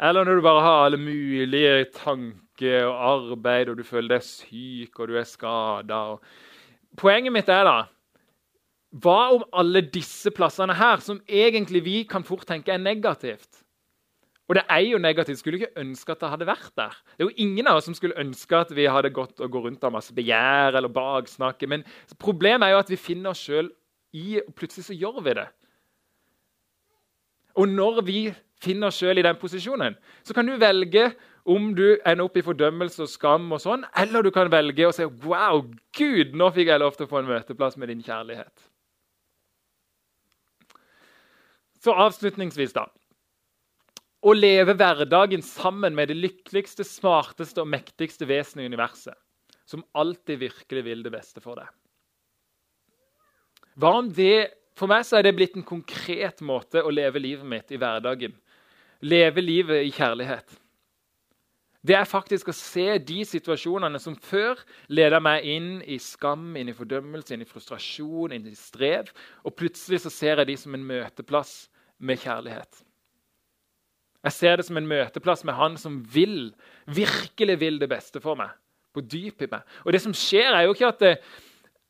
eller 0.00 0.24
når 0.24 0.38
du 0.38 0.44
bare 0.44 0.64
har 0.64 0.84
alle 0.86 1.00
mulige 1.00 1.90
tanker 1.96 2.86
og 2.88 3.32
arbeid, 3.32 3.72
og 3.72 3.80
du 3.80 3.84
føler 3.86 4.16
deg 4.16 4.24
syk 4.24 5.00
og 5.00 5.10
du 5.10 5.18
er 5.20 5.28
skada. 5.28 6.02
Poenget 7.00 7.34
mitt 7.34 7.50
er 7.52 7.66
da 7.68 7.78
hva 8.90 9.18
om 9.36 9.42
alle 9.54 9.84
disse 9.86 10.32
plassene 10.34 10.74
her, 10.74 11.02
som 11.04 11.20
egentlig 11.28 11.84
vi 11.86 11.98
kan 12.10 12.24
fort 12.26 12.46
tenke 12.48 12.72
er 12.74 12.82
negativt? 12.82 13.62
Og 14.50 14.56
det 14.58 14.64
er 14.66 14.82
jo 14.82 14.98
negativt. 14.98 15.38
Skulle 15.38 15.60
ikke 15.60 15.78
ønske 15.78 16.10
at 16.10 16.22
det 16.24 16.30
hadde 16.32 16.46
vært 16.48 16.72
der. 16.74 16.96
Det 17.14 17.22
er 17.22 17.28
jo 17.28 17.44
ingen 17.44 17.68
av 17.70 17.78
oss 17.78 17.86
som 17.86 17.94
skulle 17.94 18.18
ønske 18.18 18.58
at 18.58 18.72
vi 18.74 18.88
hadde 18.90 19.12
gått 19.14 19.38
og 19.38 19.52
gå 19.52 19.62
rundt 19.62 19.84
av 19.86 19.94
masse 19.94 20.14
begjær 20.14 20.74
eller 20.74 20.90
baksnakke. 20.90 21.68
Men 21.70 21.84
problemet 22.18 22.66
er 22.66 22.74
jo 22.74 22.80
at 22.82 22.90
vi 22.90 22.98
finner 22.98 23.30
oss 23.30 23.44
sjøl 23.46 23.70
i 24.10 24.40
Og 24.42 24.54
plutselig 24.58 24.88
så 24.88 24.94
gjør 24.98 25.20
vi 25.22 25.36
det. 25.38 25.46
Og 27.62 27.68
når 27.70 28.00
vi 28.02 28.20
finner 28.58 28.90
oss 28.90 28.98
sjøl 28.98 29.20
i 29.20 29.22
den 29.22 29.38
posisjonen, 29.38 29.94
så 30.26 30.34
kan 30.34 30.50
du 30.50 30.56
velge 30.58 31.12
om 31.46 31.70
du 31.74 31.84
ender 31.94 32.24
opp 32.24 32.36
i 32.36 32.42
fordømmelse 32.42 33.04
og 33.06 33.10
skam, 33.10 33.46
og 33.54 33.62
sånn, 33.62 33.86
eller 34.02 34.26
du 34.26 34.32
kan 34.34 34.50
velge 34.50 34.88
å 34.88 34.92
si 34.94 35.06
Wow, 35.22 35.62
Gud, 35.96 36.34
nå 36.34 36.50
fikk 36.56 36.72
jeg 36.72 36.82
lov 36.82 36.98
til 36.98 37.06
å 37.06 37.12
få 37.12 37.22
en 37.22 37.30
møteplass 37.30 37.78
med 37.78 37.94
din 37.94 38.02
kjærlighet. 38.02 38.69
Så 41.80 41.94
avslutningsvis, 41.96 42.74
da. 42.76 42.86
Å 44.20 44.32
leve 44.36 44.74
hverdagen 44.76 45.40
sammen 45.44 45.96
med 45.96 46.10
det 46.12 46.18
lykkeligste, 46.18 46.84
smarteste 46.84 47.62
og 47.62 47.70
mektigste 47.72 48.28
vesenet 48.28 48.66
i 48.66 48.72
universet, 48.72 49.16
som 49.64 49.84
alltid 49.96 50.42
virkelig 50.42 50.84
vil 50.84 51.04
det 51.06 51.12
beste 51.14 51.40
for 51.40 51.56
deg. 51.60 51.70
Hva 53.80 53.96
om 54.02 54.10
det 54.12 54.56
For 54.80 54.88
meg 54.88 55.02
så 55.04 55.18
er 55.18 55.26
det 55.26 55.34
blitt 55.36 55.58
en 55.58 55.66
konkret 55.66 56.38
måte 56.40 56.80
å 56.80 56.92
leve 56.94 57.20
livet 57.20 57.44
mitt 57.44 57.72
i 57.74 57.76
hverdagen. 57.76 58.32
Leve 59.04 59.42
livet 59.44 59.84
i 59.84 59.90
kjærlighet. 59.92 60.54
Det 61.80 61.96
er 61.96 62.08
faktisk 62.08 62.48
å 62.48 62.56
se 62.56 62.98
de 63.00 63.22
situasjonene 63.24 64.00
som 64.00 64.16
før 64.16 64.60
leda 64.92 65.20
meg 65.20 65.44
inn 65.48 65.68
i 65.84 65.96
skam, 66.00 66.52
inn 66.56 66.68
i 66.68 66.76
fordømmelse, 66.76 67.34
inn 67.34 67.44
i 67.44 67.48
frustrasjon, 67.48 68.32
inn 68.36 68.48
i 68.48 68.56
strev. 68.56 69.08
Og 69.44 69.56
plutselig 69.56 70.02
så 70.06 70.12
ser 70.12 70.40
jeg 70.42 70.50
de 70.52 70.56
som 70.60 70.76
en 70.76 70.88
møteplass 70.94 71.69
med 72.00 72.20
kjærlighet. 72.20 72.82
Jeg 74.24 74.36
ser 74.36 74.56
det 74.56 74.66
som 74.66 74.76
en 74.76 74.88
møteplass 74.88 75.44
med 75.48 75.56
han 75.56 75.76
som 75.80 76.00
vil, 76.14 76.50
virkelig 76.86 77.56
vil 77.60 77.78
det 77.80 77.88
beste 77.88 78.20
for 78.20 78.36
meg. 78.36 78.52
På 78.92 79.00
dyp 79.00 79.44
i 79.44 79.48
meg. 79.48 79.62
Og 79.86 79.94
det 79.94 80.02
som 80.02 80.14
skjer, 80.16 80.50
er 80.52 80.66
jo 80.66 80.74
ikke 80.74 80.90
at 80.90 81.00
det, 81.00 81.12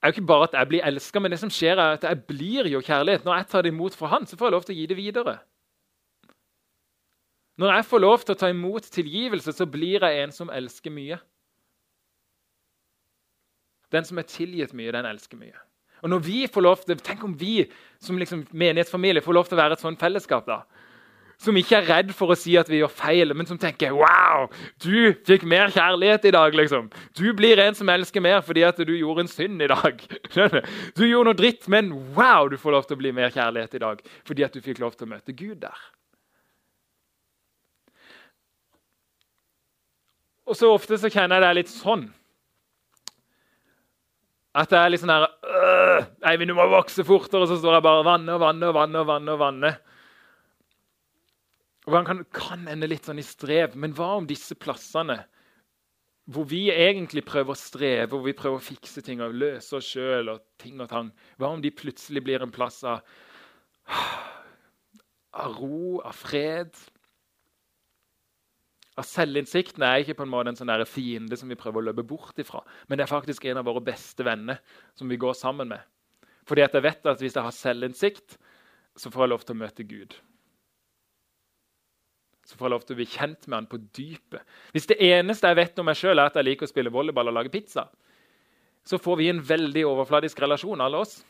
er 0.00 0.10
jo 0.10 0.16
ikke 0.16 0.28
bare 0.28 0.48
at 0.48 0.58
jeg 0.58 0.68
blir 0.70 0.84
elska, 0.86 1.20
men 1.20 1.32
det 1.32 1.40
som 1.40 1.50
skjer 1.52 1.78
er 1.78 1.96
at 1.96 2.04
jeg 2.06 2.22
blir 2.28 2.68
jo 2.70 2.82
kjærlighet. 2.84 3.24
Når 3.24 3.40
jeg 3.40 3.48
tar 3.50 3.64
det 3.64 3.72
imot 3.74 3.96
fra 3.98 4.12
han, 4.14 4.26
så 4.26 4.38
får 4.38 4.46
jeg 4.46 4.56
lov 4.56 4.66
til 4.68 4.76
å 4.76 4.78
gi 4.78 4.86
det 4.90 4.98
videre. 4.98 5.38
Når 7.60 7.74
jeg 7.74 7.88
får 7.90 8.00
lov 8.00 8.22
til 8.22 8.36
å 8.36 8.40
ta 8.40 8.48
imot 8.48 8.86
tilgivelse, 8.94 9.52
så 9.52 9.66
blir 9.68 10.06
jeg 10.06 10.22
en 10.22 10.32
som 10.32 10.52
elsker 10.54 10.94
mye. 10.94 11.18
Den 13.92 14.06
som 14.06 14.20
er 14.22 14.28
tilgitt 14.30 14.72
mye, 14.76 14.92
den 14.94 15.08
elsker 15.08 15.40
mye. 15.40 15.58
Og 16.02 16.10
når 16.12 16.22
vi 16.24 16.46
får 16.46 16.64
lov 16.64 16.84
til, 16.84 17.00
Tenk 17.04 17.24
om 17.24 17.34
vi 17.36 17.64
som 18.00 18.18
liksom 18.18 18.46
menighetsfamilie 18.52 19.22
får 19.22 19.36
lov 19.36 19.48
til 19.48 19.58
å 19.58 19.62
være 19.62 19.78
et 19.78 19.84
sånt 19.84 20.00
fellesskap. 20.00 20.46
da 20.46 20.62
som 21.40 21.56
ikke 21.56 21.78
er 21.78 21.86
redd 21.88 22.10
for 22.16 22.32
å 22.32 22.36
si 22.36 22.52
at 22.60 22.68
vi 22.68 22.82
gjør 22.82 22.92
feil, 22.92 23.32
men 23.36 23.48
som 23.48 23.58
tenker 23.60 23.94
Wow, 23.96 24.50
du 24.84 25.14
fikk 25.26 25.46
mer 25.48 25.72
kjærlighet 25.72 26.26
i 26.28 26.34
dag. 26.36 26.54
liksom. 26.54 26.90
Du 27.16 27.32
blir 27.36 27.58
en 27.58 27.74
som 27.74 27.88
elsker 27.88 28.20
mer 28.20 28.42
fordi 28.44 28.64
at 28.66 28.76
du 28.76 28.92
gjorde 28.92 29.24
en 29.24 29.32
synd 29.32 29.62
i 29.62 29.70
dag. 29.70 30.04
Du 30.96 31.06
gjorde 31.06 31.30
noe 31.30 31.38
dritt, 31.38 31.66
men 31.68 31.92
wow, 32.16 32.48
du 32.48 32.58
får 32.60 32.76
lov 32.76 32.84
til 32.84 32.98
å 32.98 33.00
bli 33.00 33.12
mer 33.16 33.32
kjærlighet 33.32 33.74
i 33.74 33.82
dag 33.86 34.04
fordi 34.28 34.44
at 34.44 34.52
du 34.52 34.60
fikk 34.60 34.82
lov 34.82 34.92
til 34.96 35.08
å 35.08 35.14
møte 35.14 35.32
Gud 35.32 35.62
der. 35.64 35.80
Og 40.50 40.58
så 40.58 40.68
ofte 40.74 40.98
så 40.98 41.08
kjenner 41.08 41.38
jeg 41.38 41.46
det 41.46 41.56
litt 41.60 41.72
sånn. 41.72 42.08
At 44.52 44.68
det 44.72 44.80
er 44.80 44.90
litt 44.90 45.00
sånn 45.00 45.14
her 45.14 45.28
Eivind, 45.50 46.52
du 46.52 46.56
må 46.56 46.66
vokse 46.70 47.04
fortere, 47.06 47.44
og 47.44 47.50
så 47.50 47.58
står 47.58 47.78
jeg 47.78 47.86
bare 47.86 48.06
vannet 48.06 48.34
og 48.36 48.42
vannet 48.44 48.68
og 48.70 48.76
vannet 48.76 49.00
og 49.00 49.08
vannet 49.10 49.34
og 49.34 49.42
vannet. 49.42 49.90
Og 51.88 51.96
Han 51.96 52.06
kan, 52.06 52.24
kan 52.36 52.68
ende 52.70 52.88
litt 52.90 53.08
sånn 53.08 53.18
i 53.22 53.26
strev, 53.26 53.74
men 53.74 53.94
hva 53.96 54.14
om 54.20 54.28
disse 54.28 54.54
plassene 54.58 55.18
hvor 56.30 56.46
vi 56.46 56.68
egentlig 56.70 57.24
prøver 57.26 57.54
å 57.54 57.58
streve, 57.58 58.10
hvor 58.12 58.22
vi 58.22 58.36
prøver 58.36 58.60
å 58.60 58.62
fikse 58.62 59.02
ting 59.02 59.22
og 59.24 59.34
løse 59.34 59.74
oss 59.78 59.88
sjøl 59.96 60.30
og 60.30 60.44
ting 60.62 60.78
og 60.78 60.90
tang, 60.92 61.08
hva 61.40 61.50
om 61.56 61.62
de 61.64 61.72
plutselig 61.74 62.22
blir 62.22 62.44
en 62.44 62.52
plass 62.54 62.84
av, 62.86 63.00
av 65.34 65.56
ro, 65.58 65.98
av 66.06 66.14
fred? 66.14 66.76
Av 68.98 69.06
selvinnsikten 69.06 69.84
er 69.86 70.02
ikke 70.02 70.16
på 70.18 70.26
en 70.26 70.32
måte 70.32 70.52
en 70.52 70.58
sånn 70.58 70.72
fiende 70.88 71.38
som 71.38 71.48
vi 71.48 71.58
prøver 71.58 71.80
å 71.80 71.88
løpe 71.90 72.06
bort 72.06 72.38
ifra, 72.42 72.62
men 72.88 72.98
det 72.98 73.06
er 73.06 73.12
faktisk 73.12 73.46
en 73.46 73.60
av 73.62 73.68
våre 73.68 73.84
beste 73.86 74.26
venner 74.26 74.58
som 74.98 75.08
vi 75.08 75.20
går 75.20 75.36
sammen 75.38 75.70
med. 75.70 75.84
Fordi 76.48 76.64
at 76.64 76.74
jeg 76.74 76.84
vet 76.88 77.06
at 77.06 77.22
hvis 77.22 77.36
jeg 77.38 77.46
har 77.46 77.54
selvinnsikt, 77.54 78.36
så 78.98 79.12
får 79.12 79.24
jeg 79.24 79.32
lov 79.32 79.46
til 79.46 79.54
å 79.54 79.62
møte 79.62 79.86
Gud 79.86 80.18
så 82.50 82.58
får 82.58 82.66
jeg 82.66 82.74
lov 82.74 82.84
til 82.84 82.96
å 82.96 82.98
bli 82.98 83.06
kjent 83.06 83.46
med 83.46 83.56
han 83.60 83.66
på 83.70 83.78
dypet. 83.94 84.54
Hvis 84.74 84.88
det 84.90 84.96
eneste 85.06 85.50
jeg 85.52 85.58
vet 85.60 85.76
om 85.78 85.86
meg 85.86 85.98
sjøl, 85.98 86.18
er 86.18 86.30
at 86.32 86.38
jeg 86.38 86.48
liker 86.48 86.66
å 86.66 86.70
spille 86.72 86.90
volleyball 86.90 87.30
og 87.30 87.36
lage 87.36 87.52
pizza, 87.52 87.84
så 88.82 88.98
får 88.98 89.20
vi 89.20 89.28
en 89.30 89.42
veldig 89.44 89.84
overfladisk 89.86 90.40
relasjon, 90.42 90.82
alle 90.82 90.98
oss. 91.04 91.20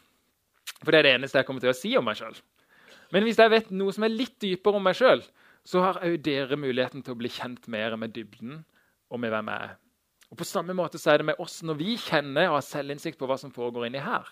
For 0.81 0.93
det 0.93 1.01
er 1.01 1.09
det 1.09 1.13
eneste 1.19 1.41
jeg 1.41 1.49
kommer 1.49 1.61
til 1.61 1.75
å 1.75 1.77
si 1.77 1.93
om 1.99 2.07
meg 2.09 2.17
sjøl. 2.17 2.39
Men 3.13 3.27
hvis 3.27 3.41
jeg 3.43 3.53
vet 3.53 3.73
noe 3.75 3.93
som 3.93 4.07
er 4.07 4.15
litt 4.15 4.39
dypere 4.41 4.81
om 4.81 4.87
meg 4.87 4.97
sjøl, 4.97 5.21
så 5.67 5.83
har 5.85 6.01
òg 6.05 6.19
dere 6.25 6.59
muligheten 6.59 7.05
til 7.05 7.15
å 7.15 7.21
bli 7.21 7.31
kjent 7.33 7.69
mer 7.73 7.97
med 8.01 8.15
dybden 8.17 8.61
og 9.11 9.21
med 9.21 9.33
hvem 9.35 9.51
jeg 9.53 9.71
er. 9.71 9.79
Og 10.31 10.39
På 10.39 10.47
samme 10.47 10.77
måte 10.79 10.99
så 10.99 11.13
er 11.13 11.21
det 11.21 11.27
med 11.33 11.41
oss. 11.43 11.61
Når 11.67 11.79
vi 11.81 11.97
kjenner 11.99 12.49
og 12.49 12.61
har 12.61 12.67
selvinnsikt 12.67 13.19
på 13.19 13.27
hva 13.27 13.37
som 13.41 13.53
foregår 13.53 13.89
inni 13.89 14.03
her, 14.03 14.29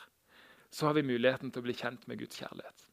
så 0.71 0.87
har 0.87 0.95
vi 0.95 1.03
muligheten 1.03 1.51
til 1.51 1.63
å 1.63 1.67
bli 1.67 1.75
kjent 1.75 2.07
med 2.09 2.21
Guds 2.21 2.39
kjærlighet. 2.39 2.85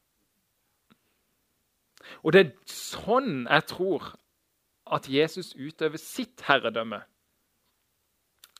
Og 2.22 2.34
det 2.34 2.42
er 2.42 2.52
sånn 2.70 3.46
jeg 3.46 3.66
tror 3.70 4.12
at 4.96 5.08
Jesus 5.10 5.54
utøver 5.58 5.98
sitt 6.00 6.44
herredømme 6.46 7.00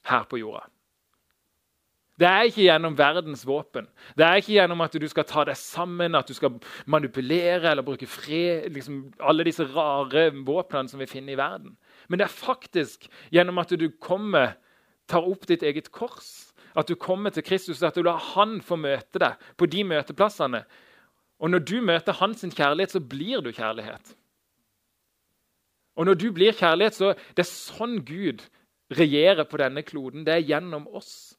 her 0.06 0.26
på 0.30 0.40
jorda. 0.40 0.66
Det 2.16 2.24
er 2.28 2.48
ikke 2.48 2.64
gjennom 2.64 2.94
verdens 2.96 3.42
våpen. 3.44 3.88
Det 4.16 4.24
er 4.24 4.40
ikke 4.40 4.54
gjennom 4.54 4.80
at 4.80 4.94
du 4.96 5.04
skal 5.08 5.26
ta 5.28 5.44
deg 5.44 5.58
sammen, 5.60 6.16
at 6.16 6.28
du 6.28 6.32
skal 6.36 6.54
manipulere 6.88 7.68
eller 7.70 7.84
bruke 7.84 8.08
fred, 8.08 8.70
liksom 8.72 9.02
alle 9.20 9.44
disse 9.44 9.66
rare 9.74 10.30
våpnene 10.32 10.88
som 10.88 11.02
vi 11.02 11.10
finner 11.10 11.34
i 11.34 11.40
verden. 11.40 11.74
Men 12.08 12.20
det 12.20 12.28
er 12.28 12.32
faktisk 12.32 13.04
gjennom 13.34 13.60
at 13.60 13.76
du 13.76 13.90
kommer, 14.00 14.56
tar 15.06 15.28
opp 15.28 15.44
ditt 15.50 15.62
eget 15.66 15.92
kors, 15.92 16.54
at 16.76 16.88
du 16.88 16.96
kommer 16.96 17.32
til 17.32 17.44
Kristus, 17.44 17.82
at 17.82 17.96
du 17.96 18.04
lar 18.04 18.20
Han 18.34 18.60
få 18.64 18.76
møte 18.80 19.20
deg 19.20 19.48
på 19.56 19.68
de 19.68 19.84
møteplassene. 19.84 20.64
Og 21.40 21.52
når 21.52 21.64
du 21.68 21.80
møter 21.84 22.16
hans 22.16 22.44
kjærlighet, 22.44 22.96
så 22.96 23.00
blir 23.00 23.44
du 23.44 23.52
kjærlighet. 23.52 24.16
Og 25.96 26.06
når 26.08 26.14
du 26.20 26.30
blir 26.32 26.56
kjærlighet, 26.56 26.96
så 26.96 27.12
det 27.36 27.44
er 27.44 27.48
sånn 27.48 28.00
Gud 28.04 28.44
regjerer 28.92 29.44
på 29.48 29.60
denne 29.60 29.84
kloden. 29.84 30.24
Det 30.24 30.34
er 30.34 30.44
gjennom 30.44 30.86
oss. 30.88 31.36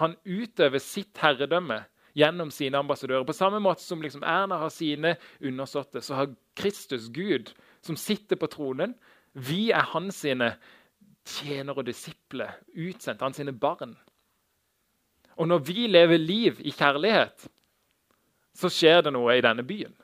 Han 0.00 0.16
utøver 0.24 0.80
sitt 0.80 1.18
herredømme 1.20 1.82
gjennom 2.16 2.50
sine 2.50 2.80
ambassadører. 2.80 3.26
På 3.28 3.36
samme 3.36 3.60
måte 3.62 3.84
som 3.84 4.02
liksom 4.02 4.24
Erna 4.26 4.58
har 4.62 4.72
sine 4.72 5.14
undersåtte, 5.40 6.02
så 6.02 6.14
har 6.18 6.34
Kristus, 6.56 7.08
Gud, 7.12 7.52
som 7.84 7.96
sitter 7.96 8.36
på 8.36 8.48
tronen 8.50 8.94
Vi 9.32 9.70
er 9.70 9.86
hans 9.92 10.24
sine 10.24 10.54
tjenere 11.24 11.78
og 11.78 11.86
disipler, 11.86 12.56
utsendt, 12.74 13.22
hans 13.22 13.36
sine 13.38 13.52
barn. 13.52 13.94
Og 15.36 15.48
når 15.48 15.58
vi 15.58 15.86
lever 15.86 16.18
liv 16.18 16.58
i 16.60 16.72
kjærlighet, 16.74 17.46
så 18.56 18.68
skjer 18.68 19.04
det 19.06 19.12
noe 19.14 19.36
i 19.38 19.44
denne 19.44 19.62
byen. 19.62 19.94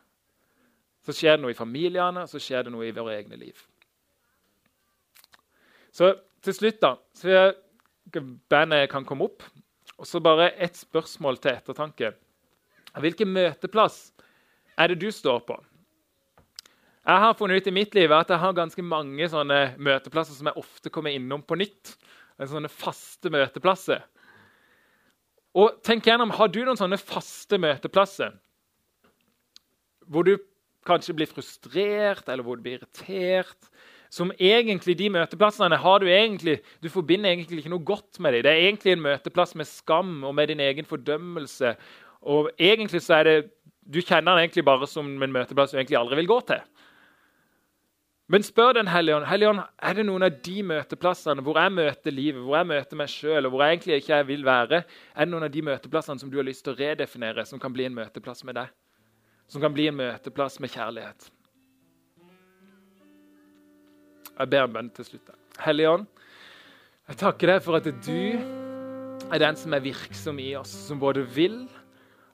Så 1.05 1.15
skjer 1.17 1.37
det 1.37 1.43
noe 1.43 1.55
i 1.55 1.59
familiene, 1.59 2.27
så 2.31 2.39
skjer 2.39 2.67
det 2.67 2.73
noe 2.75 2.87
i 2.87 2.95
våre 2.95 3.17
egne 3.19 3.39
liv. 3.41 3.59
Så 5.93 6.15
til 6.45 6.55
slutt, 6.55 6.81
da 6.83 6.97
så 7.17 7.53
Bandet 8.49 8.87
kan 8.91 9.05
komme 9.05 9.27
opp. 9.27 9.43
Og 9.97 10.09
så 10.09 10.21
bare 10.21 10.51
ett 10.61 10.77
spørsmål 10.77 11.39
til 11.41 11.57
ettertanke. 11.57 12.13
Hvilken 13.01 13.33
møteplass 13.33 14.11
er 14.77 14.93
det 14.93 15.01
du 15.01 15.09
står 15.13 15.41
på? 15.49 15.57
Jeg 17.07 17.23
har 17.23 17.37
funnet 17.39 17.63
ut 17.63 17.69
i 17.71 17.75
mitt 17.75 17.95
liv 17.95 18.13
at 18.13 18.33
jeg 18.33 18.43
har 18.43 18.57
ganske 18.57 18.83
mange 18.83 19.29
sånne 19.31 19.61
møteplasser 19.79 20.35
som 20.35 20.49
jeg 20.51 20.59
ofte 20.59 20.91
kommer 20.91 21.15
innom 21.15 21.45
på 21.47 21.59
nytt. 21.61 21.95
Sånne 22.43 22.69
faste 22.73 23.31
møteplasser. 23.33 24.03
Og 25.57 25.79
tenk 25.87 26.05
gjennom, 26.05 26.35
Har 26.35 26.49
du 26.49 26.65
noen 26.65 26.77
sånne 26.77 26.99
faste 27.01 27.59
møteplasser 27.59 28.35
hvor 30.07 30.23
du 30.23 30.37
kanskje 30.87 31.17
blir 31.19 31.31
frustrert 31.31 32.29
eller 32.29 32.45
hvor 32.47 32.59
du 32.59 32.67
blir 32.67 32.79
irritert? 32.79 33.71
Som 34.11 34.33
egentlig 34.39 34.97
de 34.99 35.11
møteplassene 35.11 35.79
har 35.83 35.99
du 36.01 36.07
egentlig 36.07 36.61
Du 36.83 36.89
forbinder 36.89 37.31
egentlig 37.31 37.59
ikke 37.63 37.73
noe 37.73 37.85
godt 37.85 38.21
med 38.21 38.33
dem. 38.33 38.43
Det 38.47 38.53
er 38.53 38.69
egentlig 38.69 38.93
en 38.93 39.05
møteplass 39.05 39.55
med 39.55 39.67
skam 39.67 40.25
og 40.25 40.35
med 40.35 40.49
din 40.49 40.61
egen 40.61 40.85
fordømmelse. 40.85 41.75
Og 42.23 42.51
egentlig 42.59 43.03
så 43.03 43.21
er 43.21 43.25
det 43.25 43.37
Du 43.87 44.01
kjenner 44.01 44.35
den 44.35 44.47
egentlig 44.47 44.65
bare 44.65 44.87
som 44.87 45.07
en 45.23 45.33
møteplass 45.33 45.71
du 45.71 45.79
egentlig 45.79 45.99
aldri 45.99 46.17
vil 46.17 46.31
gå 46.31 46.41
til. 46.49 46.63
Men 48.29 48.43
spør 48.43 48.73
Den 48.73 48.89
hellige 48.89 49.17
ånd 49.17 49.27
Hellige 49.27 49.49
ånd, 49.49 49.61
er 49.79 49.95
det 49.95 50.07
noen 50.07 50.27
av 50.27 50.41
de 50.43 50.63
møteplassene 50.67 51.45
hvor 51.47 51.61
jeg 51.61 51.73
møter 51.73 52.11
livet, 52.15 52.43
hvor 52.43 52.59
jeg 52.59 52.71
møter 52.73 52.99
meg 52.99 53.13
sjøl, 53.13 53.47
og 53.47 53.55
hvor 53.55 53.63
jeg 53.63 53.77
egentlig 53.77 54.01
ikke 54.03 54.19
vil 54.27 54.43
være, 54.47 54.83
er 55.15 55.25
det 55.25 55.31
noen 55.31 55.47
av 55.47 55.55
de 55.55 55.63
møteplassene 55.63 56.19
som 56.19 56.33
du 56.33 56.41
har 56.41 56.49
lyst 56.49 56.65
til 56.67 56.75
å 56.75 56.79
redefinere, 56.81 57.47
som 57.47 57.63
kan 57.63 57.75
bli 57.75 57.87
en 57.87 57.95
møteplass 57.95 58.43
med 58.45 58.59
deg? 58.59 58.75
Som 59.47 59.63
kan 59.63 59.75
bli 59.75 59.87
en 59.87 59.99
møteplass 60.01 60.59
med 60.59 60.75
kjærlighet? 60.75 61.31
Jeg 64.37 64.53
ber 64.53 64.67
en 64.67 64.75
bønn 64.75 64.93
til 64.93 65.07
slutt. 65.09 65.33
Hellige 65.65 65.93
Ånd, 65.97 66.07
jeg 67.09 67.19
takker 67.23 67.55
deg 67.55 67.63
for 67.65 67.79
at 67.79 67.87
du 67.87 68.13
er 69.33 69.41
den 69.43 69.57
som 69.57 69.73
er 69.73 69.85
virksom 69.85 70.41
i 70.43 70.51
oss, 70.59 70.75
som 70.89 71.01
både 71.01 71.25
vil 71.37 71.63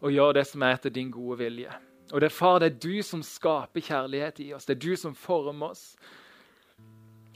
og 0.03 0.11
gjør 0.11 0.39
det 0.41 0.47
som 0.49 0.65
er 0.67 0.75
etter 0.75 0.93
din 0.95 1.13
gode 1.15 1.39
vilje. 1.45 1.71
Og 2.13 2.21
det 2.21 2.29
er 2.29 2.35
far, 2.35 2.59
det 2.61 2.73
er 2.73 2.81
du 2.83 3.05
som 3.07 3.23
skaper 3.25 3.85
kjærlighet 3.87 4.43
i 4.43 4.51
oss. 4.57 4.67
Det 4.67 4.75
er 4.75 4.83
du 4.83 4.97
som 4.99 5.15
former 5.15 5.73
oss. 5.73 5.85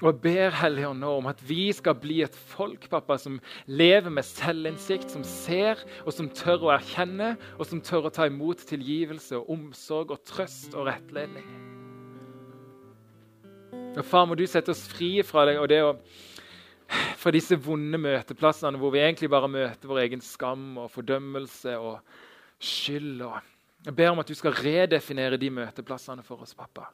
Og 0.03 0.11
jeg 0.11 0.19
ber 0.27 0.59
Hellige 0.59 0.91
Ånd 0.91 1.01
nå 1.01 1.12
om 1.23 1.31
at 1.31 1.39
vi 1.49 1.71
skal 1.73 1.97
bli 1.97 2.19
et 2.27 2.35
folk 2.51 2.85
pappa, 2.93 3.17
som 3.17 3.39
lever 3.71 4.12
med 4.12 4.27
selvinnsikt, 4.29 5.09
som 5.14 5.25
ser 5.25 5.81
og 6.03 6.12
som 6.12 6.29
tør 6.29 6.67
å 6.67 6.75
erkjenne, 6.75 7.37
og 7.57 7.64
som 7.71 7.81
tør 7.81 8.11
å 8.11 8.12
ta 8.12 8.27
imot 8.29 8.67
tilgivelse 8.69 9.39
og 9.39 9.55
omsorg 9.57 10.12
og 10.12 10.27
trøst 10.29 10.77
og 10.77 10.91
rettledning. 10.91 11.76
Og 13.97 14.05
Far, 14.05 14.27
må 14.29 14.37
du 14.37 14.45
sette 14.45 14.75
oss 14.75 14.85
fri 14.91 15.23
fra 15.25 15.47
deg 15.49 15.57
og 15.57 15.71
det 15.73 15.79
å, 15.81 15.95
fra 17.17 17.33
disse 17.33 17.57
vonde 17.57 17.97
møteplassene 17.97 18.77
hvor 18.81 18.93
vi 18.93 19.01
egentlig 19.01 19.31
bare 19.33 19.49
møter 19.49 19.89
vår 19.89 20.03
egen 20.05 20.25
skam 20.25 20.75
og 20.83 20.91
fordømmelse 20.93 21.79
og 21.81 22.03
skyld. 22.61 23.23
Og 23.25 23.87
jeg 23.89 23.97
ber 23.97 24.13
om 24.13 24.21
at 24.21 24.29
du 24.29 24.37
skal 24.37 24.57
redefinere 24.59 25.41
de 25.41 25.49
møteplassene 25.63 26.25
for 26.27 26.45
oss, 26.45 26.53
pappa. 26.57 26.91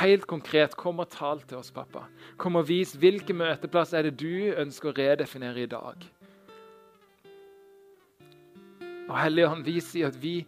Helt 0.00 0.24
konkret, 0.30 0.76
kom 0.78 1.02
og 1.02 1.10
tal 1.12 1.42
til 1.44 1.58
oss, 1.58 1.68
pappa. 1.74 2.06
Kom 2.40 2.56
og 2.56 2.68
vis 2.70 2.94
hvilke 2.96 3.36
møteplass 3.36 3.92
er 3.92 4.08
det 4.08 4.14
du 4.22 4.54
ønsker 4.54 4.88
å 4.88 4.96
redefinere 4.96 5.66
i 5.66 5.68
dag. 5.68 6.06
Og 9.10 9.12
Hellige 9.18 9.50
Ånd, 9.50 9.66
vi 9.66 9.76
sier 9.84 10.08
at 10.08 10.16
vi, 10.22 10.38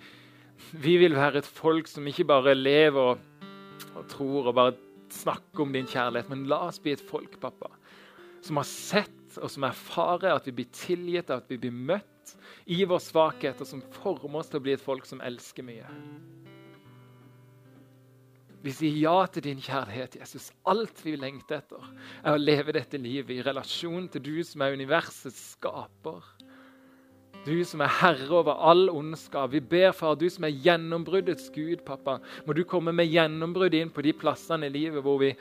vi 0.73 0.97
vil 1.03 1.19
være 1.19 1.43
et 1.43 1.51
folk 1.61 1.91
som 1.91 2.07
ikke 2.09 2.25
bare 2.31 2.55
lever 2.57 3.11
og 3.13 3.29
og 3.97 4.09
tror 4.11 4.51
og 4.51 4.57
bare 4.59 4.77
snakker 5.13 5.65
om 5.65 5.73
din 5.75 5.89
kjærlighet. 5.89 6.31
Men 6.33 6.47
la 6.51 6.63
oss 6.69 6.81
bli 6.83 6.95
et 6.97 7.05
folk, 7.05 7.39
pappa, 7.43 7.71
som 8.43 8.61
har 8.61 8.69
sett 8.69 9.39
og 9.41 9.51
som 9.53 9.65
erfarer 9.65 10.35
at 10.35 10.47
vi 10.49 10.57
blir 10.61 10.71
tilgitt, 10.75 11.31
at 11.33 11.49
vi 11.49 11.61
blir 11.61 11.73
møtt 11.73 12.37
i 12.71 12.83
vår 12.89 13.01
svakhet, 13.03 13.63
og 13.63 13.69
som 13.69 13.83
former 14.03 14.43
oss 14.43 14.53
til 14.53 14.61
å 14.61 14.65
bli 14.67 14.77
et 14.77 14.85
folk 14.85 15.09
som 15.09 15.23
elsker 15.25 15.67
mye. 15.67 15.89
Vi 18.63 18.71
sier 18.71 18.95
ja 18.95 19.17
til 19.27 19.43
din 19.49 19.63
kjærlighet, 19.63 20.21
Jesus. 20.21 20.53
Alt 20.71 21.01
vi 21.03 21.17
lengter 21.19 21.59
etter, 21.59 21.89
er 22.23 22.37
å 22.37 22.43
leve 22.43 22.75
dette 22.77 23.01
livet 23.01 23.35
i 23.35 23.43
relasjon 23.43 24.07
til 24.13 24.23
du 24.23 24.37
som 24.47 24.63
er 24.63 24.77
universets 24.79 25.41
skaper. 25.57 26.23
Du 27.43 27.65
som 27.67 27.81
er 27.83 27.91
herre 27.99 28.29
over 28.31 28.55
all 28.55 28.87
ondskap. 28.93 29.51
Vi 29.51 29.61
ber, 29.61 29.91
far, 29.99 30.15
du 30.15 30.29
som 30.31 30.45
er 30.47 30.55
gjennombruddets 30.63 31.51
Gud, 31.55 31.83
pappa. 31.87 32.21
Må 32.47 32.55
du 32.55 32.63
komme 32.69 32.95
med 32.95 33.11
gjennombrudd 33.11 33.75
inn 33.75 33.91
på 33.91 34.05
de 34.07 34.13
plassene 34.15 34.69
i 34.69 34.75
livet 34.75 35.03
hvor 35.03 35.19
vi 35.23 35.33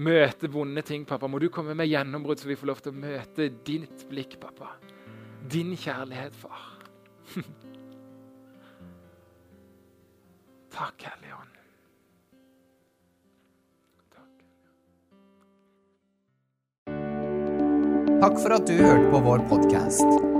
møter 0.00 0.48
vonde 0.52 0.80
ting, 0.88 1.04
pappa. 1.04 1.28
Må 1.28 1.38
du 1.42 1.50
komme 1.52 1.76
med 1.76 1.90
gjennombrudd, 1.90 2.40
så 2.40 2.48
vi 2.48 2.56
får 2.56 2.72
lov 2.72 2.80
til 2.80 2.94
å 2.94 3.02
møte 3.04 3.50
ditt 3.68 4.08
blikk, 4.08 4.40
pappa. 4.40 4.72
Din 5.52 5.76
kjærlighet, 5.76 6.32
far. 6.40 6.64
Takk, 10.80 10.96
Hellige 11.10 11.36
Ånd. 11.36 11.56
Takk 18.20 18.36
for 18.36 18.52
at 18.52 18.68
du 18.68 18.76
hørte 18.76 19.08
på 19.12 19.18
vår 19.24 19.48
podkast. 19.48 20.39